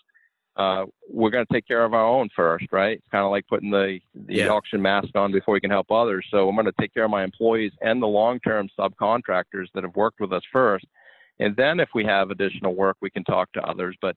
uh, 0.57 0.85
we're 1.09 1.31
going 1.31 1.46
to 1.46 1.53
take 1.53 1.66
care 1.66 1.85
of 1.85 1.94
our 1.94 2.07
own 2.07 2.29
first, 2.35 2.66
right? 2.73 2.99
It's 2.99 3.09
kind 3.11 3.25
of 3.25 3.31
like 3.31 3.46
putting 3.46 3.70
the, 3.70 4.01
the 4.14 4.35
yeah. 4.35 4.49
auction 4.49 4.83
mask 4.83 5.09
on 5.14 5.33
before 5.33 5.55
we 5.55 5.61
can 5.61 5.70
help 5.70 5.90
others. 5.90 6.27
So 6.31 6.49
I'm 6.49 6.57
going 6.57 6.66
to 6.66 6.73
take 6.81 6.92
care 6.92 7.05
of 7.05 7.11
my 7.11 7.25
employees 7.25 7.73
and 7.81 8.03
the 8.03 8.07
long-term 8.07 8.68
subcontractors 8.79 9.68
that 9.75 9.85
have 9.85 9.94
worked 9.96 10.20
with 10.20 10.33
us 10.33 10.42
first. 10.53 10.85
And 11.40 11.57
then 11.57 11.81
if 11.81 11.88
we 11.94 12.05
have 12.05 12.31
additional 12.31 12.74
work, 12.74 12.96
we 13.00 13.11
can 13.11 13.24
talk 13.24 13.50
to 13.53 13.62
others. 13.62 13.96
But 14.00 14.16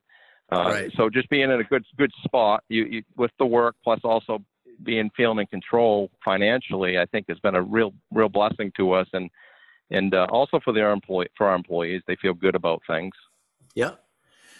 uh, 0.51 0.65
right. 0.65 0.91
so 0.95 1.09
just 1.09 1.29
being 1.29 1.49
in 1.49 1.59
a 1.59 1.63
good 1.63 1.83
good 1.97 2.11
spot 2.23 2.63
you, 2.69 2.83
you, 2.85 3.03
with 3.17 3.31
the 3.39 3.45
work, 3.45 3.75
plus 3.83 4.01
also 4.03 4.39
being 4.83 5.09
feeling 5.15 5.39
in 5.39 5.47
control 5.47 6.11
financially, 6.23 6.99
I 6.99 7.05
think 7.05 7.25
has 7.29 7.39
been 7.39 7.55
a 7.55 7.61
real 7.61 7.93
real 8.11 8.29
blessing 8.29 8.71
to 8.77 8.91
us, 8.91 9.07
and 9.13 9.29
and 9.89 10.13
uh, 10.13 10.27
also 10.29 10.59
for 10.63 10.73
their 10.73 10.91
employee 10.91 11.29
for 11.37 11.47
our 11.47 11.55
employees, 11.55 12.01
they 12.07 12.17
feel 12.17 12.33
good 12.33 12.55
about 12.55 12.81
things. 12.87 13.13
Yeah, 13.73 13.91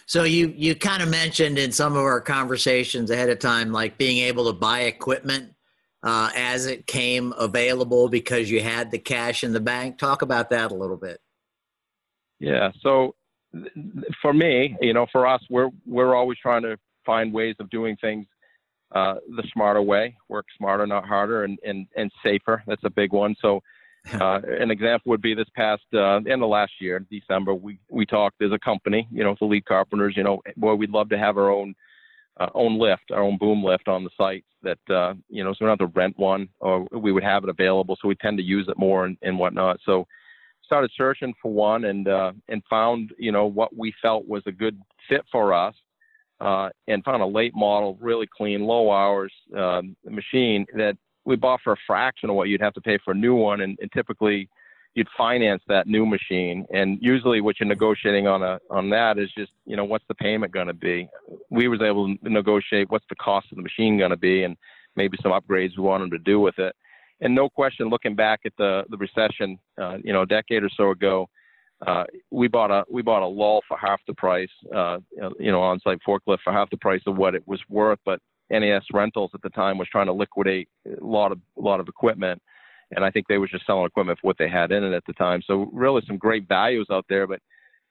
so 0.06 0.24
you 0.24 0.52
you 0.56 0.74
kind 0.74 1.02
of 1.02 1.08
mentioned 1.08 1.58
in 1.58 1.72
some 1.72 1.92
of 1.92 1.98
our 1.98 2.20
conversations 2.20 3.10
ahead 3.10 3.30
of 3.30 3.38
time, 3.38 3.72
like 3.72 3.98
being 3.98 4.18
able 4.18 4.46
to 4.46 4.52
buy 4.52 4.80
equipment 4.80 5.54
uh, 6.02 6.30
as 6.34 6.66
it 6.66 6.86
came 6.86 7.32
available 7.38 8.08
because 8.08 8.50
you 8.50 8.60
had 8.60 8.90
the 8.90 8.98
cash 8.98 9.42
in 9.42 9.52
the 9.52 9.60
bank. 9.60 9.98
Talk 9.98 10.22
about 10.22 10.50
that 10.50 10.70
a 10.70 10.74
little 10.74 10.98
bit. 10.98 11.20
Yeah. 12.40 12.70
So 12.80 13.14
for 14.20 14.32
me, 14.32 14.76
you 14.80 14.92
know, 14.92 15.06
for 15.12 15.26
us, 15.26 15.42
we're 15.48 15.70
we're 15.86 16.14
always 16.14 16.38
trying 16.38 16.62
to 16.62 16.76
find 17.06 17.32
ways 17.32 17.56
of 17.60 17.70
doing 17.70 17.96
things 17.96 18.26
uh, 18.94 19.16
the 19.36 19.42
smarter 19.52 19.82
way, 19.82 20.16
work 20.28 20.46
smarter, 20.56 20.86
not 20.86 21.04
harder, 21.04 21.44
and, 21.44 21.58
and, 21.64 21.86
and 21.96 22.10
safer. 22.22 22.62
That's 22.66 22.84
a 22.84 22.90
big 22.90 23.12
one. 23.12 23.34
So 23.40 23.60
uh, 24.12 24.40
an 24.60 24.70
example 24.70 25.10
would 25.10 25.22
be 25.22 25.34
this 25.34 25.48
past 25.56 25.82
uh, 25.94 26.16
end 26.16 26.42
of 26.42 26.48
last 26.48 26.72
year, 26.80 27.04
December. 27.10 27.54
We 27.54 27.78
we 27.88 28.06
talked 28.06 28.42
as 28.42 28.52
a 28.52 28.58
company, 28.58 29.08
you 29.10 29.24
know, 29.24 29.34
the 29.38 29.46
lead 29.46 29.64
carpenters. 29.64 30.14
You 30.16 30.22
know, 30.22 30.42
boy, 30.56 30.74
we'd 30.74 30.90
love 30.90 31.08
to 31.08 31.18
have 31.18 31.38
our 31.38 31.50
own 31.50 31.74
uh, 32.38 32.50
own 32.54 32.78
lift, 32.78 33.10
our 33.10 33.22
own 33.22 33.38
boom 33.38 33.64
lift 33.64 33.88
on 33.88 34.04
the 34.04 34.10
site. 34.16 34.44
That 34.62 34.94
uh, 34.94 35.14
you 35.28 35.42
know, 35.42 35.52
so 35.52 35.58
we 35.60 35.66
don't 35.66 35.80
have 35.80 35.90
to 35.90 35.98
rent 35.98 36.18
one, 36.18 36.50
or 36.60 36.86
we 36.92 37.12
would 37.12 37.24
have 37.24 37.44
it 37.44 37.50
available. 37.50 37.96
So 38.00 38.08
we 38.08 38.14
tend 38.16 38.36
to 38.38 38.44
use 38.44 38.68
it 38.68 38.78
more 38.78 39.06
and, 39.06 39.16
and 39.22 39.38
whatnot. 39.38 39.80
So 39.86 40.06
started 40.64 40.90
searching 40.96 41.34
for 41.40 41.52
one 41.52 41.84
and 41.84 42.08
uh, 42.08 42.32
and 42.48 42.62
found 42.68 43.12
you 43.18 43.32
know 43.32 43.46
what 43.46 43.76
we 43.76 43.92
felt 44.00 44.26
was 44.26 44.42
a 44.46 44.52
good 44.52 44.80
fit 45.08 45.24
for 45.30 45.52
us. 45.52 45.74
Uh, 46.40 46.68
and 46.88 47.02
found 47.04 47.22
a 47.22 47.26
late 47.26 47.54
model, 47.54 47.96
really 48.00 48.26
clean, 48.26 48.64
low 48.64 48.90
hours 48.90 49.32
uh, 49.56 49.80
machine 50.04 50.66
that 50.74 50.96
we 51.24 51.36
bought 51.36 51.60
for 51.62 51.72
a 51.72 51.76
fraction 51.86 52.28
of 52.28 52.36
what 52.36 52.48
you'd 52.48 52.60
have 52.60 52.74
to 52.74 52.80
pay 52.80 52.98
for 53.04 53.12
a 53.12 53.16
new 53.16 53.36
one, 53.36 53.60
and, 53.60 53.78
and 53.80 53.90
typically 53.92 54.48
you'd 54.94 55.08
finance 55.16 55.62
that 55.68 55.86
new 55.86 56.06
machine. 56.06 56.66
And 56.72 56.98
usually, 57.00 57.40
what 57.40 57.58
you're 57.58 57.68
negotiating 57.68 58.26
on 58.26 58.42
a 58.42 58.58
on 58.70 58.90
that 58.90 59.18
is 59.18 59.30
just 59.36 59.52
you 59.66 59.76
know 59.76 59.84
what's 59.84 60.04
the 60.08 60.14
payment 60.14 60.52
going 60.52 60.68
to 60.68 60.74
be. 60.74 61.08
We 61.50 61.68
was 61.68 61.80
able 61.82 62.14
to 62.16 62.28
negotiate 62.28 62.90
what's 62.90 63.06
the 63.08 63.16
cost 63.16 63.46
of 63.50 63.56
the 63.56 63.62
machine 63.62 63.98
going 63.98 64.10
to 64.10 64.16
be, 64.16 64.44
and 64.44 64.56
maybe 64.96 65.18
some 65.22 65.32
upgrades 65.32 65.76
we 65.76 65.84
wanted 65.84 66.10
to 66.12 66.18
do 66.18 66.40
with 66.40 66.58
it. 66.58 66.74
And 67.24 67.34
no 67.34 67.48
question, 67.48 67.88
looking 67.88 68.14
back 68.14 68.40
at 68.44 68.52
the 68.58 68.84
the 68.90 68.98
recession, 68.98 69.58
uh, 69.80 69.96
you 70.04 70.12
know, 70.12 70.22
a 70.22 70.26
decade 70.26 70.62
or 70.62 70.70
so 70.76 70.90
ago, 70.90 71.26
uh, 71.86 72.04
we 72.30 72.48
bought 72.48 72.70
a 72.70 72.84
we 72.90 73.00
bought 73.00 73.22
a 73.22 73.26
lull 73.26 73.62
for 73.66 73.78
half 73.78 74.00
the 74.06 74.14
price, 74.14 74.50
uh, 74.74 74.98
you 75.40 75.50
know, 75.50 75.62
on-site 75.62 75.98
forklift 76.06 76.38
for 76.44 76.52
half 76.52 76.68
the 76.70 76.76
price 76.76 77.00
of 77.06 77.16
what 77.16 77.34
it 77.34 77.42
was 77.46 77.60
worth. 77.70 77.98
But 78.04 78.20
NAS 78.50 78.84
Rentals 78.92 79.30
at 79.34 79.40
the 79.40 79.48
time 79.50 79.78
was 79.78 79.88
trying 79.88 80.06
to 80.06 80.12
liquidate 80.12 80.68
a 80.86 81.02
lot 81.04 81.32
of 81.32 81.38
a 81.58 81.62
lot 81.62 81.80
of 81.80 81.88
equipment, 81.88 82.42
and 82.90 83.02
I 83.02 83.10
think 83.10 83.26
they 83.26 83.38
were 83.38 83.48
just 83.48 83.66
selling 83.66 83.86
equipment 83.86 84.18
for 84.20 84.26
what 84.26 84.36
they 84.38 84.48
had 84.48 84.70
in 84.70 84.84
it 84.84 84.92
at 84.92 85.06
the 85.06 85.14
time. 85.14 85.40
So 85.46 85.70
really, 85.72 86.02
some 86.06 86.18
great 86.18 86.46
values 86.46 86.88
out 86.92 87.06
there, 87.08 87.26
but 87.26 87.40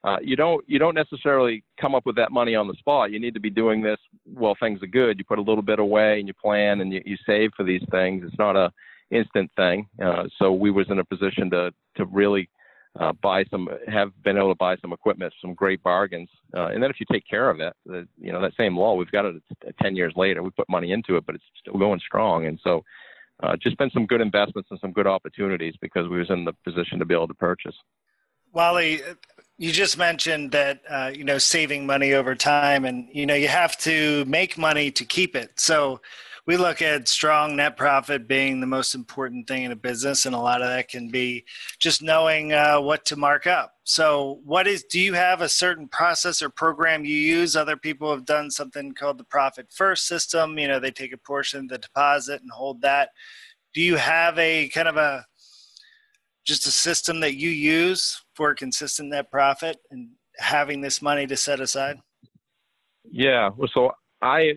uh, 0.04 0.18
you 0.22 0.36
don't 0.36 0.64
you 0.68 0.78
don't 0.78 0.94
necessarily 0.94 1.64
come 1.80 1.96
up 1.96 2.06
with 2.06 2.14
that 2.14 2.30
money 2.30 2.54
on 2.54 2.68
the 2.68 2.74
spot. 2.74 3.10
You 3.10 3.18
need 3.18 3.34
to 3.34 3.40
be 3.40 3.50
doing 3.50 3.82
this 3.82 3.98
while 4.22 4.54
things 4.60 4.80
are 4.80 4.86
good. 4.86 5.18
You 5.18 5.24
put 5.24 5.40
a 5.40 5.42
little 5.42 5.62
bit 5.62 5.80
away 5.80 6.20
and 6.20 6.28
you 6.28 6.34
plan 6.34 6.82
and 6.82 6.92
you, 6.92 7.02
you 7.04 7.16
save 7.26 7.50
for 7.56 7.64
these 7.64 7.82
things. 7.90 8.22
It's 8.24 8.38
not 8.38 8.54
a 8.54 8.70
instant 9.10 9.50
thing. 9.56 9.86
Uh, 10.02 10.24
so 10.38 10.52
we 10.52 10.70
was 10.70 10.86
in 10.90 10.98
a 10.98 11.04
position 11.04 11.50
to 11.50 11.72
to 11.96 12.06
really 12.06 12.48
uh, 12.98 13.12
buy 13.22 13.44
some, 13.50 13.68
have 13.88 14.10
been 14.22 14.36
able 14.36 14.50
to 14.50 14.56
buy 14.56 14.76
some 14.76 14.92
equipment, 14.92 15.32
some 15.40 15.54
great 15.54 15.82
bargains. 15.82 16.28
Uh, 16.56 16.66
and 16.66 16.82
then 16.82 16.90
if 16.90 17.00
you 17.00 17.06
take 17.10 17.24
care 17.28 17.50
of 17.50 17.60
it, 17.60 17.72
the, 17.86 18.06
you 18.20 18.32
know, 18.32 18.40
that 18.40 18.52
same 18.56 18.76
law, 18.76 18.94
we've 18.94 19.10
got 19.10 19.24
it 19.24 19.42
10 19.82 19.96
years 19.96 20.12
later. 20.16 20.42
We 20.42 20.50
put 20.50 20.68
money 20.68 20.92
into 20.92 21.16
it, 21.16 21.26
but 21.26 21.34
it's 21.34 21.44
still 21.58 21.78
going 21.78 22.00
strong. 22.00 22.46
And 22.46 22.58
so 22.62 22.84
uh, 23.42 23.56
just 23.56 23.76
been 23.78 23.90
some 23.90 24.06
good 24.06 24.20
investments 24.20 24.70
and 24.70 24.78
some 24.80 24.92
good 24.92 25.08
opportunities 25.08 25.74
because 25.80 26.08
we 26.08 26.18
was 26.18 26.30
in 26.30 26.44
the 26.44 26.52
position 26.64 26.98
to 27.00 27.04
be 27.04 27.14
able 27.14 27.28
to 27.28 27.34
purchase. 27.34 27.74
Wally, 28.52 29.02
you 29.58 29.72
just 29.72 29.98
mentioned 29.98 30.52
that 30.52 30.80
uh, 30.88 31.10
you 31.12 31.24
know 31.24 31.38
saving 31.38 31.86
money 31.86 32.14
over 32.14 32.36
time, 32.36 32.84
and 32.84 33.08
you 33.10 33.26
know 33.26 33.34
you 33.34 33.48
have 33.48 33.76
to 33.78 34.24
make 34.26 34.56
money 34.56 34.92
to 34.92 35.04
keep 35.04 35.34
it. 35.34 35.58
So 35.58 36.00
we 36.46 36.58
look 36.58 36.82
at 36.82 37.08
strong 37.08 37.56
net 37.56 37.76
profit 37.76 38.28
being 38.28 38.60
the 38.60 38.66
most 38.66 38.94
important 38.94 39.48
thing 39.48 39.64
in 39.64 39.72
a 39.72 39.76
business, 39.76 40.26
and 40.26 40.34
a 40.34 40.38
lot 40.38 40.60
of 40.60 40.68
that 40.68 40.88
can 40.88 41.08
be 41.08 41.44
just 41.78 42.02
knowing 42.02 42.52
uh, 42.52 42.80
what 42.80 43.06
to 43.06 43.16
mark 43.16 43.46
up. 43.46 43.72
So, 43.84 44.40
what 44.44 44.66
is? 44.66 44.84
Do 44.84 45.00
you 45.00 45.14
have 45.14 45.40
a 45.40 45.48
certain 45.48 45.88
process 45.88 46.42
or 46.42 46.50
program 46.50 47.04
you 47.04 47.16
use? 47.16 47.56
Other 47.56 47.76
people 47.76 48.10
have 48.10 48.26
done 48.26 48.50
something 48.50 48.92
called 48.92 49.18
the 49.18 49.24
profit 49.24 49.68
first 49.72 50.06
system. 50.06 50.58
You 50.58 50.68
know, 50.68 50.78
they 50.78 50.90
take 50.90 51.14
a 51.14 51.18
portion 51.18 51.60
of 51.60 51.68
the 51.68 51.78
deposit 51.78 52.42
and 52.42 52.50
hold 52.50 52.82
that. 52.82 53.10
Do 53.72 53.80
you 53.80 53.96
have 53.96 54.38
a 54.38 54.68
kind 54.68 54.88
of 54.88 54.96
a 54.96 55.24
just 56.44 56.66
a 56.66 56.70
system 56.70 57.20
that 57.20 57.36
you 57.36 57.48
use 57.48 58.22
for 58.34 58.54
consistent 58.54 59.08
net 59.08 59.30
profit 59.30 59.78
and 59.90 60.10
having 60.36 60.82
this 60.82 61.00
money 61.00 61.26
to 61.26 61.36
set 61.38 61.60
aside? 61.60 61.96
Yeah. 63.10 63.48
So 63.72 63.92
I 64.22 64.52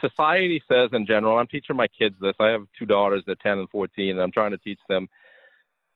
society 0.00 0.62
says 0.70 0.90
in 0.92 1.06
general, 1.06 1.38
I'm 1.38 1.46
teaching 1.46 1.76
my 1.76 1.88
kids 1.88 2.14
this. 2.20 2.34
I 2.40 2.48
have 2.48 2.62
two 2.78 2.86
daughters 2.86 3.22
at 3.28 3.40
10 3.40 3.58
and 3.58 3.70
14, 3.70 4.10
and 4.10 4.20
I'm 4.20 4.32
trying 4.32 4.52
to 4.52 4.58
teach 4.58 4.80
them 4.88 5.08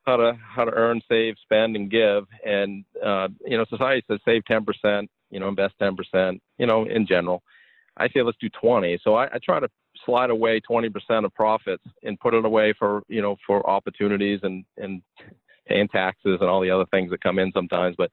how 0.05 0.17
to 0.17 0.37
how 0.39 0.65
to 0.65 0.73
earn, 0.73 1.01
save, 1.09 1.37
spend, 1.43 1.77
and 1.77 1.91
give. 1.91 2.25
And 2.45 2.85
uh, 3.05 3.29
you 3.47 3.57
know, 3.57 3.65
society 3.69 4.05
says 4.09 4.21
save 4.25 4.43
10%, 4.45 5.09
you 5.31 5.41
know, 5.41 5.49
invest 5.49 5.75
10%, 5.81 6.41
you 6.59 6.67
know, 6.67 6.85
in 6.85 7.07
general. 7.07 7.43
I 7.97 8.09
say 8.09 8.23
let's 8.23 8.39
do 8.41 8.51
20. 8.61 8.99
So 9.03 9.15
I, 9.15 9.27
I 9.27 9.39
try 9.43 9.61
to 9.61 9.69
slide 10.05 10.31
away 10.31 10.61
20% 10.61 11.25
of 11.25 11.35
profits 11.35 11.85
and 12.03 12.19
put 12.19 12.35
it 12.35 12.45
away 12.45 12.75
for 12.79 13.03
you 13.09 13.23
know 13.23 13.37
for 13.47 13.69
opportunities 13.69 14.41
and 14.43 14.65
and 14.77 15.03
paying 15.67 15.89
taxes 15.89 16.39
and 16.41 16.51
all 16.51 16.61
the 16.61 16.71
other 16.71 16.87
things 16.91 17.11
that 17.11 17.23
come 17.23 17.39
in 17.39 17.53
sometimes. 17.53 17.95
But 17.97 18.11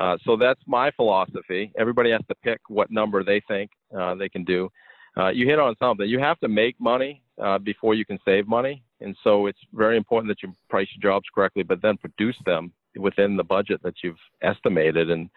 uh, 0.00 0.16
so 0.24 0.36
that's 0.36 0.60
my 0.66 0.90
philosophy. 0.92 1.72
Everybody 1.78 2.10
has 2.10 2.22
to 2.28 2.34
pick 2.42 2.60
what 2.68 2.90
number 2.90 3.22
they 3.22 3.42
think 3.46 3.70
uh, 3.96 4.14
they 4.14 4.30
can 4.30 4.44
do. 4.44 4.70
Uh, 5.16 5.28
you 5.28 5.46
hit 5.46 5.58
on 5.58 5.74
something. 5.78 6.08
You 6.08 6.18
have 6.20 6.38
to 6.40 6.48
make 6.48 6.80
money 6.80 7.22
uh, 7.42 7.58
before 7.58 7.94
you 7.94 8.06
can 8.06 8.18
save 8.24 8.48
money, 8.48 8.82
and 9.00 9.14
so 9.22 9.46
it's 9.46 9.58
very 9.74 9.96
important 9.96 10.30
that 10.30 10.42
you 10.42 10.54
price 10.70 10.88
your 10.94 11.12
jobs 11.12 11.26
correctly, 11.34 11.64
but 11.64 11.82
then 11.82 11.98
produce 11.98 12.36
them 12.46 12.72
within 12.96 13.36
the 13.36 13.44
budget 13.44 13.82
that 13.82 13.94
you've 14.02 14.16
estimated. 14.42 15.10
And 15.10 15.28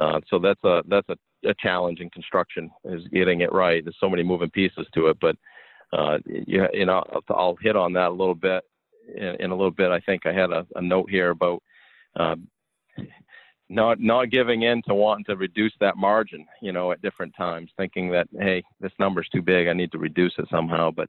uh, 0.00 0.20
so 0.30 0.38
that's 0.38 0.62
a 0.64 0.82
that's 0.88 1.08
a, 1.10 1.48
a 1.48 1.54
challenge 1.60 2.00
in 2.00 2.08
construction 2.10 2.70
is 2.84 3.02
getting 3.12 3.42
it 3.42 3.52
right. 3.52 3.84
There's 3.84 3.96
so 4.00 4.08
many 4.08 4.22
moving 4.22 4.50
pieces 4.50 4.86
to 4.94 5.08
it, 5.08 5.18
but 5.20 5.36
you, 6.24 6.66
you 6.72 6.86
know 6.86 7.04
I'll, 7.12 7.36
I'll, 7.36 7.56
hit 7.60 7.76
on 7.76 7.92
that 7.94 8.08
a 8.08 8.18
little 8.18 8.34
bit 8.34 8.62
in, 9.14 9.36
in, 9.40 9.50
a 9.50 9.56
little 9.56 9.70
bit. 9.72 9.90
I 9.90 10.00
think 10.00 10.24
I 10.24 10.32
had 10.32 10.50
a, 10.50 10.64
a 10.76 10.82
note 10.82 11.10
here 11.10 11.30
about 11.30 11.62
not 13.68 14.00
not 14.00 14.30
giving 14.30 14.62
in 14.62 14.82
to 14.82 14.94
wanting 14.94 15.24
to 15.26 15.36
reduce 15.36 15.72
that 15.80 15.96
margin, 15.96 16.46
you 16.62 16.72
know, 16.72 16.92
at 16.92 17.02
different 17.02 17.34
times, 17.36 17.70
thinking 17.76 18.10
that 18.10 18.28
hey, 18.38 18.62
this 18.80 18.92
number's 18.98 19.28
too 19.28 19.42
big, 19.42 19.68
I 19.68 19.72
need 19.72 19.92
to 19.92 19.98
reduce 19.98 20.32
it 20.38 20.46
somehow. 20.50 20.90
But 20.90 21.08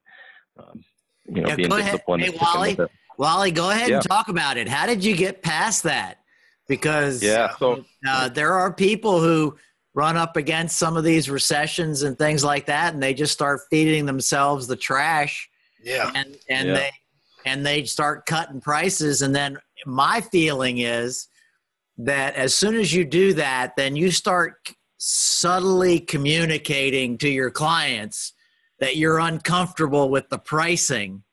um, 0.57 0.83
you 1.25 1.41
know, 1.41 1.49
yeah, 1.49 1.55
being 1.55 1.69
disciplined. 1.69 2.23
Hey, 2.23 2.37
Wally, 2.41 2.77
Wally, 3.17 3.51
go 3.51 3.69
ahead 3.69 3.89
yeah. 3.89 3.95
and 3.95 4.05
talk 4.05 4.27
about 4.29 4.57
it. 4.57 4.67
How 4.67 4.85
did 4.85 5.03
you 5.03 5.15
get 5.15 5.41
past 5.41 5.83
that? 5.83 6.19
Because 6.67 7.23
yeah, 7.23 7.55
so 7.57 7.83
uh, 8.07 8.29
there 8.29 8.53
are 8.53 8.71
people 8.73 9.19
who 9.19 9.57
run 9.93 10.17
up 10.17 10.37
against 10.37 10.77
some 10.77 10.95
of 10.95 11.03
these 11.03 11.29
recessions 11.29 12.03
and 12.03 12.17
things 12.17 12.43
like 12.43 12.65
that, 12.67 12.93
and 12.93 13.01
they 13.01 13.13
just 13.13 13.33
start 13.33 13.61
feeding 13.69 14.05
themselves 14.05 14.67
the 14.67 14.75
trash. 14.75 15.49
Yeah. 15.83 16.11
And 16.13 16.37
and 16.49 16.67
Yeah. 16.69 16.73
they 16.73 16.91
and 17.45 17.65
they 17.65 17.85
start 17.85 18.25
cutting 18.25 18.61
prices. 18.61 19.21
And 19.21 19.35
then 19.35 19.57
my 19.85 20.21
feeling 20.21 20.79
is 20.79 21.27
that 21.99 22.35
as 22.35 22.55
soon 22.55 22.75
as 22.75 22.93
you 22.93 23.03
do 23.05 23.33
that, 23.33 23.75
then 23.75 23.95
you 23.95 24.09
start 24.09 24.73
subtly 24.97 25.99
communicating 25.99 27.17
to 27.17 27.29
your 27.29 27.51
clients 27.51 28.33
that 28.79 28.95
you're 28.95 29.19
uncomfortable 29.19 30.09
with 30.09 30.29
the 30.29 30.37
pricing. 30.39 31.23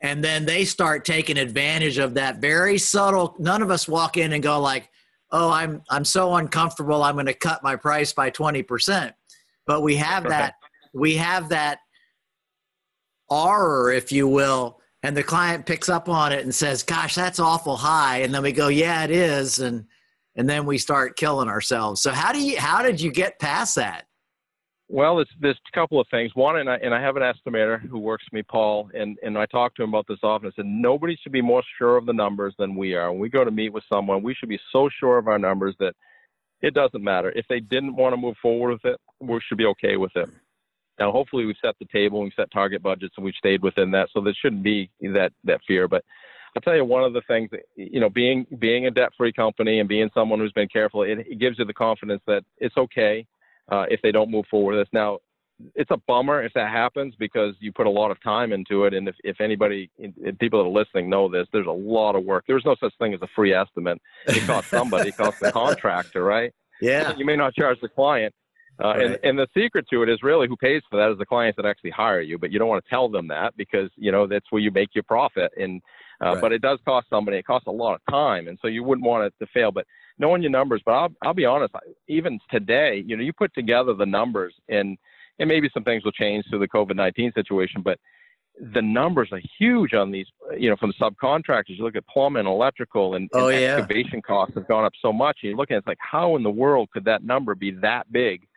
And 0.00 0.24
then 0.24 0.46
they 0.46 0.64
start 0.64 1.04
taking 1.04 1.36
advantage 1.38 1.98
of 1.98 2.14
that 2.14 2.40
very 2.40 2.78
subtle 2.78 3.36
none 3.38 3.62
of 3.62 3.70
us 3.70 3.86
walk 3.88 4.16
in 4.16 4.32
and 4.32 4.42
go 4.42 4.60
like 4.60 4.88
oh 5.32 5.50
i'm 5.50 5.82
i'm 5.90 6.04
so 6.04 6.36
uncomfortable 6.36 7.02
i'm 7.02 7.16
going 7.16 7.26
to 7.26 7.34
cut 7.34 7.64
my 7.64 7.74
price 7.74 8.12
by 8.12 8.30
20% 8.30 9.12
but 9.66 9.82
we 9.82 9.96
have 9.96 10.22
Right. 10.22 10.30
that 10.30 10.54
we 10.94 11.16
have 11.16 11.48
that 11.48 11.80
aura 13.28 13.96
if 13.96 14.12
you 14.12 14.28
will 14.28 14.78
and 15.02 15.16
the 15.16 15.22
client 15.22 15.66
picks 15.66 15.88
up 15.88 16.08
on 16.08 16.32
it 16.32 16.44
and 16.44 16.54
says 16.54 16.82
gosh 16.82 17.14
that's 17.14 17.38
awful 17.40 17.76
high. 17.76 18.18
And 18.18 18.34
then 18.34 18.42
we 18.42 18.52
go 18.52 18.68
yeah 18.68 19.04
it 19.04 19.10
is. 19.10 19.58
And 19.60 19.84
and 20.38 20.48
then 20.48 20.64
we 20.64 20.78
start 20.78 21.16
killing 21.16 21.48
ourselves 21.48 22.00
so 22.00 22.10
how 22.10 22.32
do 22.32 22.40
you 22.40 22.58
how 22.58 22.82
did 22.82 22.98
you 23.00 23.12
get 23.12 23.38
past 23.38 23.74
that 23.74 24.06
Well, 24.90 25.20
it's 25.20 25.30
there's 25.38 25.60
a 25.70 25.76
couple 25.78 26.00
of 26.00 26.06
things. 26.10 26.30
One, 26.34 26.56
and 26.60 26.70
I 26.70 26.76
and 26.76 26.94
I 26.94 27.00
have 27.02 27.16
an 27.16 27.22
estimator 27.22 27.78
who 27.78 27.98
works 27.98 28.24
for 28.28 28.36
me, 28.36 28.42
Paul, 28.42 28.88
and 28.94 29.18
and 29.22 29.36
I 29.36 29.44
talk 29.44 29.74
to 29.74 29.82
him 29.82 29.90
about 29.90 30.06
this 30.08 30.20
often. 30.22 30.48
I 30.48 30.52
said 30.56 30.64
nobody 30.64 31.14
should 31.20 31.32
be 31.32 31.42
more 31.42 31.62
sure 31.76 31.98
of 31.98 32.06
the 32.06 32.14
numbers 32.14 32.54
than 32.58 32.74
we 32.74 32.94
are. 32.94 33.10
When 33.12 33.20
we 33.20 33.28
go 33.28 33.44
to 33.44 33.50
meet 33.50 33.70
with 33.70 33.84
someone, 33.92 34.22
we 34.22 34.34
should 34.34 34.48
be 34.48 34.60
so 34.72 34.88
sure 34.98 35.18
of 35.18 35.28
our 35.28 35.38
numbers 35.38 35.74
that 35.78 35.94
it 36.62 36.72
doesn't 36.72 37.04
matter 37.04 37.30
if 37.36 37.44
they 37.48 37.60
didn't 37.60 37.96
want 37.96 38.14
to 38.14 38.16
move 38.16 38.36
forward 38.40 38.72
with 38.72 38.84
it. 38.94 39.00
We 39.20 39.38
should 39.46 39.58
be 39.58 39.66
okay 39.66 39.98
with 39.98 40.16
it. 40.16 40.30
Now, 40.98 41.12
hopefully, 41.12 41.44
we've 41.44 41.56
set 41.62 41.78
the 41.78 41.86
table, 41.92 42.22
we've 42.22 42.32
set 42.34 42.50
target 42.50 42.82
budgets, 42.82 43.14
and 43.16 43.24
we've 43.24 43.34
stayed 43.34 43.62
within 43.62 43.90
that, 43.90 44.08
so 44.12 44.22
there 44.22 44.34
shouldn't 44.40 44.62
be 44.62 44.90
that 45.02 45.32
that 45.44 45.60
fear. 45.68 45.86
But 45.86 46.02
I'll 46.56 46.62
tell 46.62 46.76
you 46.76 46.84
one 46.84 47.04
of 47.04 47.12
the 47.12 47.22
things 47.28 47.50
that 47.50 47.60
you 47.76 48.00
know, 48.00 48.08
being 48.10 48.46
being 48.58 48.86
a 48.86 48.90
debt-free 48.90 49.32
company 49.32 49.80
and 49.80 49.88
being 49.88 50.10
someone 50.14 50.38
who's 50.38 50.52
been 50.52 50.68
careful, 50.68 51.02
it, 51.02 51.18
it 51.20 51.38
gives 51.38 51.58
you 51.58 51.64
the 51.64 51.74
confidence 51.74 52.22
that 52.26 52.44
it's 52.58 52.76
okay 52.76 53.26
uh, 53.70 53.84
if 53.90 54.00
they 54.02 54.12
don't 54.12 54.30
move 54.30 54.46
forward 54.50 54.76
with 54.76 54.86
this. 54.86 54.92
Now, 54.92 55.18
it's 55.74 55.90
a 55.90 55.96
bummer 56.06 56.42
if 56.42 56.52
that 56.54 56.70
happens 56.70 57.14
because 57.18 57.54
you 57.60 57.72
put 57.72 57.86
a 57.86 57.90
lot 57.90 58.10
of 58.10 58.22
time 58.22 58.52
into 58.52 58.84
it, 58.84 58.94
and 58.94 59.08
if 59.08 59.14
if 59.24 59.40
anybody, 59.40 59.90
if 59.98 60.38
people 60.38 60.62
that 60.62 60.68
are 60.68 60.72
listening 60.72 61.10
know 61.10 61.28
this, 61.28 61.46
there's 61.52 61.66
a 61.66 61.70
lot 61.70 62.14
of 62.14 62.24
work. 62.24 62.44
There's 62.46 62.64
no 62.64 62.76
such 62.80 62.92
thing 62.98 63.14
as 63.14 63.22
a 63.22 63.28
free 63.34 63.52
estimate. 63.52 64.00
It 64.26 64.46
costs 64.46 64.70
somebody, 64.70 65.10
it 65.10 65.16
costs 65.16 65.40
the 65.40 65.52
contractor, 65.52 66.24
right? 66.24 66.52
yeah 66.80 67.12
You 67.16 67.24
may 67.24 67.36
not 67.36 67.54
charge 67.54 67.78
the 67.80 67.88
client. 67.88 68.34
Uh, 68.82 68.92
and, 68.92 69.18
and 69.24 69.36
the 69.36 69.48
secret 69.56 69.84
to 69.90 70.04
it 70.04 70.08
is 70.08 70.22
really 70.22 70.46
who 70.46 70.56
pays 70.56 70.82
for 70.88 71.00
that 71.00 71.10
is 71.10 71.18
the 71.18 71.26
clients 71.26 71.56
that 71.56 71.66
actually 71.66 71.90
hire 71.90 72.20
you, 72.20 72.38
but 72.38 72.52
you 72.52 72.60
don't 72.60 72.68
want 72.68 72.82
to 72.84 72.88
tell 72.88 73.08
them 73.08 73.26
that 73.26 73.56
because 73.56 73.90
you 73.96 74.12
know 74.12 74.26
that's 74.26 74.46
where 74.50 74.62
you 74.62 74.70
make 74.70 74.94
your 74.94 75.02
profit. 75.02 75.50
And 75.56 75.82
uh, 76.20 76.32
Right. 76.32 76.40
but 76.40 76.52
it 76.52 76.62
does 76.62 76.78
cost 76.84 77.06
somebody. 77.08 77.36
It 77.38 77.46
costs 77.46 77.66
a 77.66 77.70
lot 77.72 77.94
of 77.94 78.00
time, 78.10 78.48
and 78.48 78.58
so 78.60 78.68
you 78.68 78.82
wouldn't 78.82 79.06
want 79.06 79.24
it 79.24 79.34
to 79.40 79.46
fail. 79.52 79.70
But 79.70 79.86
knowing 80.18 80.42
your 80.42 80.50
numbers, 80.50 80.82
but 80.84 80.92
I'll 80.92 81.12
I'll 81.22 81.34
be 81.34 81.44
honest. 81.44 81.74
I- 81.74 81.80
Even 82.08 82.38
today, 82.50 83.04
you 83.06 83.16
know, 83.16 83.22
you 83.22 83.32
put 83.32 83.54
together 83.54 83.94
the 83.94 84.06
numbers, 84.06 84.54
and 84.68 84.98
and 85.38 85.48
maybe 85.48 85.70
some 85.72 85.84
things 85.84 86.04
will 86.04 86.12
change 86.12 86.44
through 86.48 86.58
the 86.60 86.68
COVID 86.68 86.96
nineteen 86.96 87.32
situation, 87.32 87.82
but 87.82 87.98
the 88.74 88.82
numbers 88.82 89.28
are 89.30 89.40
huge 89.58 89.94
on 89.94 90.10
these. 90.10 90.26
You 90.58 90.70
know, 90.70 90.76
from 90.76 90.92
the 90.92 91.04
subcontractors. 91.04 91.76
You 91.78 91.84
look 91.84 91.94
at 91.94 92.06
plumbing, 92.08 92.46
electrical, 92.46 93.14
and, 93.14 93.30
and 93.32 93.42
Oh, 93.42 93.48
yeah. 93.48 93.76
excavation 93.76 94.20
costs 94.20 94.54
have 94.56 94.66
gone 94.66 94.84
up 94.84 94.94
so 95.00 95.12
much. 95.12 95.38
And 95.42 95.50
you 95.50 95.56
look 95.56 95.70
at 95.70 95.74
it, 95.74 95.78
it's 95.78 95.86
like, 95.86 95.98
how 96.00 96.34
in 96.34 96.42
the 96.42 96.50
world 96.50 96.88
could 96.92 97.04
that 97.04 97.22
number 97.22 97.54
be 97.54 97.70
that 97.70 98.10
big? 98.10 98.47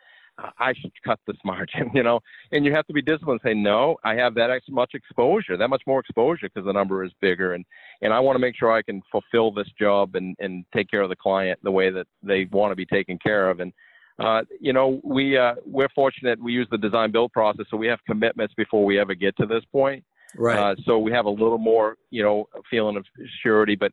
I 0.60 0.74
should 0.74 0.92
cut 1.04 1.20
this 1.28 1.38
margin, 1.44 1.92
you 1.94 2.04
know. 2.04 2.20
And 2.52 2.66
you 2.66 2.74
have 2.74 2.88
to 2.88 2.94
be 2.94 3.02
disciplined. 3.02 3.42
and 3.44 3.52
Say 3.52 3.54
no, 3.54 3.98
I 4.04 4.16
have 4.16 4.36
that 4.36 4.50
ex- 4.50 4.66
much 4.70 4.92
exposure, 4.94 5.58
that 5.58 5.70
much 5.70 5.84
more 5.86 6.00
exposure 6.00 6.48
because 6.54 6.66
the 6.66 6.74
number 6.74 7.04
is 7.04 7.12
bigger, 7.22 7.54
and 7.54 7.66
and 8.02 8.14
I 8.14 8.20
want 8.20 8.36
to 8.36 8.40
make 8.40 8.56
sure 8.56 8.72
I 8.72 8.82
can 8.82 9.02
fulfill 9.12 9.52
this 9.52 9.68
job 9.80 10.16
and 10.16 10.36
and 10.40 10.66
take 10.74 10.90
care 10.90 11.02
of 11.02 11.10
the 11.10 11.16
client 11.16 11.60
the 11.64 11.72
way 11.72 11.90
that 11.90 12.08
they 12.24 12.46
want 12.52 12.72
to 12.72 12.76
be 12.76 12.86
taken 12.86 13.18
care 13.20 13.50
of. 13.50 13.60
And 13.60 13.74
uh, 14.20 14.42
you 14.60 14.74
know, 14.74 15.00
we 15.04 15.38
uh, 15.38 15.56
we're 15.66 15.90
fortunate. 15.96 16.42
We 16.42 16.54
use 16.54 16.68
the 16.72 16.78
design 16.78 17.12
build 17.12 17.32
process, 17.32 17.66
so 17.70 17.78
we 17.78 17.88
have 17.88 18.00
commitments 18.06 18.54
before 18.56 18.86
we 18.86 19.00
ever 19.00 19.16
get 19.16 19.36
to 19.38 19.46
this 19.46 19.64
point. 19.72 20.04
right 20.36 20.58
Uh, 20.58 20.76
so 20.86 21.00
we 21.00 21.12
have 21.12 21.26
a 21.26 21.30
little 21.30 21.58
more, 21.58 21.98
you 22.10 22.24
know, 22.24 22.48
feeling 22.70 22.98
of 22.98 23.06
surety. 23.42 23.76
But 23.76 23.92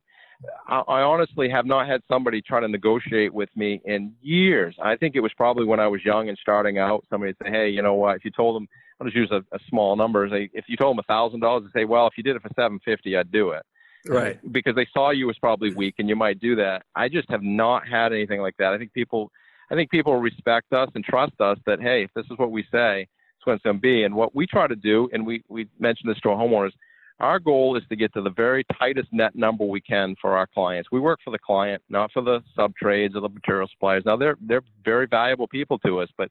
I, 0.69 0.81
I 0.81 1.01
honestly 1.03 1.49
have 1.51 1.67
not 1.67 1.87
had 1.89 2.01
somebody 2.09 2.41
try 2.41 2.61
to 2.61 2.69
negotiate 2.69 3.33
with 3.33 3.49
me 3.57 3.81
in 3.85 4.15
years. 4.21 4.77
I 4.83 4.97
think 4.97 5.17
it 5.17 5.21
was 5.21 5.33
probably 5.37 5.65
when 5.65 5.81
I 5.81 5.89
was 5.89 6.05
young 6.05 6.29
and 6.29 6.39
starting 6.41 6.79
out. 6.79 7.05
Somebody 7.11 7.31
would 7.31 7.47
say, 7.47 7.51
"Hey, 7.51 7.69
you 7.71 7.83
know 7.83 7.95
what? 7.95 8.17
If 8.17 8.25
you 8.25 8.31
told 8.31 8.57
them, 8.57 8.69
I'll 9.01 9.07
just 9.07 9.17
use 9.17 9.31
a, 9.33 9.45
a 9.55 9.59
small 9.69 9.97
number. 9.97 10.29
Say, 10.29 10.51
if 10.53 10.67
you 10.69 10.77
told 10.77 10.97
them 10.97 11.01
a 11.01 11.13
thousand 11.13 11.41
dollars, 11.41 11.65
they 11.65 11.81
say, 11.81 11.85
"Well, 11.85 12.07
if 12.07 12.15
you 12.17 12.23
did 12.23 12.37
it 12.37 12.43
for 12.43 12.51
seven 12.55 12.79
fifty, 12.85 13.17
I'd 13.17 13.33
do 13.33 13.51
it." 13.51 13.63
right 14.07 14.53
because 14.53 14.75
they 14.75 14.87
saw 14.93 15.11
you 15.11 15.29
as 15.31 15.37
probably 15.39 15.75
weak 15.75 15.97
and 15.99 16.09
you 16.09 16.17
might 16.17 16.41
do 16.41 16.57
that. 16.57 16.83
I 16.95 17.09
just 17.09 17.31
have 17.31 17.43
not 17.43 17.87
had 17.87 18.13
anything 18.13 18.41
like 18.41 18.57
that. 18.59 18.73
I 18.73 18.79
think 18.79 18.93
people, 18.93 19.31
I 19.71 19.75
think 19.75 19.91
people 19.91 20.17
respect 20.17 20.73
us 20.73 20.89
and 20.95 21.05
trust 21.05 21.41
us 21.41 21.59
that 21.67 21.81
hey, 21.81 22.05
if 22.05 22.11
this 22.15 22.27
is 22.31 22.39
what 22.39 22.51
we 22.51 22.63
say, 22.73 23.03
it's 23.37 23.47
what 23.47 23.55
it's 23.55 23.63
going 23.63 23.77
to 23.77 23.81
be. 23.81 24.05
And 24.05 24.15
what 24.15 24.35
we 24.35 24.47
try 24.47 24.67
to 24.67 24.77
do, 24.77 25.09
and 25.13 25.27
we 25.27 25.43
we 25.49 25.69
mentioned 25.79 26.11
this 26.11 26.21
to 26.21 26.31
our 26.31 26.37
homeowners, 26.37 26.73
our 27.21 27.39
goal 27.39 27.77
is 27.77 27.83
to 27.89 27.97
get 27.97 28.13
to 28.15 28.23
the 28.23 28.31
very 28.31 28.65
tightest 28.79 29.09
net 29.13 29.35
number 29.35 29.65
we 29.65 29.81
can 29.81 30.15
for 30.21 30.37
our 30.37 30.47
clients. 30.47 30.91
We 30.93 31.01
work 31.01 31.21
for 31.25 31.31
the 31.31 31.39
client, 31.39 31.83
not 31.89 32.13
for 32.13 32.23
the 32.23 32.43
sub 32.55 32.75
trades 32.77 33.17
or 33.17 33.21
the 33.21 33.29
material 33.29 33.69
suppliers. 33.69 34.05
Now 34.07 34.17
they're 34.17 34.37
they're 34.41 34.63
very 34.85 35.07
valuable 35.07 35.49
people 35.49 35.79
to 35.81 36.01
us, 36.01 36.09
but 36.17 36.31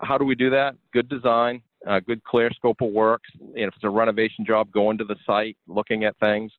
how 0.00 0.16
do 0.18 0.24
we 0.24 0.34
do 0.34 0.50
that? 0.50 0.74
Good 0.92 1.08
design, 1.08 1.62
uh, 1.86 2.00
good 2.00 2.22
clear 2.24 2.50
scope 2.52 2.80
of 2.80 2.92
works. 2.92 3.28
And 3.40 3.56
if 3.56 3.74
it's 3.74 3.84
a 3.84 3.90
renovation 3.90 4.44
job, 4.46 4.70
going 4.70 4.98
to 4.98 5.04
the 5.04 5.16
site, 5.26 5.56
looking 5.66 6.04
at 6.04 6.16
things 6.18 6.52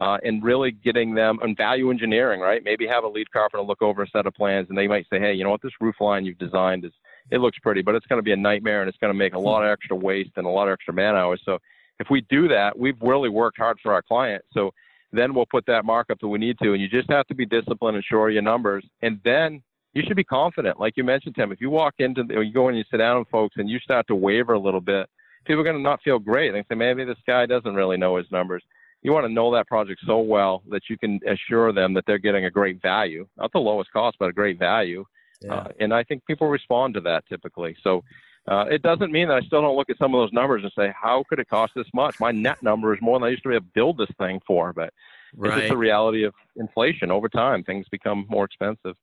uh, 0.00 0.16
and 0.22 0.42
really 0.42 0.70
getting 0.70 1.14
them 1.14 1.38
and 1.42 1.56
value 1.56 1.90
engineering, 1.90 2.40
right? 2.40 2.64
Maybe 2.64 2.86
have 2.86 3.04
a 3.04 3.08
lead 3.08 3.30
carpenter 3.30 3.62
look 3.62 3.82
over 3.82 4.02
a 4.02 4.08
set 4.08 4.26
of 4.26 4.34
plans 4.34 4.68
and 4.70 4.78
they 4.78 4.88
might 4.88 5.06
say, 5.10 5.20
hey, 5.20 5.34
you 5.34 5.44
know 5.44 5.50
what, 5.50 5.62
this 5.62 5.72
roof 5.80 5.96
line 6.00 6.24
you've 6.24 6.38
designed 6.38 6.84
is, 6.84 6.92
it 7.30 7.38
looks 7.38 7.58
pretty, 7.58 7.82
but 7.82 7.94
it's 7.94 8.06
going 8.06 8.18
to 8.18 8.24
be 8.24 8.32
a 8.32 8.36
nightmare 8.36 8.80
and 8.80 8.88
it's 8.88 8.98
going 8.98 9.12
to 9.12 9.18
make 9.18 9.34
a 9.34 9.38
lot 9.38 9.62
of 9.62 9.70
extra 9.70 9.94
waste 9.94 10.30
and 10.36 10.46
a 10.46 10.50
lot 10.50 10.68
of 10.68 10.72
extra 10.72 10.94
man 10.94 11.14
hours. 11.14 11.40
So 11.44 11.58
if 12.00 12.08
we 12.10 12.22
do 12.22 12.48
that, 12.48 12.76
we've 12.76 13.00
really 13.00 13.28
worked 13.28 13.58
hard 13.58 13.78
for 13.80 13.92
our 13.92 14.02
client. 14.02 14.44
So 14.52 14.72
then 15.12 15.34
we'll 15.34 15.46
put 15.46 15.66
that 15.66 15.84
markup 15.84 16.18
that 16.20 16.28
we 16.28 16.38
need 16.38 16.58
to. 16.62 16.72
And 16.72 16.82
you 16.82 16.88
just 16.88 17.10
have 17.10 17.26
to 17.28 17.34
be 17.34 17.46
disciplined 17.46 17.96
and 17.96 18.04
sure 18.04 18.30
your 18.30 18.42
numbers. 18.42 18.84
And 19.02 19.20
then 19.24 19.62
you 19.94 20.02
should 20.06 20.16
be 20.16 20.24
confident. 20.24 20.80
Like 20.80 20.94
you 20.96 21.04
mentioned, 21.04 21.36
Tim, 21.36 21.52
if 21.52 21.60
you 21.60 21.70
walk 21.70 21.94
into, 21.98 22.22
or 22.34 22.42
you 22.42 22.52
go 22.52 22.68
and 22.68 22.76
you 22.76 22.84
sit 22.90 22.96
down 22.96 23.20
with 23.20 23.28
folks 23.28 23.56
and 23.58 23.70
you 23.70 23.78
start 23.78 24.06
to 24.08 24.16
waver 24.16 24.54
a 24.54 24.58
little 24.58 24.80
bit, 24.80 25.08
people 25.44 25.60
are 25.60 25.64
going 25.64 25.76
to 25.76 25.82
not 25.82 26.02
feel 26.02 26.18
great. 26.18 26.52
They 26.52 26.64
say, 26.68 26.74
maybe 26.74 27.04
this 27.04 27.18
guy 27.26 27.46
doesn't 27.46 27.74
really 27.74 27.96
know 27.96 28.16
his 28.16 28.26
numbers 28.32 28.64
you 29.02 29.12
want 29.12 29.26
to 29.26 29.32
know 29.32 29.52
that 29.54 29.66
project 29.66 30.00
so 30.06 30.18
well 30.18 30.62
that 30.68 30.82
you 30.88 30.98
can 30.98 31.20
assure 31.26 31.72
them 31.72 31.94
that 31.94 32.04
they're 32.06 32.18
getting 32.18 32.44
a 32.44 32.50
great 32.50 32.82
value, 32.82 33.26
not 33.36 33.52
the 33.52 33.58
lowest 33.58 33.90
cost, 33.92 34.16
but 34.18 34.28
a 34.28 34.32
great 34.32 34.58
value. 34.58 35.04
yeah. 35.40 35.54
Uh, 35.54 35.68
and 35.80 35.94
I 35.94 36.04
think 36.04 36.24
people 36.26 36.48
respond 36.48 36.94
to 36.94 37.00
that 37.02 37.24
typically. 37.28 37.76
So 37.82 38.02
uh, 38.48 38.64
it 38.70 38.82
doesn't 38.82 39.12
mean 39.12 39.28
that 39.28 39.36
I 39.36 39.40
still 39.42 39.60
don't 39.60 39.76
look 39.76 39.90
at 39.90 39.98
some 39.98 40.14
of 40.14 40.20
those 40.20 40.32
numbers 40.32 40.62
and 40.62 40.72
say, 40.76 40.92
how 41.00 41.24
could 41.28 41.38
it 41.38 41.48
cost 41.48 41.72
this 41.76 41.86
much? 41.94 42.14
My 42.18 42.32
net 42.32 42.62
number 42.62 42.94
is 42.94 43.00
more 43.02 43.18
than 43.18 43.26
I 43.26 43.30
used 43.30 43.42
to 43.42 43.48
be 43.48 43.54
able 43.54 43.66
to 43.66 43.72
build 43.74 43.98
this 43.98 44.10
thing 44.18 44.40
for. 44.46 44.72
But 44.72 44.92
it's 45.34 45.54
just 45.56 45.68
the 45.68 45.76
reality 45.76 46.24
of 46.24 46.34
inflation. 46.56 47.10
Over 47.10 47.28
time, 47.28 47.62
things 47.62 47.86
become 47.90 48.26
more 48.28 48.44
expensive. 48.44 48.96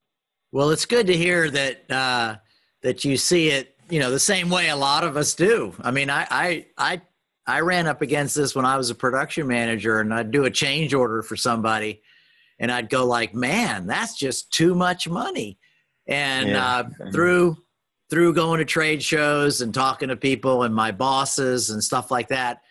Well, 0.52 0.72
it's 0.72 0.86
good 0.86 1.08
to 1.08 1.16
hear 1.16 1.50
that 1.52 1.92
uh, 1.92 2.36
that 2.82 3.06
you 3.06 3.18
see 3.18 3.50
it, 3.50 3.76
you 3.90 4.00
know, 4.00 4.12
the 4.12 4.20
same 4.20 4.50
way 4.50 4.70
a 4.70 4.76
lot 4.76 5.04
of 5.04 5.18
us 5.18 5.34
do. 5.36 5.74
I 5.82 5.92
mean, 5.92 6.10
I 6.10 6.28
I 6.30 6.66
I 6.78 7.02
I 7.46 7.60
ran 7.62 7.88
up 7.88 8.02
against 8.02 8.36
this 8.36 8.56
when 8.56 8.66
I 8.66 8.76
was 8.76 8.90
a 8.90 8.96
production 8.96 9.48
manager, 9.48 10.00
and 10.00 10.14
I'd 10.14 10.32
do 10.32 10.46
a 10.46 10.52
change 10.52 10.94
order 10.94 11.22
for 11.22 11.36
somebody, 11.36 12.02
and 12.60 12.72
I'd 12.72 12.90
go 12.90 13.06
like, 13.06 13.34
"Man, 13.34 13.88
that's 13.88 14.18
just 14.18 14.52
too 14.52 14.74
much 14.74 15.08
money." 15.08 15.60
And 16.08 16.50
Yeah. 16.50 16.78
uh, 16.78 17.12
through 17.12 17.58
through 18.10 18.34
going 18.34 18.60
to 18.60 18.66
trade 18.66 19.04
shows 19.04 19.62
and 19.62 19.74
talking 19.74 20.10
to 20.10 20.16
people 20.16 20.64
and 20.64 20.74
my 20.74 20.92
bosses 20.92 21.70
and 21.70 21.84
stuff 21.84 22.10
like 22.12 22.30
that, 22.30 22.62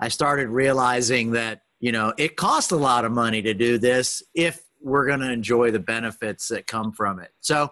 I 0.00 0.08
started 0.08 0.48
realizing 0.48 1.32
that 1.32 1.62
you 1.80 1.92
know 1.92 2.12
it 2.18 2.36
costs 2.36 2.72
a 2.72 2.76
lot 2.76 3.04
of 3.04 3.12
money 3.12 3.42
to 3.42 3.54
do 3.54 3.78
this 3.78 4.22
if 4.34 4.60
we're 4.82 5.06
going 5.06 5.20
to 5.20 5.30
enjoy 5.30 5.70
the 5.70 5.78
benefits 5.78 6.48
that 6.48 6.66
come 6.66 6.92
from 6.92 7.20
it. 7.20 7.30
So, 7.40 7.70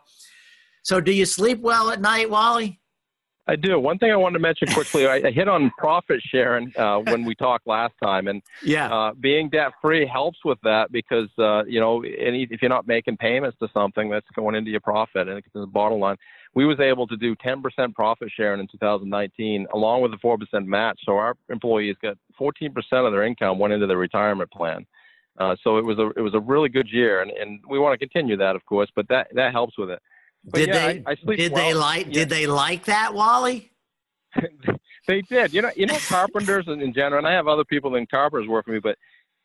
so 0.82 1.00
do 1.00 1.12
you 1.12 1.26
sleep 1.26 1.60
well 1.60 1.90
at 1.90 2.00
night, 2.00 2.30
Wally? 2.30 2.79
I 3.46 3.56
do. 3.56 3.80
One 3.80 3.98
thing 3.98 4.12
I 4.12 4.16
wanted 4.16 4.34
to 4.34 4.42
mention 4.42 4.68
quickly, 4.68 5.06
I, 5.06 5.16
I 5.26 5.30
hit 5.30 5.48
on 5.48 5.72
profit 5.76 6.20
sharing 6.22 6.72
uh, 6.76 6.98
when 6.98 7.24
we 7.24 7.34
talked 7.34 7.66
last 7.66 7.94
time, 8.02 8.28
and 8.28 8.42
Yeah. 8.62 8.92
uh, 8.94 9.12
being 9.14 9.48
debt 9.48 9.72
free 9.82 10.06
helps 10.06 10.38
with 10.44 10.58
that 10.62 10.92
because 10.92 11.28
uh, 11.38 11.64
you 11.64 11.80
know 11.80 12.02
any, 12.02 12.46
if 12.50 12.62
you're 12.62 12.68
not 12.68 12.86
making 12.86 13.16
payments 13.16 13.58
to 13.60 13.68
something 13.74 14.08
that's 14.10 14.26
going 14.36 14.54
into 14.54 14.70
your 14.70 14.80
profit 14.80 15.28
and 15.28 15.38
it's 15.38 15.48
the 15.52 15.66
bottom 15.66 15.98
line. 15.98 16.16
We 16.52 16.66
was 16.66 16.80
able 16.80 17.06
to 17.06 17.16
do 17.16 17.36
10% 17.36 17.94
profit 17.94 18.28
sharing 18.36 18.58
in 18.58 18.66
2019, 18.66 19.68
along 19.72 20.02
with 20.02 20.10
the 20.10 20.16
4% 20.16 20.36
match. 20.66 20.98
So 21.04 21.12
our 21.16 21.36
employees 21.48 21.94
got 22.02 22.18
14% 22.40 22.72
of 23.06 23.12
their 23.12 23.22
income 23.22 23.60
went 23.60 23.72
into 23.72 23.86
their 23.86 23.96
retirement 23.96 24.50
plan. 24.50 24.84
Uh, 25.38 25.54
so 25.62 25.78
it 25.78 25.84
was 25.84 25.98
a 25.98 26.08
it 26.16 26.20
was 26.20 26.34
a 26.34 26.40
really 26.40 26.68
good 26.68 26.88
year, 26.92 27.22
and, 27.22 27.30
and 27.30 27.60
we 27.68 27.78
want 27.78 27.98
to 27.98 28.06
continue 28.06 28.36
that, 28.36 28.56
of 28.56 28.66
course. 28.66 28.90
But 28.94 29.08
that 29.08 29.28
that 29.34 29.52
helps 29.52 29.78
with 29.78 29.90
it. 29.90 30.02
But 30.44 30.58
did 30.58 30.68
yeah, 30.68 30.74
they 30.74 31.02
I, 31.06 31.12
I 31.12 31.16
sleep 31.16 31.38
did 31.38 31.52
well. 31.52 31.64
they 31.66 31.74
like 31.74 32.06
Yeah. 32.06 32.12
did 32.12 32.28
they 32.28 32.46
like 32.46 32.84
that, 32.86 33.14
Wally? 33.14 33.72
they 35.08 35.22
did. 35.22 35.52
You 35.52 35.62
know, 35.62 35.70
you 35.76 35.86
know, 35.86 36.00
carpenters 36.08 36.64
in, 36.68 36.80
in 36.80 36.92
general, 36.94 37.18
and 37.18 37.26
I 37.26 37.32
have 37.32 37.48
other 37.48 37.64
people 37.64 37.94
in 37.96 38.06
carpenters 38.06 38.48
work 38.48 38.64
for 38.66 38.72
me, 38.72 38.80
but 38.80 38.96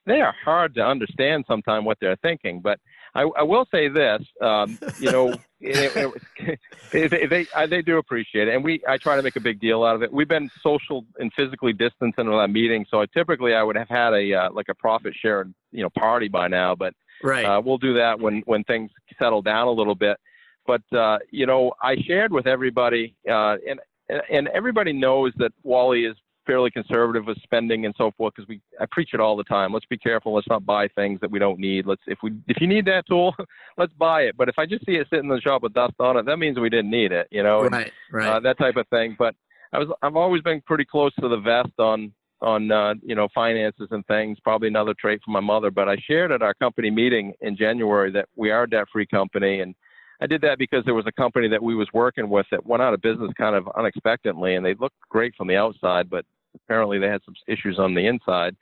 they 0.05 0.21
are 0.21 0.35
hard 0.43 0.75
to 0.75 0.81
understand 0.81 1.45
sometimes 1.47 1.85
what 1.85 1.97
they're 1.99 2.15
thinking. 2.17 2.61
But 2.61 2.79
I, 3.15 3.23
I 3.37 3.43
will 3.43 3.65
say 3.71 3.87
this, 3.87 4.21
um, 4.41 4.79
you 4.97 5.09
know, 5.09 5.39
it, 5.59 6.13
it, 6.41 6.59
they 7.11 7.25
they, 7.27 7.47
I, 7.55 7.65
they 7.65 7.81
do 7.81 7.97
appreciate 7.97 8.47
it, 8.47 8.53
and 8.53 8.63
we 8.63 8.81
I 8.87 8.97
try 8.97 9.15
to 9.15 9.23
make 9.23 9.35
a 9.35 9.41
big 9.41 9.59
deal 9.59 9.83
out 9.83 9.95
of 9.95 10.03
it. 10.03 10.13
We've 10.13 10.27
been 10.27 10.49
social 10.61 11.05
and 11.17 11.31
physically 11.35 11.73
distanced 11.73 12.19
in 12.19 12.27
that 12.29 12.49
meeting, 12.49 12.85
so 12.89 13.01
I, 13.01 13.05
typically 13.07 13.53
I 13.55 13.63
would 13.63 13.75
have 13.75 13.89
had 13.89 14.13
a 14.13 14.33
uh, 14.33 14.49
like 14.51 14.69
a 14.69 14.75
profit 14.75 15.13
share, 15.19 15.47
you 15.71 15.83
know, 15.83 15.89
party 15.97 16.27
by 16.27 16.47
now, 16.47 16.75
but 16.75 16.93
Right. 17.23 17.45
uh, 17.45 17.61
we'll 17.63 17.77
do 17.77 17.93
that 17.95 18.19
when 18.19 18.43
when 18.45 18.63
things 18.65 18.91
settle 19.17 19.41
down 19.41 19.67
a 19.67 19.71
little 19.71 19.95
bit. 19.95 20.17
But 20.65 20.81
uh, 20.95 21.19
you 21.31 21.45
know, 21.45 21.73
I 21.81 21.95
shared 22.07 22.31
with 22.31 22.47
everybody, 22.47 23.15
uh, 23.29 23.57
and 23.67 23.79
and 24.29 24.47
everybody 24.49 24.93
knows 24.93 25.33
that 25.37 25.51
Wally 25.63 26.05
is 26.05 26.15
fairly 26.45 26.69
conservative 26.69 27.25
with 27.25 27.41
spending 27.41 27.85
and 27.85 27.95
so 27.97 28.11
forth 28.17 28.33
because 28.35 28.47
we 28.47 28.61
I 28.79 28.85
preach 28.91 29.09
it 29.13 29.19
all 29.19 29.35
the 29.35 29.43
time. 29.43 29.73
Let's 29.73 29.85
be 29.85 29.97
careful. 29.97 30.33
Let's 30.33 30.47
not 30.47 30.65
buy 30.65 30.87
things 30.89 31.19
that 31.21 31.31
we 31.31 31.39
don't 31.39 31.59
need. 31.59 31.85
Let's 31.85 32.01
if 32.07 32.19
we 32.23 32.31
if 32.47 32.61
you 32.61 32.67
need 32.67 32.85
that 32.85 33.07
tool, 33.07 33.35
let's 33.77 33.93
buy 33.93 34.23
it. 34.23 34.37
But 34.37 34.49
if 34.49 34.55
I 34.57 34.65
just 34.65 34.85
see 34.85 34.93
it 34.93 35.07
sitting 35.09 35.29
in 35.29 35.35
the 35.35 35.41
shop 35.41 35.63
with 35.63 35.73
dust 35.73 35.95
on 35.99 36.17
it, 36.17 36.25
that 36.25 36.37
means 36.37 36.59
we 36.59 36.69
didn't 36.69 36.91
need 36.91 37.11
it. 37.11 37.27
You 37.31 37.43
know, 37.43 37.63
and, 37.63 37.71
right. 37.71 37.91
Right. 38.11 38.27
uh, 38.27 38.39
that 38.41 38.57
type 38.57 38.75
of 38.75 38.87
thing. 38.89 39.15
But 39.17 39.35
I 39.73 39.79
was 39.79 39.89
I've 40.01 40.15
always 40.15 40.41
been 40.41 40.61
pretty 40.61 40.85
close 40.85 41.13
to 41.19 41.27
the 41.27 41.37
vest 41.37 41.73
on 41.79 42.13
on 42.41 42.71
uh, 42.71 42.93
you 43.03 43.15
know 43.15 43.27
finances 43.33 43.87
and 43.91 44.05
things. 44.07 44.37
Probably 44.43 44.67
another 44.67 44.93
trait 44.99 45.21
from 45.23 45.33
my 45.33 45.39
mother. 45.39 45.71
But 45.71 45.89
I 45.89 45.97
shared 46.07 46.31
at 46.31 46.41
our 46.41 46.53
company 46.53 46.91
meeting 46.91 47.33
in 47.41 47.57
January 47.57 48.11
that 48.11 48.29
we 48.35 48.51
are 48.51 48.63
a 48.63 48.69
debt 48.69 48.87
free 48.91 49.07
company, 49.07 49.61
and 49.61 49.73
I 50.21 50.27
did 50.27 50.41
that 50.41 50.57
because 50.57 50.83
there 50.85 50.93
was 50.93 51.05
a 51.07 51.11
company 51.11 51.47
that 51.49 51.61
we 51.61 51.75
was 51.75 51.87
working 51.93 52.29
with 52.29 52.45
that 52.51 52.65
went 52.65 52.81
out 52.81 52.93
of 52.93 53.01
business 53.01 53.31
kind 53.37 53.55
of 53.55 53.67
unexpectedly, 53.77 54.55
and 54.55 54.65
they 54.65 54.75
looked 54.75 54.95
great 55.09 55.33
from 55.35 55.47
the 55.47 55.57
outside, 55.57 56.09
but 56.09 56.25
apparently 56.55 56.99
they 56.99 57.07
had 57.07 57.21
some 57.25 57.35
issues 57.47 57.79
on 57.79 57.93
the 57.93 58.07
inside. 58.07 58.55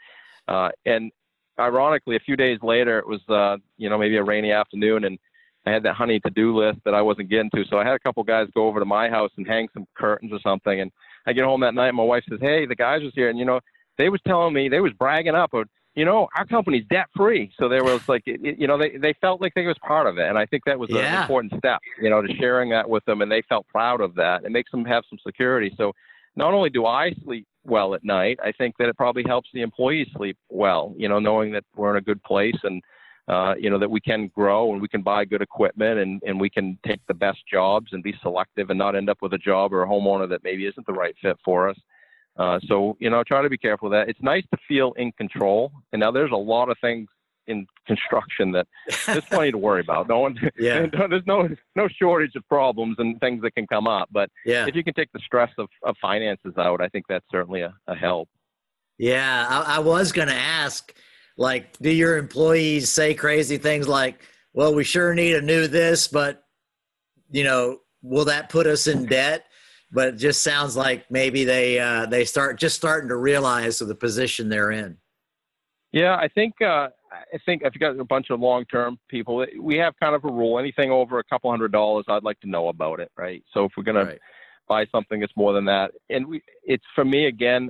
Uh, 0.48 0.70
and 0.86 1.12
ironically, 1.60 2.16
a 2.16 2.20
few 2.22 2.36
days 2.36 2.60
later, 2.62 3.00
it 3.00 3.08
was 3.08 3.22
uh, 3.30 3.58
you 3.78 3.90
know 3.90 3.98
maybe 3.98 4.18
a 4.18 4.24
rainy 4.24 4.52
afternoon, 4.52 5.06
and 5.06 5.20
I 5.66 5.72
had 5.72 5.84
that 5.84 5.96
honey 5.96 6.20
to 6.22 6.30
do 6.32 6.58
list 6.58 6.80
that 6.86 6.94
I 6.94 7.02
wasn't 7.02 7.30
getting 7.30 7.50
to. 7.56 7.64
So 7.70 7.78
I 7.78 7.86
had 7.86 7.94
a 7.94 8.00
couple 8.00 8.24
guys 8.24 8.48
go 8.54 8.68
over 8.68 8.80
to 8.80 8.86
my 8.86 9.10
house 9.10 9.32
and 9.38 9.48
hang 9.48 9.68
some 9.74 9.86
curtains 9.96 10.32
or 10.34 10.40
something. 10.44 10.82
And 10.82 10.92
I 11.26 11.34
get 11.34 11.46
home 11.46 11.62
that 11.62 11.74
night, 11.74 11.90
and 11.90 11.98
my 11.98 12.04
wife 12.04 12.24
says, 12.30 12.40
"Hey, 12.42 12.66
the 12.66 12.76
guys 12.76 13.02
was 13.02 13.14
here, 13.16 13.30
and 13.30 13.40
you 13.40 13.46
know 13.46 13.60
they 13.98 14.10
was 14.10 14.22
telling 14.28 14.54
me 14.54 14.70
they 14.70 14.82
was 14.82 14.94
bragging 14.94 15.36
up 15.36 15.54
of." 15.54 15.68
You 15.96 16.06
know, 16.06 16.28
our 16.36 16.46
company's 16.46 16.86
debt 16.90 17.06
free, 17.16 17.52
so 17.60 17.70
there 17.70 17.84
was 17.84 18.08
like, 18.10 18.24
it, 18.26 18.44
it- 18.44 18.58
you 18.60 18.66
know, 18.68 18.78
they 18.78 18.98
they 18.98 19.14
felt 19.22 19.42
like 19.42 19.54
they 19.54 19.66
was 19.68 19.78
part 19.86 20.08
of 20.08 20.18
it, 20.18 20.28
and 20.28 20.38
I 20.38 20.46
think 20.48 20.64
that 20.66 20.80
was 20.80 20.90
an 20.90 20.98
important 21.22 21.54
step, 21.60 21.80
you 22.02 22.10
know, 22.10 22.22
to 22.22 22.34
sharing 22.38 22.70
that 22.72 22.90
with 22.90 23.06
them, 23.06 23.22
and 23.22 23.32
they 23.32 23.44
felt 23.44 23.68
proud 23.68 24.02
of 24.02 24.16
that. 24.16 24.44
It 24.44 24.52
makes 24.52 24.72
them 24.72 24.86
have 24.86 25.04
some 25.10 25.20
security. 25.26 25.72
So, 25.78 25.94
not 26.36 26.54
only 26.54 26.72
do 26.72 26.88
I 26.88 27.14
sleep 27.24 27.46
well 27.64 27.94
at 27.94 28.04
night, 28.04 28.40
I 28.44 28.52
think 28.54 28.76
that 28.80 28.90
it 28.90 28.98
probably 28.98 29.24
helps 29.28 29.50
the 29.54 29.62
employees 29.62 30.08
sleep 30.16 30.38
well. 30.50 30.96
You 30.98 31.10
know, 31.10 31.20
knowing 31.20 31.52
that 31.54 31.64
we're 31.76 31.92
in 31.92 31.98
a 31.98 32.02
good 32.02 32.22
place 32.24 32.58
and 32.64 32.82
uh, 33.28 33.54
you 33.60 33.70
know 33.70 33.78
that 33.80 33.90
we 33.90 34.02
can 34.02 34.28
grow 34.30 34.74
and 34.74 34.82
we 34.82 34.88
can 34.88 35.02
buy 35.04 35.24
good 35.26 35.42
equipment 35.44 36.00
and 36.00 36.22
and 36.26 36.42
we 36.42 36.50
can 36.50 36.78
take 36.86 37.00
the 37.08 37.14
best 37.14 37.40
jobs 37.52 37.94
and 37.94 38.02
be 38.02 38.16
selective 38.24 38.70
and 38.72 38.80
not 38.80 38.96
end 38.96 39.10
up 39.12 39.20
with 39.22 39.34
a 39.34 39.38
job 39.38 39.72
or 39.72 39.84
a 39.84 39.88
homeowner 39.88 40.28
that 40.28 40.44
maybe 40.44 40.66
isn't 40.66 40.86
the 40.88 40.92
right 40.94 41.16
fit 41.22 41.38
for 41.46 41.70
us. 41.70 41.78
Uh, 42.38 42.60
so 42.68 42.98
you 43.00 43.10
know, 43.10 43.24
try 43.24 43.42
to 43.42 43.50
be 43.50 43.58
careful 43.58 43.90
with 43.90 43.98
that. 43.98 44.10
It's 44.10 44.22
nice 44.22 44.44
to 44.52 44.58
feel 44.68 44.94
in 44.94 45.12
control. 45.14 45.72
And 45.92 46.00
now 46.00 46.12
there's 46.12 46.32
a 46.32 46.36
lot 46.36 46.70
of 46.70 46.78
things 46.82 47.08
in 47.48 47.68
construction 47.86 48.52
that 48.54 48.68
there's 49.06 49.26
plenty 49.26 49.52
to 49.52 49.58
worry 49.58 49.82
about. 49.82 50.08
No 50.08 50.20
one, 50.20 50.38
Yeah. 50.58 50.86
there's 51.10 51.28
no 51.28 51.50
no 51.76 51.88
shortage 51.88 52.36
of 52.36 52.48
problems 52.48 52.96
and 53.00 53.20
things 53.20 53.42
that 53.44 53.54
can 53.56 53.68
come 53.68 53.88
up. 53.88 54.10
But 54.12 54.30
yeah. 54.46 54.66
if 54.68 54.76
you 54.76 54.84
can 54.84 54.94
take 54.94 55.12
the 55.14 55.20
stress 55.20 55.52
of, 55.58 55.68
of 55.84 55.96
finances 56.02 56.54
out, 56.58 56.82
I 56.82 56.88
think 56.88 57.06
that's 57.08 57.26
certainly 57.32 57.62
a, 57.62 57.74
a 57.88 57.96
help. 57.96 58.30
Yeah, 58.98 59.48
I, 59.50 59.78
I 59.78 59.80
was 59.80 60.12
going 60.12 60.28
to 60.28 60.36
ask, 60.36 60.94
like, 61.36 61.78
do 61.80 61.90
your 61.90 62.18
employees 62.18 62.90
say 62.90 63.14
crazy 63.16 63.58
things 63.58 63.88
like, 63.88 64.22
"Well, 64.54 64.74
we 64.76 64.84
sure 64.84 65.14
need 65.14 65.36
a 65.36 65.42
new 65.42 65.68
this, 65.68 66.08
but 66.08 66.44
you 67.32 67.44
know, 67.44 67.80
will 68.02 68.26
that 68.26 68.50
put 68.50 68.68
us 68.68 68.88
in 68.88 69.06
debt?" 69.06 69.46
But 69.94 70.08
it 70.10 70.18
just 70.18 70.44
sounds 70.44 70.76
like 70.76 71.10
maybe 71.12 71.46
they 71.46 71.80
uh, 71.80 72.08
they 72.08 72.26
start 72.26 72.60
just 72.60 72.76
starting 72.76 73.10
to 73.10 73.16
realize 73.16 73.78
the 73.78 73.96
position 73.96 74.50
they're 74.50 74.72
in. 74.72 74.98
Yeah, 75.92 76.16
I 76.16 76.28
think 76.28 76.60
uh, 76.62 76.90
I 77.12 77.38
think 77.46 77.64
I've 77.64 77.78
got 77.80 78.00
a 78.00 78.04
bunch 78.04 78.32
of 78.32 78.40
long-term 78.40 78.98
people, 79.08 79.46
we 79.60 79.78
have 79.78 79.94
kind 80.02 80.16
of 80.16 80.26
a 80.26 80.32
rule: 80.32 80.58
anything 80.58 80.90
over 80.90 81.20
a 81.20 81.24
couple 81.24 81.52
hundred 81.52 81.72
dollars, 81.72 82.06
I'd 82.08 82.24
like 82.24 82.40
to 82.40 82.50
know 82.50 82.70
about 82.70 83.00
it, 83.00 83.12
right? 83.16 83.44
So 83.54 83.66
if 83.66 83.74
we're 83.78 83.84
gonna 83.84 84.06
Right. 84.06 84.20
buy 84.68 84.86
something 84.88 85.20
that's 85.20 85.36
more 85.38 85.54
than 85.54 85.66
that, 85.66 85.92
and 86.10 86.26
we, 86.26 86.42
it's 86.64 86.86
for 86.96 87.06
me 87.06 87.28
again, 87.28 87.70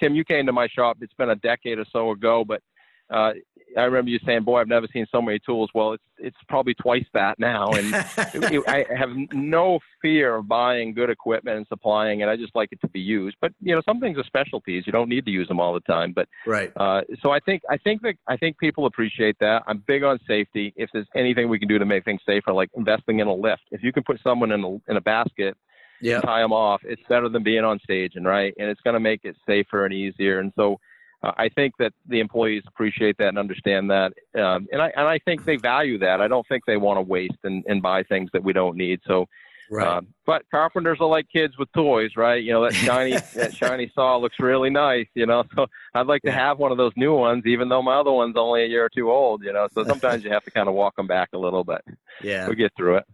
Tim, 0.00 0.14
you 0.14 0.24
came 0.24 0.46
to 0.46 0.52
my 0.52 0.68
shop. 0.68 0.98
It's 1.02 1.14
been 1.14 1.30
a 1.30 1.36
decade 1.36 1.78
or 1.78 1.84
so 1.92 2.12
ago, 2.12 2.44
but 2.44 2.62
uh, 3.10 3.32
I 3.76 3.82
remember 3.84 4.10
you 4.10 4.18
saying, 4.26 4.42
"Boy, 4.44 4.60
I've 4.60 4.68
never 4.68 4.86
seen 4.92 5.06
so 5.10 5.22
many 5.22 5.38
tools." 5.38 5.70
Well, 5.74 5.92
it's 5.94 6.02
it's 6.18 6.36
probably 6.48 6.74
twice 6.74 7.04
that 7.14 7.38
now, 7.38 7.70
and 7.70 7.94
it- 8.34 8.52
it- 8.52 8.68
I 8.68 8.84
have 8.96 9.10
no 9.32 9.78
fear 10.00 10.36
of 10.36 10.48
buying 10.48 10.94
good 10.94 11.10
equipment 11.10 11.56
and 11.56 11.66
supplying 11.68 12.20
it. 12.20 12.28
I 12.28 12.36
just 12.36 12.54
like 12.54 12.68
it 12.72 12.80
to 12.82 12.88
be 12.88 13.00
used. 13.00 13.36
But 13.40 13.52
you 13.60 13.74
know, 13.74 13.82
some 13.86 14.00
things 14.00 14.18
are 14.18 14.24
specialties. 14.24 14.84
You 14.86 14.92
don't 14.92 15.08
need 15.08 15.24
to 15.24 15.30
use 15.30 15.48
them 15.48 15.60
all 15.60 15.72
the 15.74 15.80
time. 15.80 16.12
But 16.12 16.28
right. 16.46 16.70
uh, 16.76 17.02
so 17.22 17.30
I 17.30 17.40
think 17.40 17.62
I 17.70 17.76
think 17.78 18.02
that 18.02 18.14
I 18.28 18.36
think 18.36 18.58
people 18.58 18.86
appreciate 18.86 19.36
that. 19.40 19.62
I'm 19.66 19.82
big 19.86 20.02
on 20.02 20.18
safety. 20.28 20.72
If 20.76 20.90
there's 20.92 21.08
anything 21.14 21.48
we 21.48 21.58
can 21.58 21.68
do 21.68 21.78
to 21.78 21.86
make 21.86 22.04
things 22.04 22.20
safer, 22.26 22.52
like 22.52 22.70
investing 22.76 23.20
in 23.20 23.26
a 23.26 23.34
lift, 23.34 23.62
if 23.70 23.82
you 23.82 23.92
can 23.92 24.02
put 24.02 24.20
someone 24.22 24.52
in 24.52 24.62
a 24.64 24.90
in 24.90 24.96
a 24.96 25.00
basket, 25.00 25.56
Yeah. 26.00 26.20
tie 26.20 26.40
them 26.42 26.52
off, 26.52 26.80
it's 26.84 27.02
better 27.08 27.28
than 27.28 27.42
being 27.42 27.64
on 27.64 27.78
stage, 27.80 28.12
and 28.16 28.26
right, 28.26 28.52
and 28.58 28.68
it's 28.68 28.80
going 28.82 28.94
to 28.94 29.00
make 29.00 29.20
it 29.24 29.36
safer 29.46 29.84
and 29.84 29.94
easier. 29.94 30.40
And 30.40 30.52
so 30.56 30.78
uh, 31.22 31.32
I 31.36 31.48
think 31.48 31.74
that 31.78 31.92
the 32.08 32.20
employees 32.20 32.62
appreciate 32.66 33.16
that 33.18 33.28
and 33.28 33.38
understand 33.38 33.90
that, 33.90 34.12
um, 34.34 34.66
and 34.72 34.82
I 34.82 34.92
and 34.96 35.06
I 35.06 35.18
think 35.18 35.44
they 35.44 35.56
value 35.56 35.98
that. 35.98 36.20
I 36.20 36.28
don't 36.28 36.46
think 36.48 36.64
they 36.66 36.76
want 36.76 36.98
to 36.98 37.02
waste 37.02 37.38
and, 37.44 37.64
and 37.66 37.80
buy 37.80 38.02
things 38.02 38.30
that 38.32 38.42
we 38.42 38.52
don't 38.52 38.76
need. 38.76 39.00
So. 39.06 39.26
Right. 39.70 39.86
Um, 39.86 40.08
but 40.26 40.42
carpenters 40.50 40.98
are 41.00 41.08
like 41.08 41.30
kids 41.32 41.56
with 41.56 41.72
toys, 41.72 42.10
right? 42.14 42.42
You 42.42 42.52
know 42.52 42.64
that 42.64 42.74
shiny 42.74 43.12
that 43.34 43.54
shiny 43.54 43.90
saw 43.94 44.18
looks 44.18 44.38
really 44.38 44.68
nice, 44.68 45.06
you 45.14 45.24
know. 45.24 45.44
So 45.54 45.66
I'd 45.94 46.08
like 46.08 46.20
to 46.22 46.32
have 46.32 46.58
one 46.58 46.72
of 46.72 46.76
those 46.76 46.92
new 46.94 47.14
ones, 47.14 47.46
even 47.46 47.70
though 47.70 47.80
my 47.80 47.94
other 47.94 48.12
one's 48.12 48.36
only 48.36 48.64
a 48.64 48.66
year 48.66 48.84
or 48.84 48.90
two 48.90 49.10
old, 49.10 49.42
you 49.42 49.50
know. 49.50 49.68
So 49.72 49.82
sometimes 49.88 50.24
you 50.24 50.30
have 50.30 50.44
to 50.44 50.50
kind 50.50 50.68
of 50.68 50.74
walk 50.74 50.96
them 50.96 51.06
back 51.06 51.30
a 51.32 51.38
little 51.38 51.64
bit. 51.64 51.80
yeah. 52.22 52.46
We 52.48 52.54
get 52.54 52.72
through 52.76 52.96
it. 52.96 53.04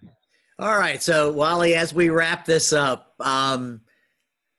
All 0.59 0.77
right. 0.77 1.01
So, 1.01 1.31
Wally, 1.31 1.77
as 1.77 1.95
we 1.95 2.09
wrap 2.09 2.45
this 2.45 2.73
up, 2.73 3.15
um, 3.21 3.83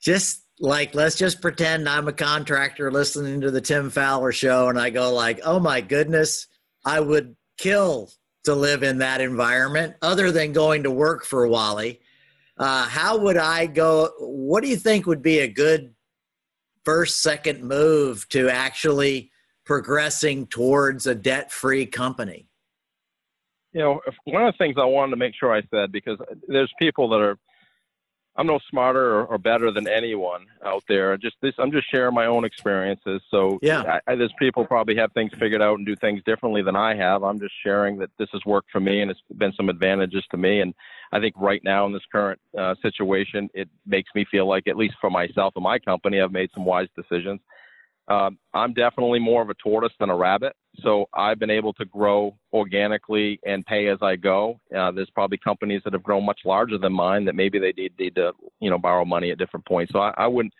just 0.02 0.46
like 0.60 0.94
let's 0.94 1.16
just 1.16 1.42
pretend 1.42 1.88
I'm 1.88 2.08
a 2.08 2.14
contractor 2.14 2.92
listening 2.92 3.42
to 3.42 3.52
the 3.52 3.62
Tim 3.62 3.90
Fowler 3.90 4.32
show, 4.32 4.68
and 4.70 4.80
I 4.80 4.90
go 4.90 5.14
like, 5.14 5.40
"Oh 5.44 5.60
my 5.60 5.82
goodness, 5.82 6.48
I 6.86 7.00
would 7.00 7.36
kill 7.58 8.12
to 8.44 8.54
live 8.54 8.84
in 8.84 8.98
that 9.00 9.22
environment." 9.22 9.96
Other 10.02 10.32
than 10.32 10.54
going 10.54 10.84
to 10.84 10.92
work 10.92 11.26
for 11.26 11.48
Wally, 11.48 12.02
uh, 12.58 12.88
how 12.88 13.18
would 13.20 13.38
I 13.38 13.68
go? 13.68 14.12
What 14.20 14.62
do 14.64 14.70
you 14.70 14.76
think 14.76 15.06
would 15.06 15.22
be 15.22 15.40
a 15.40 15.48
good 15.48 15.94
first, 16.84 17.22
second 17.22 17.64
move 17.64 18.28
to 18.30 18.50
actually 18.50 19.32
progressing 19.66 20.48
towards 20.48 21.08
a 21.08 21.16
debt-free 21.16 21.86
company? 21.86 22.48
You 23.72 23.82
know, 23.82 24.02
one 24.26 24.44
of 24.44 24.54
the 24.54 24.58
things 24.58 24.76
I 24.80 24.86
wanted 24.86 25.12
to 25.12 25.18
make 25.18 25.34
sure 25.40 25.54
I 25.54 25.62
said 25.70 25.92
because 25.92 26.18
there's 26.48 26.72
people 26.80 27.08
that 27.10 27.22
are, 27.22 27.38
I'm 28.40 28.48
no 28.48 28.60
smarter 28.70 29.16
or, 29.16 29.26
or 29.26 29.38
better 29.38 29.70
than 29.70 29.86
anyone 29.86 30.46
out 30.66 30.84
there. 30.88 31.18
Just 31.18 31.36
this, 31.42 31.54
I'm 31.60 31.74
just 31.74 31.92
sharing 31.92 32.16
my 32.16 32.26
own 32.26 32.46
experiences. 32.46 33.22
So 33.30 33.60
Yeah. 33.62 34.00
I, 34.08 34.14
I, 34.14 34.16
there's 34.16 34.34
people 34.40 34.66
probably 34.66 34.96
have 34.96 35.12
things 35.12 35.34
figured 35.38 35.62
out 35.62 35.78
and 35.78 35.86
do 35.86 35.94
things 35.98 36.24
differently 36.26 36.62
than 36.62 36.78
I 36.78 36.96
have. 36.96 37.22
I'm 37.22 37.38
just 37.38 37.54
sharing 37.62 37.98
that 37.98 38.12
this 38.18 38.30
has 38.32 38.42
worked 38.46 38.72
for 38.72 38.80
me 38.80 39.02
and 39.02 39.12
it's 39.12 39.20
been 39.36 39.52
some 39.58 39.68
advantages 39.68 40.24
to 40.32 40.38
me. 40.38 40.62
And 40.62 40.74
I 41.12 41.20
think 41.20 41.36
right 41.38 41.62
now 41.66 41.86
in 41.86 41.92
this 41.92 42.02
current 42.10 42.40
uh, 42.58 42.76
situation, 42.82 43.50
it 43.54 43.68
makes 43.86 44.10
me 44.16 44.26
feel 44.32 44.48
like, 44.48 44.70
at 44.70 44.78
least 44.78 44.96
for 45.02 45.10
myself 45.10 45.54
and 45.58 45.64
my 45.64 45.78
company, 45.78 46.22
I've 46.22 46.32
made 46.32 46.50
some 46.54 46.64
wise 46.64 46.88
decisions. 46.96 47.42
Um, 48.10 48.40
I'm 48.56 48.74
definitely 48.74 49.20
more 49.20 49.42
of 49.42 49.50
a 49.50 49.54
tortoise 49.56 49.94
than 50.00 50.10
a 50.10 50.16
rabbit. 50.16 50.54
So 50.82 51.08
I've 51.14 51.38
been 51.38 51.52
able 51.52 51.74
to 51.74 51.86
grow 51.86 52.36
organically 52.52 53.40
and 53.46 53.66
pay 53.66 53.88
as 53.88 54.00
I 54.02 54.16
go. 54.16 54.60
Uh, 54.76 54.92
there's 54.92 55.10
probably 55.12 55.38
companies 55.38 55.82
that 55.84 55.94
have 55.94 56.04
grown 56.04 56.26
much 56.26 56.40
larger 56.44 56.78
than 56.78 56.94
mine 56.94 57.26
that 57.26 57.36
maybe 57.36 57.60
they 57.60 57.74
need, 57.78 57.94
need 58.00 58.16
to, 58.16 58.32
you 58.60 58.70
know, 58.70 58.80
borrow 58.80 59.06
money 59.06 59.30
at 59.32 59.38
different 59.38 59.66
points. 59.66 59.94
So 59.94 60.00
I, 60.00 60.14
I 60.18 60.28
wouldn't, 60.28 60.54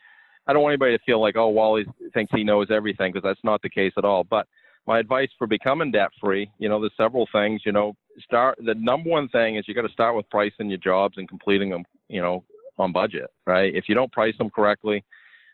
I 0.46 0.54
don't 0.54 0.62
want 0.62 0.74
anybody 0.74 0.98
to 0.98 1.04
feel 1.04 1.22
like, 1.22 1.38
oh, 1.38 1.50
Wally 1.50 1.86
thinks 2.14 2.32
he 2.36 2.44
knows 2.44 2.68
everything 2.70 3.12
because 3.12 3.28
that's 3.28 3.44
not 3.44 3.62
the 3.62 3.70
case 3.70 3.94
at 3.98 4.06
all. 4.06 4.24
But 4.24 4.48
my 4.86 5.00
advice 5.00 5.30
for 5.38 5.48
becoming 5.48 5.92
debt 5.92 6.10
free, 6.22 6.52
you 6.60 6.70
know, 6.70 6.80
there's 6.80 6.92
several 6.98 7.28
things, 7.32 7.62
you 7.66 7.72
know, 7.72 7.96
start, 8.20 8.60
the 8.64 8.76
number 8.76 9.10
one 9.10 9.28
thing 9.30 9.56
is 9.56 9.66
you 9.68 9.74
got 9.74 9.84
to 9.84 9.94
start 9.94 10.16
with 10.16 10.30
pricing 10.30 10.70
your 10.70 10.80
jobs 10.80 11.18
and 11.18 11.30
completing 11.30 11.70
them, 11.70 11.84
you 12.10 12.22
know, 12.22 12.44
on 12.78 12.92
budget, 12.92 13.30
right? 13.46 13.74
If 13.76 13.86
you 13.88 13.96
don't 13.96 14.12
price 14.12 14.38
them 14.38 14.50
correctly, 14.50 15.04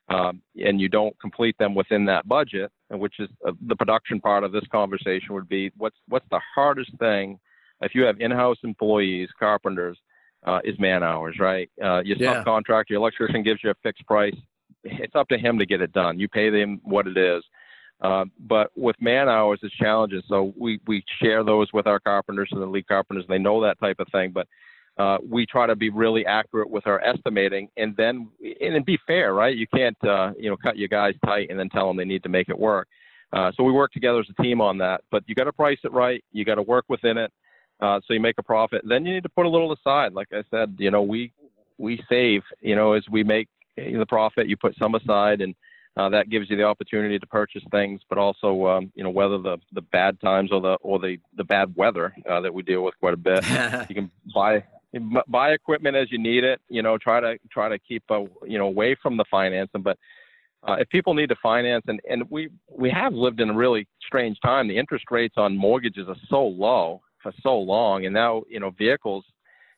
um, 0.10 0.42
and 0.64 0.80
you 0.80 0.90
don't 0.90 1.18
complete 1.20 1.58
them 1.58 1.74
within 1.76 2.06
that 2.06 2.28
budget, 2.28 2.72
and 2.90 3.00
which 3.00 3.20
is 3.20 3.30
uh, 3.48 3.52
the 3.68 3.76
production 3.76 4.22
part 4.22 4.44
of 4.44 4.52
this 4.52 4.66
conversation 4.72 5.34
would 5.34 5.50
be 5.50 5.72
what's 5.78 5.98
what's 6.08 6.28
the 6.30 6.42
hardest 6.56 6.92
thing 7.00 7.40
if 7.82 7.94
you 7.94 8.04
have 8.04 8.20
in-house 8.22 8.58
employees, 8.64 9.30
carpenters, 9.38 9.98
uh, 10.46 10.60
is 10.64 10.78
man 10.80 11.04
hours, 11.04 11.38
right? 11.40 11.70
Uh, 11.84 12.02
your 12.04 12.18
Yeah. 12.18 12.44
subcontractor, 12.44 12.90
your 12.90 13.00
electrician 13.00 13.44
gives 13.44 13.64
you 13.64 13.72
a 13.72 13.76
fixed 13.84 14.06
price. 14.06 14.36
It's 14.84 15.16
up 15.16 15.28
to 15.30 15.38
him 15.38 15.58
to 15.60 15.66
get 15.66 15.82
it 15.82 15.92
done. 15.92 16.20
You 16.20 16.28
pay 16.28 16.50
them 16.50 16.80
what 16.84 17.08
it 17.08 17.18
is. 17.18 17.44
Uh, 18.02 18.26
but 18.40 18.72
with 18.76 18.96
man 19.02 19.28
hours, 19.28 19.60
it's 19.64 19.74
challenging. 19.76 20.22
So 20.28 20.54
we, 20.58 20.80
we 20.86 21.04
share 21.22 21.44
those 21.44 21.72
with 21.74 21.88
our 21.88 22.00
carpenters 22.00 22.50
and 22.52 22.62
the 22.62 22.66
lead 22.66 22.88
carpenters. 22.88 23.26
They 23.28 23.40
know 23.40 23.62
that 23.62 23.80
type 23.80 24.00
of 24.00 24.08
thing. 24.12 24.32
But 24.32 24.48
uh, 24.98 25.18
we 25.28 25.46
try 25.46 25.68
to 25.68 25.76
be 25.76 25.90
really 25.90 26.26
accurate 26.26 26.70
with 26.70 26.88
our 26.88 27.04
estimating, 27.04 27.68
and 27.76 27.96
then 27.98 28.30
and, 28.62 28.86
be 28.86 28.98
fair, 29.06 29.34
right? 29.34 29.56
You 29.56 29.68
can't 29.68 29.98
uh, 30.04 30.32
you 30.40 30.50
know 30.50 30.56
cut 30.56 30.78
your 30.78 30.88
guys 30.88 31.16
tight 31.26 31.50
and 31.50 31.60
then 31.60 31.70
tell 31.70 31.88
them 31.88 31.98
they 31.98 32.06
need 32.06 32.24
to 32.24 32.30
make 32.30 32.50
it 32.50 32.58
work. 32.58 32.88
Uh, 33.34 33.52
so 33.56 33.64
we 33.64 33.74
work 33.74 33.92
together 33.92 34.20
as 34.20 34.28
a 34.30 34.42
team 34.42 34.62
on 34.62 34.78
that. 34.78 35.02
But 35.12 35.24
you 35.28 35.36
got 35.36 35.46
to 35.46 35.54
price 35.54 35.80
it 35.84 35.92
right. 35.92 36.24
You 36.32 36.46
got 36.46 36.56
to 36.56 36.62
work 36.62 36.86
within 36.88 37.18
it, 37.18 37.32
uh, 37.82 38.00
so 38.08 38.14
you 38.14 38.22
make 38.22 38.38
a 38.38 38.44
profit. 38.44 38.84
Then 38.88 39.06
you 39.06 39.14
need 39.14 39.24
to 39.24 39.30
put 39.30 39.46
a 39.46 39.50
little 39.50 39.74
aside. 39.74 40.14
Like 40.14 40.30
I 40.32 40.44
said, 40.50 40.76
you 40.78 40.92
know 40.92 41.02
we 41.02 41.34
we 41.78 42.02
save. 42.08 42.44
You 42.62 42.76
know 42.76 42.94
as 42.94 43.04
we 43.12 43.24
make 43.24 43.50
the 43.76 44.06
profit, 44.08 44.48
you 44.48 44.56
put 44.56 44.78
some 44.78 44.96
aside, 44.96 45.42
and 45.42 45.54
uh, 45.98 46.08
that 46.08 46.30
gives 46.30 46.50
you 46.50 46.56
the 46.56 46.64
opportunity 46.64 47.20
to 47.20 47.28
purchase 47.28 47.64
things, 47.70 48.00
but 48.08 48.18
also 48.18 48.66
um, 48.68 48.94
you 48.96 49.04
know 49.04 49.10
weather 49.10 49.40
the 49.40 49.58
the 49.74 49.82
bad 49.82 50.22
times 50.22 50.54
or 50.54 50.62
the 50.62 50.78
or 50.82 51.00
the 51.00 51.18
the 51.36 51.44
bad 51.44 51.76
weather 51.76 52.16
uh, 52.30 52.40
that 52.40 52.54
we 52.54 52.64
deal 52.64 52.82
with 52.82 52.98
quite 53.02 53.14
a 53.14 53.18
bit. 53.18 53.44
you 53.90 53.96
can 53.96 54.10
buy 54.34 54.64
buy 55.28 55.52
equipment 55.52 55.96
as 55.96 56.12
you 56.12 56.18
need 56.18 56.44
it. 56.44 56.62
You 56.70 56.82
know, 56.82 56.98
try 56.98 57.20
to 57.20 57.38
try 57.52 57.70
to 57.70 57.80
keep 57.80 58.04
a, 58.10 58.26
you 58.46 58.58
know 58.58 58.68
away 58.68 58.96
from 59.02 59.18
the 59.18 59.26
financing. 59.30 59.82
But 59.82 59.98
uh, 60.68 60.76
if 60.80 60.90
people 60.90 61.14
need 61.14 61.30
to 61.30 61.36
finance, 61.42 61.84
and 61.88 62.00
and 62.10 62.24
we 62.30 62.50
we 62.70 62.90
have 62.90 63.14
lived 63.14 63.40
in 63.40 63.50
a 63.50 63.54
really 63.54 63.88
strange 64.06 64.38
time. 64.44 64.68
The 64.68 64.78
interest 64.78 65.06
rates 65.12 65.36
on 65.38 65.58
mortgages 65.58 66.08
are 66.08 66.16
so 66.30 66.46
low 66.46 67.02
for 67.22 67.32
so 67.42 67.58
long, 67.58 68.06
and 68.06 68.14
now 68.14 68.44
you 68.50 68.60
know 68.60 68.72
vehicles, 68.72 69.26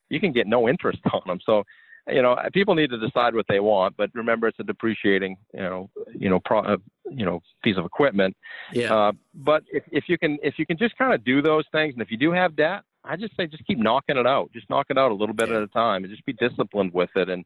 you 0.09 0.19
can 0.19 0.31
get 0.31 0.47
no 0.47 0.67
interest 0.69 0.99
on 1.13 1.21
them. 1.25 1.39
So. 1.45 1.63
You 2.09 2.21
know, 2.21 2.37
people 2.53 2.73
need 2.73 2.89
to 2.91 2.97
decide 2.97 3.35
what 3.35 3.47
they 3.49 3.59
want, 3.59 3.97
but 3.97 4.09
remember, 4.13 4.47
it's 4.47 4.57
a 4.61 4.63
depreciating, 4.63 5.35
you 5.53 5.59
know, 5.59 5.89
you 6.15 6.29
know, 6.29 6.39
pro, 6.39 6.59
uh, 6.59 6.77
you 7.09 7.25
know, 7.25 7.41
piece 7.65 7.75
of 7.75 7.83
equipment. 7.83 8.33
yeah. 8.71 8.95
Uh, 8.95 9.11
but 9.33 9.63
if, 9.67 9.83
if 9.91 10.05
you 10.07 10.17
can 10.17 10.37
if 10.41 10.53
you 10.57 10.65
can 10.65 10.77
just 10.77 10.97
kind 10.97 11.13
of 11.13 11.25
do 11.25 11.41
those 11.41 11.65
things, 11.73 11.95
and 11.95 12.01
if 12.01 12.09
you 12.09 12.15
do 12.15 12.31
have 12.31 12.55
debt, 12.55 12.83
I 13.07 13.15
just 13.15 13.35
say 13.37 13.47
just 13.47 13.65
keep 13.65 13.77
knocking 13.79 14.17
it 14.17 14.27
out. 14.27 14.51
Just 14.53 14.69
knock 14.69 14.87
it 14.89 14.97
out 14.97 15.11
a 15.11 15.13
little 15.15 15.35
bit 15.35 15.49
Yeah. 15.49 15.57
at 15.57 15.63
a 15.63 15.67
time, 15.67 16.03
and 16.03 16.11
just 16.11 16.25
be 16.25 16.33
disciplined 16.33 16.93
with 16.93 17.09
it, 17.15 17.29
and 17.29 17.45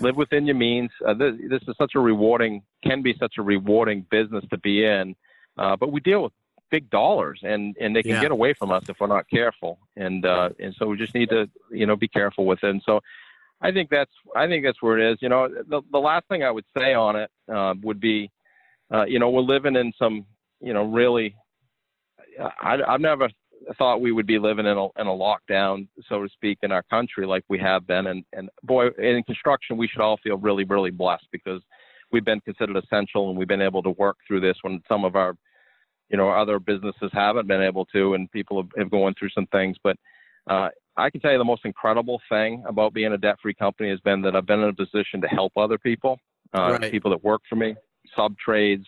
live 0.00 0.16
within 0.16 0.46
your 0.46 0.56
means. 0.56 0.90
Uh, 1.06 1.14
this, 1.14 1.34
this 1.48 1.62
is 1.68 1.74
such 1.78 1.92
a 1.94 2.00
rewarding, 2.00 2.62
can 2.84 3.02
be 3.02 3.14
such 3.18 3.34
a 3.38 3.42
rewarding 3.42 4.06
business 4.10 4.44
to 4.50 4.58
be 4.58 4.84
in. 4.84 5.14
Uh, 5.58 5.76
but 5.76 5.92
we 5.92 6.00
deal 6.00 6.22
with 6.22 6.32
big 6.70 6.90
dollars, 6.90 7.40
and 7.42 7.76
and 7.80 7.94
they 7.94 8.02
can 8.02 8.12
Yeah. 8.12 8.20
get 8.22 8.30
away 8.32 8.52
from 8.54 8.70
us 8.72 8.88
if 8.88 8.98
we're 9.00 9.06
not 9.06 9.28
careful. 9.30 9.78
And 9.96 10.26
uh, 10.26 10.50
and 10.58 10.74
so 10.78 10.86
we 10.86 10.96
just 10.96 11.14
need 11.14 11.28
to 11.30 11.48
you 11.70 11.86
know 11.86 11.96
be 11.96 12.08
careful 12.08 12.44
with 12.46 12.62
it. 12.64 12.70
And 12.70 12.82
so. 12.84 13.00
I 13.62 13.72
think 13.72 13.88
that's 13.88 14.12
I 14.36 14.46
think 14.48 14.66
that's 14.66 14.82
where 14.82 14.98
it 14.98 15.12
is. 15.12 15.18
You 15.22 15.30
know, 15.30 15.48
the 15.48 15.80
the 15.90 15.98
last 15.98 16.28
thing 16.28 16.44
I 16.44 16.50
would 16.50 16.66
say 16.76 16.92
on 16.92 17.16
it 17.16 17.30
uh, 17.50 17.72
would 17.82 17.98
be, 18.00 18.30
uh, 18.92 19.06
you 19.06 19.18
know, 19.18 19.30
we're 19.30 19.40
living 19.40 19.76
in 19.76 19.94
some, 19.98 20.26
you 20.60 20.74
know, 20.74 20.84
really. 20.84 21.34
I, 22.60 22.82
I've 22.86 23.00
never 23.00 23.30
thought 23.78 24.00
we 24.00 24.12
would 24.12 24.26
be 24.26 24.38
living 24.38 24.66
in 24.66 24.76
a 24.76 24.84
in 25.00 25.06
a 25.06 25.10
lockdown, 25.10 25.88
so 26.08 26.22
to 26.22 26.28
speak, 26.28 26.58
in 26.62 26.72
our 26.72 26.82
country 26.84 27.26
like 27.26 27.44
we 27.48 27.58
have 27.58 27.86
been. 27.86 28.06
And 28.08 28.24
and 28.32 28.48
boy, 28.62 28.88
in 28.98 29.22
construction, 29.24 29.76
we 29.76 29.88
should 29.88 30.00
all 30.00 30.18
feel 30.22 30.36
really 30.36 30.64
really 30.64 30.90
blessed 30.90 31.26
because 31.32 31.62
we've 32.12 32.24
been 32.24 32.40
considered 32.40 32.76
essential 32.76 33.28
and 33.28 33.38
we've 33.38 33.48
been 33.48 33.62
able 33.62 33.82
to 33.82 33.90
work 33.90 34.16
through 34.26 34.40
this 34.40 34.56
when 34.62 34.80
some 34.88 35.04
of 35.04 35.16
our, 35.16 35.36
you 36.08 36.16
know, 36.16 36.28
other 36.30 36.58
businesses 36.60 37.10
haven't 37.12 37.48
been 37.48 37.62
able 37.62 37.84
to, 37.86 38.14
and 38.14 38.30
people 38.30 38.62
have, 38.62 38.70
have 38.78 38.90
going 38.90 39.14
through 39.18 39.30
some 39.30 39.46
things. 39.48 39.76
But 39.82 39.96
uh, 40.46 40.68
I 40.96 41.10
can 41.10 41.20
tell 41.20 41.32
you 41.32 41.38
the 41.38 41.44
most 41.44 41.64
incredible 41.64 42.20
thing 42.28 42.62
about 42.66 42.94
being 42.94 43.12
a 43.12 43.18
debt-free 43.18 43.54
company 43.54 43.90
has 43.90 44.00
been 44.00 44.22
that 44.22 44.36
I've 44.36 44.46
been 44.46 44.60
in 44.60 44.68
a 44.68 44.72
position 44.72 45.20
to 45.22 45.26
help 45.26 45.52
other 45.56 45.78
people, 45.78 46.18
uh, 46.56 46.78
Right. 46.80 46.92
people 46.92 47.10
that 47.10 47.24
work 47.24 47.42
for 47.48 47.56
me, 47.56 47.74
sub 48.14 48.38
trades, 48.38 48.86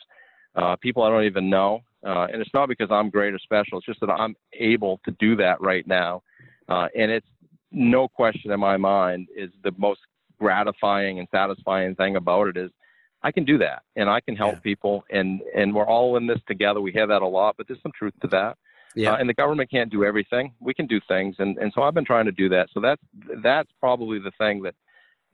uh, 0.55 0.77
people 0.77 1.03
I 1.03 1.11
don't 1.11 1.25
even 1.25 1.51
know. 1.51 1.81
Uh, 2.07 2.27
and 2.33 2.41
it's 2.41 2.51
not 2.55 2.69
because 2.69 2.89
I'm 2.91 3.11
great 3.11 3.35
or 3.35 3.39
special. 3.39 3.79
It's 3.79 3.87
just 3.87 4.01
that 4.01 4.11
I'm 4.11 4.37
able 4.53 5.01
to 5.05 5.11
do 5.19 5.37
that 5.37 5.61
right 5.61 5.87
now. 5.87 6.23
Uh, 6.69 6.89
and 6.97 7.11
it's 7.11 7.27
no 7.73 8.09
question 8.09 8.51
in 8.53 8.61
my 8.61 8.77
mind 8.77 9.29
is 9.37 9.51
the 9.65 9.73
most 9.77 10.01
gratifying 10.39 11.19
and 11.19 11.27
satisfying 11.31 11.95
thing 11.97 12.17
about 12.17 12.49
it 12.49 12.57
is 12.57 12.71
I 13.23 13.33
can 13.33 13.45
do 13.45 13.59
that 13.59 13.83
and 13.97 14.09
I 14.09 14.21
can 14.21 14.37
help 14.37 14.55
Yeah. 14.55 14.61
people 14.61 15.05
and, 15.11 15.41
and 15.55 15.75
we're 15.75 15.87
all 15.87 16.17
in 16.17 16.27
this 16.27 16.39
together. 16.47 16.81
We 16.81 16.93
hear 16.93 17.07
that 17.09 17.23
a 17.23 17.27
lot, 17.27 17.57
but 17.59 17.67
there's 17.67 17.83
some 17.83 17.93
truth 17.99 18.15
to 18.23 18.29
that. 18.29 18.57
Yeah. 18.95 19.13
Uh, 19.13 19.17
and 19.17 19.29
the 19.29 19.35
government 19.35 19.71
can't 19.71 19.91
do 19.91 20.05
everything. 20.05 20.55
We 20.61 20.73
can 20.73 20.87
do 20.87 20.99
things, 21.07 21.37
and, 21.39 21.59
and 21.59 21.71
so 21.75 21.83
I've 21.83 21.95
been 21.95 22.07
trying 22.07 22.25
to 22.25 22.33
do 22.33 22.49
that. 22.49 22.69
So 22.73 22.81
that's 22.81 23.03
that's 23.45 23.69
probably 23.81 24.19
the 24.19 24.33
thing 24.39 24.63
that 24.63 24.75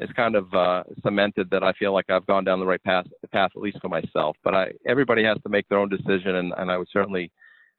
is 0.01 0.11
kind 0.17 0.35
of 0.35 0.53
uh, 0.53 0.83
cemented 1.03 1.51
that 1.51 1.63
I 1.63 1.73
feel 1.75 1.93
like 1.93 2.11
I've 2.11 2.27
gone 2.27 2.45
down 2.45 2.59
the 2.59 2.67
right 2.67 2.83
path, 2.83 3.07
path 3.33 3.51
at 3.55 3.63
least 3.63 3.79
for 3.81 3.89
myself. 3.89 4.37
But 4.43 4.55
I 4.55 4.73
everybody 4.87 5.25
has 5.25 5.39
to 5.43 5.49
make 5.49 5.69
their 5.69 5.79
own 5.79 5.89
decision, 5.89 6.37
and, 6.37 6.53
and 6.57 6.71
I 6.71 6.79
would 6.79 6.89
certainly 6.93 7.31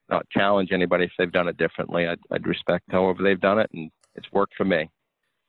not 0.09 0.29
challenge 0.29 0.71
anybody 0.71 1.05
if 1.05 1.11
they've 1.17 1.31
done 1.31 1.47
it 1.47 1.57
differently. 1.57 2.07
I'd, 2.07 2.19
I'd 2.31 2.47
respect 2.47 2.85
however 2.91 3.23
they've 3.23 3.39
done 3.39 3.59
it, 3.59 3.69
and 3.73 3.91
it's 4.15 4.31
worked 4.31 4.53
for 4.55 4.65
me. 4.65 4.89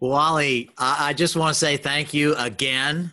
Wally, 0.01 0.71
I, 0.77 1.09
I 1.09 1.13
just 1.13 1.37
want 1.37 1.55
to 1.55 1.59
say 1.59 1.77
thank 1.77 2.13
you 2.13 2.35
again 2.37 3.13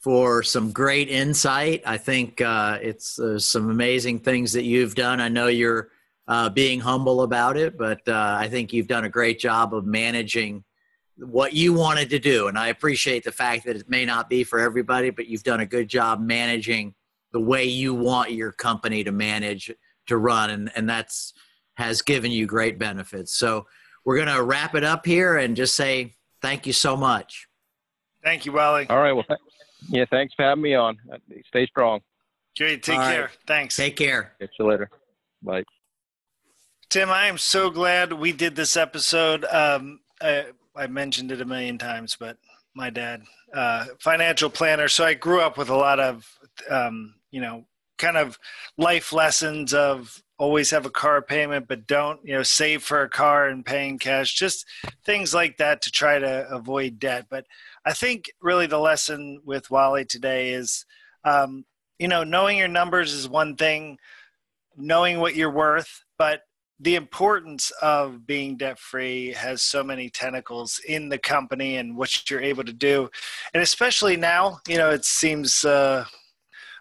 for 0.00 0.42
some 0.42 0.72
great 0.72 1.08
insight. 1.08 1.82
I 1.86 1.96
think 1.96 2.40
uh, 2.40 2.78
it's 2.82 3.18
uh, 3.18 3.38
some 3.38 3.70
amazing 3.70 4.20
things 4.20 4.52
that 4.52 4.64
you've 4.64 4.94
done. 4.94 5.20
I 5.20 5.28
know 5.28 5.46
you're 5.46 5.88
uh, 6.28 6.48
being 6.50 6.80
humble 6.80 7.22
about 7.22 7.56
it, 7.56 7.76
but 7.78 8.06
uh, 8.08 8.36
I 8.38 8.48
think 8.48 8.72
you've 8.72 8.86
done 8.86 9.04
a 9.04 9.08
great 9.08 9.38
job 9.38 9.74
of 9.74 9.84
managing 9.86 10.64
what 11.16 11.52
you 11.52 11.72
wanted 11.72 12.10
to 12.10 12.18
do. 12.18 12.48
And 12.48 12.58
I 12.58 12.68
appreciate 12.68 13.24
the 13.24 13.32
fact 13.32 13.64
that 13.66 13.76
it 13.76 13.88
may 13.88 14.04
not 14.04 14.28
be 14.28 14.44
for 14.44 14.58
everybody, 14.58 15.10
but 15.10 15.26
you've 15.26 15.42
done 15.44 15.60
a 15.60 15.66
good 15.66 15.88
job 15.88 16.20
managing 16.20 16.94
the 17.32 17.40
way 17.40 17.64
you 17.64 17.94
want 17.94 18.32
your 18.32 18.52
company 18.52 19.04
to 19.04 19.12
manage 19.12 19.70
to 20.06 20.16
run, 20.16 20.50
and 20.50 20.70
and 20.76 20.88
that's 20.88 21.32
has 21.76 22.02
given 22.02 22.30
you 22.30 22.46
great 22.46 22.78
benefits. 22.78 23.34
So 23.34 23.66
we're 24.04 24.16
going 24.16 24.28
to 24.28 24.42
wrap 24.42 24.74
it 24.74 24.84
up 24.84 25.04
here 25.04 25.36
and 25.36 25.56
just 25.56 25.74
say 25.74 26.14
thank 26.40 26.66
you 26.66 26.72
so 26.72 26.96
much. 26.96 27.48
Thank 28.22 28.46
you, 28.46 28.52
Wally. 28.52 28.86
All 28.88 29.00
right. 29.00 29.12
Well, 29.12 29.24
th- 29.24 29.40
yeah. 29.88 30.04
Thanks 30.10 30.34
for 30.34 30.44
having 30.44 30.62
me 30.62 30.74
on. 30.74 30.96
Uh, 31.12 31.16
Stay 31.48 31.66
strong. 31.66 32.00
Great. 32.56 32.82
Take 32.82 32.94
All 32.94 33.00
right. 33.00 33.14
care. 33.14 33.30
Thanks. 33.46 33.76
Take 33.76 33.96
care. 33.96 34.34
Catch 34.40 34.50
you 34.58 34.66
later. 34.68 34.90
Bye. 35.42 35.64
Tim, 36.88 37.10
I 37.10 37.26
am 37.26 37.38
so 37.38 37.70
glad 37.70 38.12
we 38.12 38.32
did 38.32 38.54
this 38.54 38.76
episode. 38.76 39.44
Um, 39.46 40.00
I, 40.22 40.46
I 40.76 40.86
mentioned 40.86 41.30
it 41.32 41.40
a 41.40 41.44
million 41.44 41.78
times, 41.78 42.16
but 42.18 42.36
my 42.74 42.90
dad, 42.90 43.22
uh, 43.54 43.86
financial 44.00 44.50
planner. 44.50 44.88
So 44.88 45.04
I 45.04 45.14
grew 45.14 45.40
up 45.40 45.56
with 45.56 45.68
a 45.68 45.76
lot 45.76 46.00
of, 46.00 46.26
um, 46.68 47.14
you 47.30 47.40
know, 47.40 47.64
kind 47.98 48.16
of 48.16 48.38
life 48.76 49.12
lessons 49.12 49.72
of 49.72 50.22
always 50.36 50.70
have 50.70 50.84
a 50.84 50.90
car 50.90 51.22
payment, 51.22 51.68
but 51.68 51.86
don't, 51.86 52.20
you 52.24 52.34
know, 52.34 52.42
save 52.42 52.82
for 52.82 53.02
a 53.02 53.08
car 53.08 53.46
and 53.46 53.64
paying 53.64 53.98
cash, 53.98 54.34
just 54.34 54.66
things 55.04 55.32
like 55.32 55.58
that 55.58 55.80
to 55.82 55.92
try 55.92 56.18
to 56.18 56.48
avoid 56.50 56.98
debt. 56.98 57.26
But 57.30 57.46
I 57.84 57.92
think 57.92 58.32
really 58.40 58.66
the 58.66 58.78
lesson 58.78 59.40
with 59.44 59.70
Wally 59.70 60.04
today 60.04 60.50
is, 60.50 60.84
um, 61.24 61.64
you 61.98 62.08
know, 62.08 62.24
knowing 62.24 62.58
your 62.58 62.68
numbers 62.68 63.12
is 63.12 63.28
one 63.28 63.54
thing, 63.54 63.98
knowing 64.76 65.20
what 65.20 65.36
you're 65.36 65.50
worth, 65.50 66.04
but 66.18 66.42
the 66.80 66.96
importance 66.96 67.70
of 67.82 68.26
being 68.26 68.56
debt 68.56 68.78
free 68.78 69.32
has 69.32 69.62
so 69.62 69.84
many 69.84 70.10
tentacles 70.10 70.80
in 70.86 71.08
the 71.08 71.18
company 71.18 71.76
and 71.76 71.96
what 71.96 72.28
you're 72.28 72.40
able 72.40 72.64
to 72.64 72.72
do. 72.72 73.08
And 73.52 73.62
especially 73.62 74.16
now, 74.16 74.58
you 74.66 74.76
know, 74.76 74.90
it 74.90 75.04
seems 75.04 75.64
uh, 75.64 76.04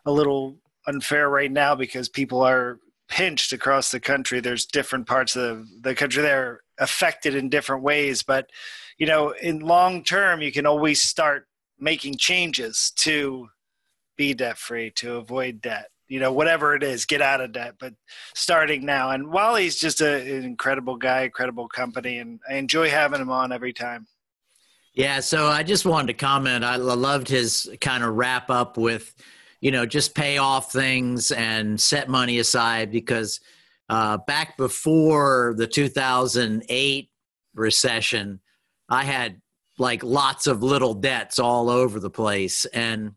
a 0.05 0.11
little 0.11 0.57
unfair 0.87 1.29
right 1.29 1.51
now 1.51 1.75
because 1.75 2.09
people 2.09 2.41
are 2.41 2.79
pinched 3.07 3.53
across 3.53 3.91
the 3.91 3.99
country. 3.99 4.39
There's 4.39 4.65
different 4.65 5.07
parts 5.07 5.35
of 5.35 5.65
the 5.81 5.93
country 5.93 6.23
that 6.23 6.33
are 6.33 6.63
affected 6.79 7.35
in 7.35 7.49
different 7.49 7.83
ways. 7.83 8.23
But, 8.23 8.49
you 8.97 9.05
know, 9.05 9.33
in 9.41 9.59
long 9.59 10.03
term, 10.03 10.41
you 10.41 10.51
can 10.51 10.65
always 10.65 11.03
start 11.03 11.47
making 11.79 12.17
changes 12.17 12.91
to 12.97 13.47
be 14.17 14.33
debt 14.33 14.57
free, 14.57 14.91
to 14.95 15.15
avoid 15.15 15.61
debt 15.61 15.87
you 16.07 16.19
know 16.19 16.31
whatever 16.31 16.75
it 16.75 16.83
is 16.83 17.05
get 17.05 17.21
out 17.21 17.41
of 17.41 17.51
debt 17.51 17.75
but 17.79 17.93
starting 18.33 18.85
now. 18.85 19.11
And 19.11 19.31
wally's 19.31 19.77
just 19.77 20.01
a, 20.01 20.21
an 20.21 20.43
incredible 20.43 20.97
guy 20.97 21.23
incredible 21.23 21.67
company 21.67 22.19
and 22.19 22.39
i 22.49 22.55
enjoy 22.55 22.89
having 22.89 23.21
him 23.21 23.31
on 23.31 23.51
every 23.51 23.73
time. 23.73 24.07
Yeah, 24.93 25.21
so 25.21 25.47
I 25.47 25.63
just 25.63 25.85
wanted 25.85 26.07
to 26.07 26.13
comment. 26.13 26.63
I 26.63 26.75
loved 26.75 27.27
his 27.27 27.67
kind 27.81 28.03
of 28.03 28.13
wrap 28.13 28.51
up 28.51 28.77
with, 28.77 29.15
you 29.59 29.71
know, 29.71 29.87
just 29.87 30.13
pay 30.13 30.37
off 30.37 30.71
things 30.71 31.31
and 31.31 31.81
set 31.81 32.09
money 32.09 32.37
aside 32.37 32.91
because 32.91 33.39
uh, 33.89 34.17
back 34.17 34.55
before 34.55 35.55
the 35.57 35.65
2008 35.65 37.09
recession, 37.55 38.39
I 38.87 39.03
had 39.03 39.41
like 39.79 40.03
lots 40.03 40.45
of 40.45 40.61
little 40.61 40.93
debts 40.93 41.39
all 41.39 41.71
over 41.71 41.99
the 41.99 42.11
place. 42.11 42.65
And, 42.65 43.13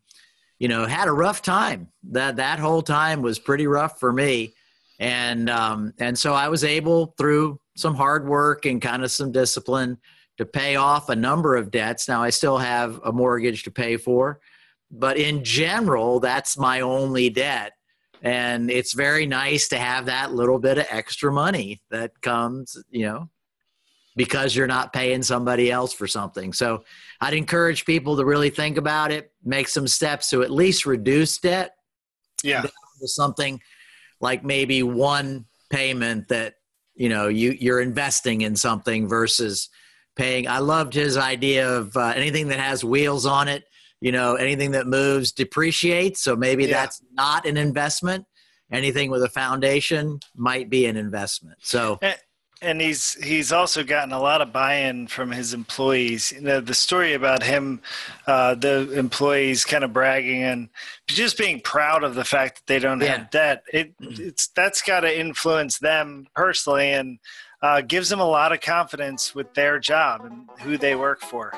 you 0.58 0.68
know, 0.68 0.86
had 0.86 1.08
a 1.08 1.12
rough 1.12 1.42
time. 1.42 1.88
That 2.10 2.36
that 2.36 2.58
whole 2.58 2.82
time 2.82 3.22
was 3.22 3.38
pretty 3.38 3.66
rough 3.66 4.00
for 4.00 4.12
me, 4.12 4.54
and 4.98 5.50
um, 5.50 5.92
and 5.98 6.18
so 6.18 6.34
I 6.34 6.48
was 6.48 6.64
able 6.64 7.14
through 7.18 7.60
some 7.76 7.94
hard 7.94 8.26
work 8.26 8.64
and 8.64 8.80
kind 8.80 9.04
of 9.04 9.10
some 9.10 9.32
discipline 9.32 9.98
to 10.38 10.46
pay 10.46 10.76
off 10.76 11.08
a 11.08 11.16
number 11.16 11.56
of 11.56 11.70
debts. 11.70 12.08
Now 12.08 12.22
I 12.22 12.30
still 12.30 12.58
have 12.58 13.00
a 13.04 13.12
mortgage 13.12 13.62
to 13.64 13.70
pay 13.70 13.96
for, 13.96 14.40
but 14.90 15.16
in 15.16 15.44
general, 15.44 16.20
that's 16.20 16.58
my 16.58 16.80
only 16.80 17.30
debt. 17.30 17.72
And 18.22 18.70
it's 18.70 18.94
very 18.94 19.26
nice 19.26 19.68
to 19.68 19.78
have 19.78 20.06
that 20.06 20.32
little 20.32 20.58
bit 20.58 20.78
of 20.78 20.86
extra 20.90 21.32
money 21.32 21.82
that 21.90 22.20
comes, 22.22 22.76
you 22.90 23.04
know, 23.04 23.28
because 24.16 24.56
you're 24.56 24.66
not 24.66 24.92
paying 24.92 25.22
somebody 25.22 25.70
else 25.70 25.92
for 25.92 26.06
something. 26.06 26.52
So 26.52 26.82
I'd 27.20 27.34
encourage 27.34 27.84
people 27.84 28.16
to 28.16 28.24
really 28.24 28.50
think 28.50 28.78
about 28.78 29.12
it, 29.12 29.30
make 29.44 29.68
some 29.68 29.86
steps 29.86 30.30
to 30.30 30.42
at 30.42 30.50
least 30.50 30.86
reduce 30.86 31.38
debt. 31.38 31.74
Yeah. 32.42 32.62
To 32.62 33.08
something 33.08 33.60
like 34.20 34.42
maybe 34.42 34.82
one 34.82 35.44
payment 35.68 36.28
that, 36.28 36.54
you 36.94 37.10
know, 37.10 37.28
you, 37.28 37.50
you're 37.60 37.80
investing 37.80 38.40
in 38.40 38.56
something 38.56 39.06
versus 39.06 39.68
paying. 40.16 40.48
I 40.48 40.58
loved 40.60 40.94
his 40.94 41.18
idea 41.18 41.68
of 41.68 41.94
uh, 41.96 42.14
anything 42.16 42.48
that 42.48 42.58
has 42.58 42.82
wheels 42.82 43.26
on 43.26 43.48
it, 43.48 43.64
you 44.00 44.12
know, 44.12 44.36
anything 44.36 44.70
that 44.70 44.86
moves 44.86 45.32
depreciates. 45.32 46.22
So 46.22 46.36
maybe 46.36 46.64
Yeah. 46.64 46.72
that's 46.80 47.02
not 47.12 47.44
an 47.44 47.58
investment. 47.58 48.24
Anything 48.72 49.10
with 49.10 49.22
a 49.22 49.28
foundation 49.28 50.20
might 50.34 50.70
be 50.70 50.86
an 50.86 50.96
investment. 50.96 51.58
So, 51.62 51.98
and 52.62 52.80
he's 52.80 53.14
he's 53.22 53.52
also 53.52 53.84
gotten 53.84 54.12
a 54.12 54.20
lot 54.20 54.40
of 54.40 54.52
buy-in 54.52 55.06
from 55.08 55.30
his 55.30 55.52
employees. 55.52 56.32
You 56.32 56.40
know, 56.40 56.60
the 56.60 56.74
story 56.74 57.14
about 57.14 57.42
him, 57.42 57.80
uh, 58.26 58.54
the 58.54 58.90
employees 58.92 59.64
kind 59.64 59.84
of 59.84 59.92
bragging 59.92 60.42
and 60.42 60.68
just 61.06 61.36
being 61.36 61.60
proud 61.60 62.02
of 62.02 62.14
the 62.14 62.24
fact 62.24 62.56
that 62.56 62.66
they 62.66 62.78
don't 62.78 63.00
Yeah. 63.00 63.18
have 63.18 63.30
debt. 63.30 63.62
It 63.72 63.92
it's 64.00 64.46
that's 64.48 64.82
got 64.82 65.00
to 65.00 65.18
influence 65.18 65.78
them 65.78 66.28
personally 66.34 66.92
and 66.92 67.18
uh, 67.62 67.80
gives 67.82 68.08
them 68.08 68.20
a 68.20 68.24
lot 68.28 68.52
of 68.52 68.60
confidence 68.60 69.34
with 69.34 69.52
their 69.54 69.78
job 69.78 70.24
and 70.24 70.48
who 70.60 70.76
they 70.78 70.94
work 70.94 71.20
for. 71.20 71.52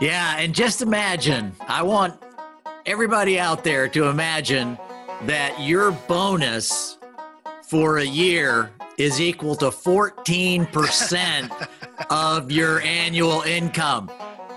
Yeah, 0.00 0.36
and 0.38 0.54
just 0.54 0.82
imagine, 0.82 1.52
I 1.68 1.82
want 1.82 2.14
everybody 2.86 3.38
out 3.38 3.62
there 3.64 3.86
to 3.88 4.06
imagine 4.06 4.76
that 5.26 5.60
your 5.60 5.92
bonus 5.92 6.98
for 7.62 7.98
a 7.98 8.04
year 8.04 8.72
is 8.98 9.20
equal 9.20 9.54
to 9.56 9.66
14% 9.66 11.68
of 12.10 12.50
your 12.50 12.80
annual 12.80 13.42
income. 13.42 14.10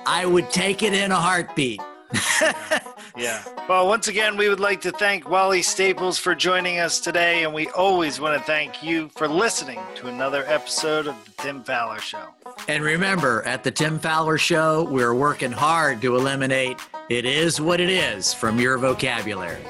I 0.06 0.26
would 0.26 0.50
take 0.52 0.84
it 0.84 0.94
in 0.94 1.12
a 1.12 1.16
heartbeat. 1.16 1.82
Yeah. 3.18 3.44
Well, 3.68 3.88
once 3.88 4.08
again, 4.08 4.38
we 4.38 4.48
would 4.48 4.60
like 4.60 4.80
to 4.82 4.92
thank 4.92 5.28
Wally 5.28 5.64
Staples 5.64 6.20
for 6.20 6.36
joining 6.36 6.78
us 6.78 7.00
today, 7.00 7.44
and 7.44 7.52
we 7.52 7.68
always 7.70 8.20
want 8.20 8.38
to 8.38 8.44
thank 8.46 8.84
you 8.84 9.10
for 9.16 9.28
listening 9.28 9.80
to 9.96 10.08
another 10.08 10.44
episode 10.46 11.08
of 11.08 11.16
the 11.26 11.32
Tim 11.42 11.64
Fowler 11.64 12.00
Show. 12.00 12.28
And 12.68 12.84
remember, 12.84 13.42
at 13.42 13.64
the 13.64 13.72
Tim 13.72 13.98
Fowler 13.98 14.38
Show, 14.38 14.84
we're 14.84 15.16
working 15.16 15.52
hard 15.52 16.00
to 16.04 16.16
eliminate 16.16 16.78
it 17.10 17.26
is 17.26 17.60
what 17.60 17.82
it 17.82 17.90
is 17.90 18.36
from 18.36 18.60
your 18.60 18.78
vocabulary. 18.78 19.66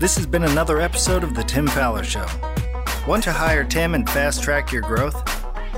This 0.00 0.16
has 0.16 0.26
been 0.26 0.42
another 0.42 0.80
episode 0.80 1.22
of 1.22 1.34
the 1.34 1.44
Tim 1.44 1.68
Fowler 1.68 2.02
Show. 2.02 2.26
Want 3.06 3.22
to 3.22 3.32
hire 3.32 3.62
Tim 3.62 3.94
and 3.94 4.08
fast 4.10 4.42
track 4.42 4.72
your 4.72 4.82
growth? 4.82 5.14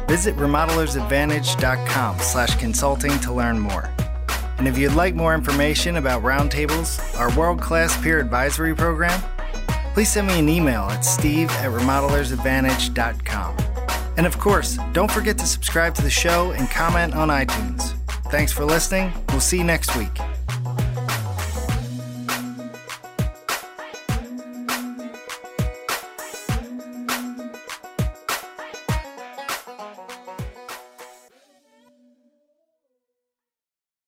Visit 0.09 0.35
remodelersadvantage.com 0.37 2.21
slash 2.21 2.57
consulting 2.57 3.19
to 3.21 3.35
learn 3.35 3.61
more. 3.61 3.91
And 4.57 4.67
if 4.67 4.79
you'd 4.79 4.95
like 4.95 5.15
more 5.15 5.35
information 5.35 5.97
about 5.97 6.23
Roundtables, 6.23 7.19
our 7.19 7.37
world-class 7.39 8.03
peer 8.03 8.19
advisory 8.19 8.75
program, 8.75 9.21
please 9.93 10.11
send 10.11 10.27
me 10.27 10.39
an 10.39 10.49
email 10.49 10.85
at 10.85 11.05
steve 11.05 11.51
at 11.51 11.71
remodelersadvantage.com. 11.71 13.57
And 14.17 14.27
of 14.27 14.39
course, 14.39 14.79
don't 14.93 15.11
forget 15.11 15.37
to 15.37 15.47
subscribe 15.47 15.95
to 15.97 16.03
the 16.03 16.09
show 16.09 16.53
and 16.53 16.71
comment 16.71 17.15
on 17.15 17.29
iTunes. 17.29 17.93
Thanks 18.31 18.53
for 18.53 18.65
listening. 18.65 19.13
We'll 19.29 19.41
see 19.41 19.59
you 19.59 19.65
next 19.65 19.95
week. 19.97 20.19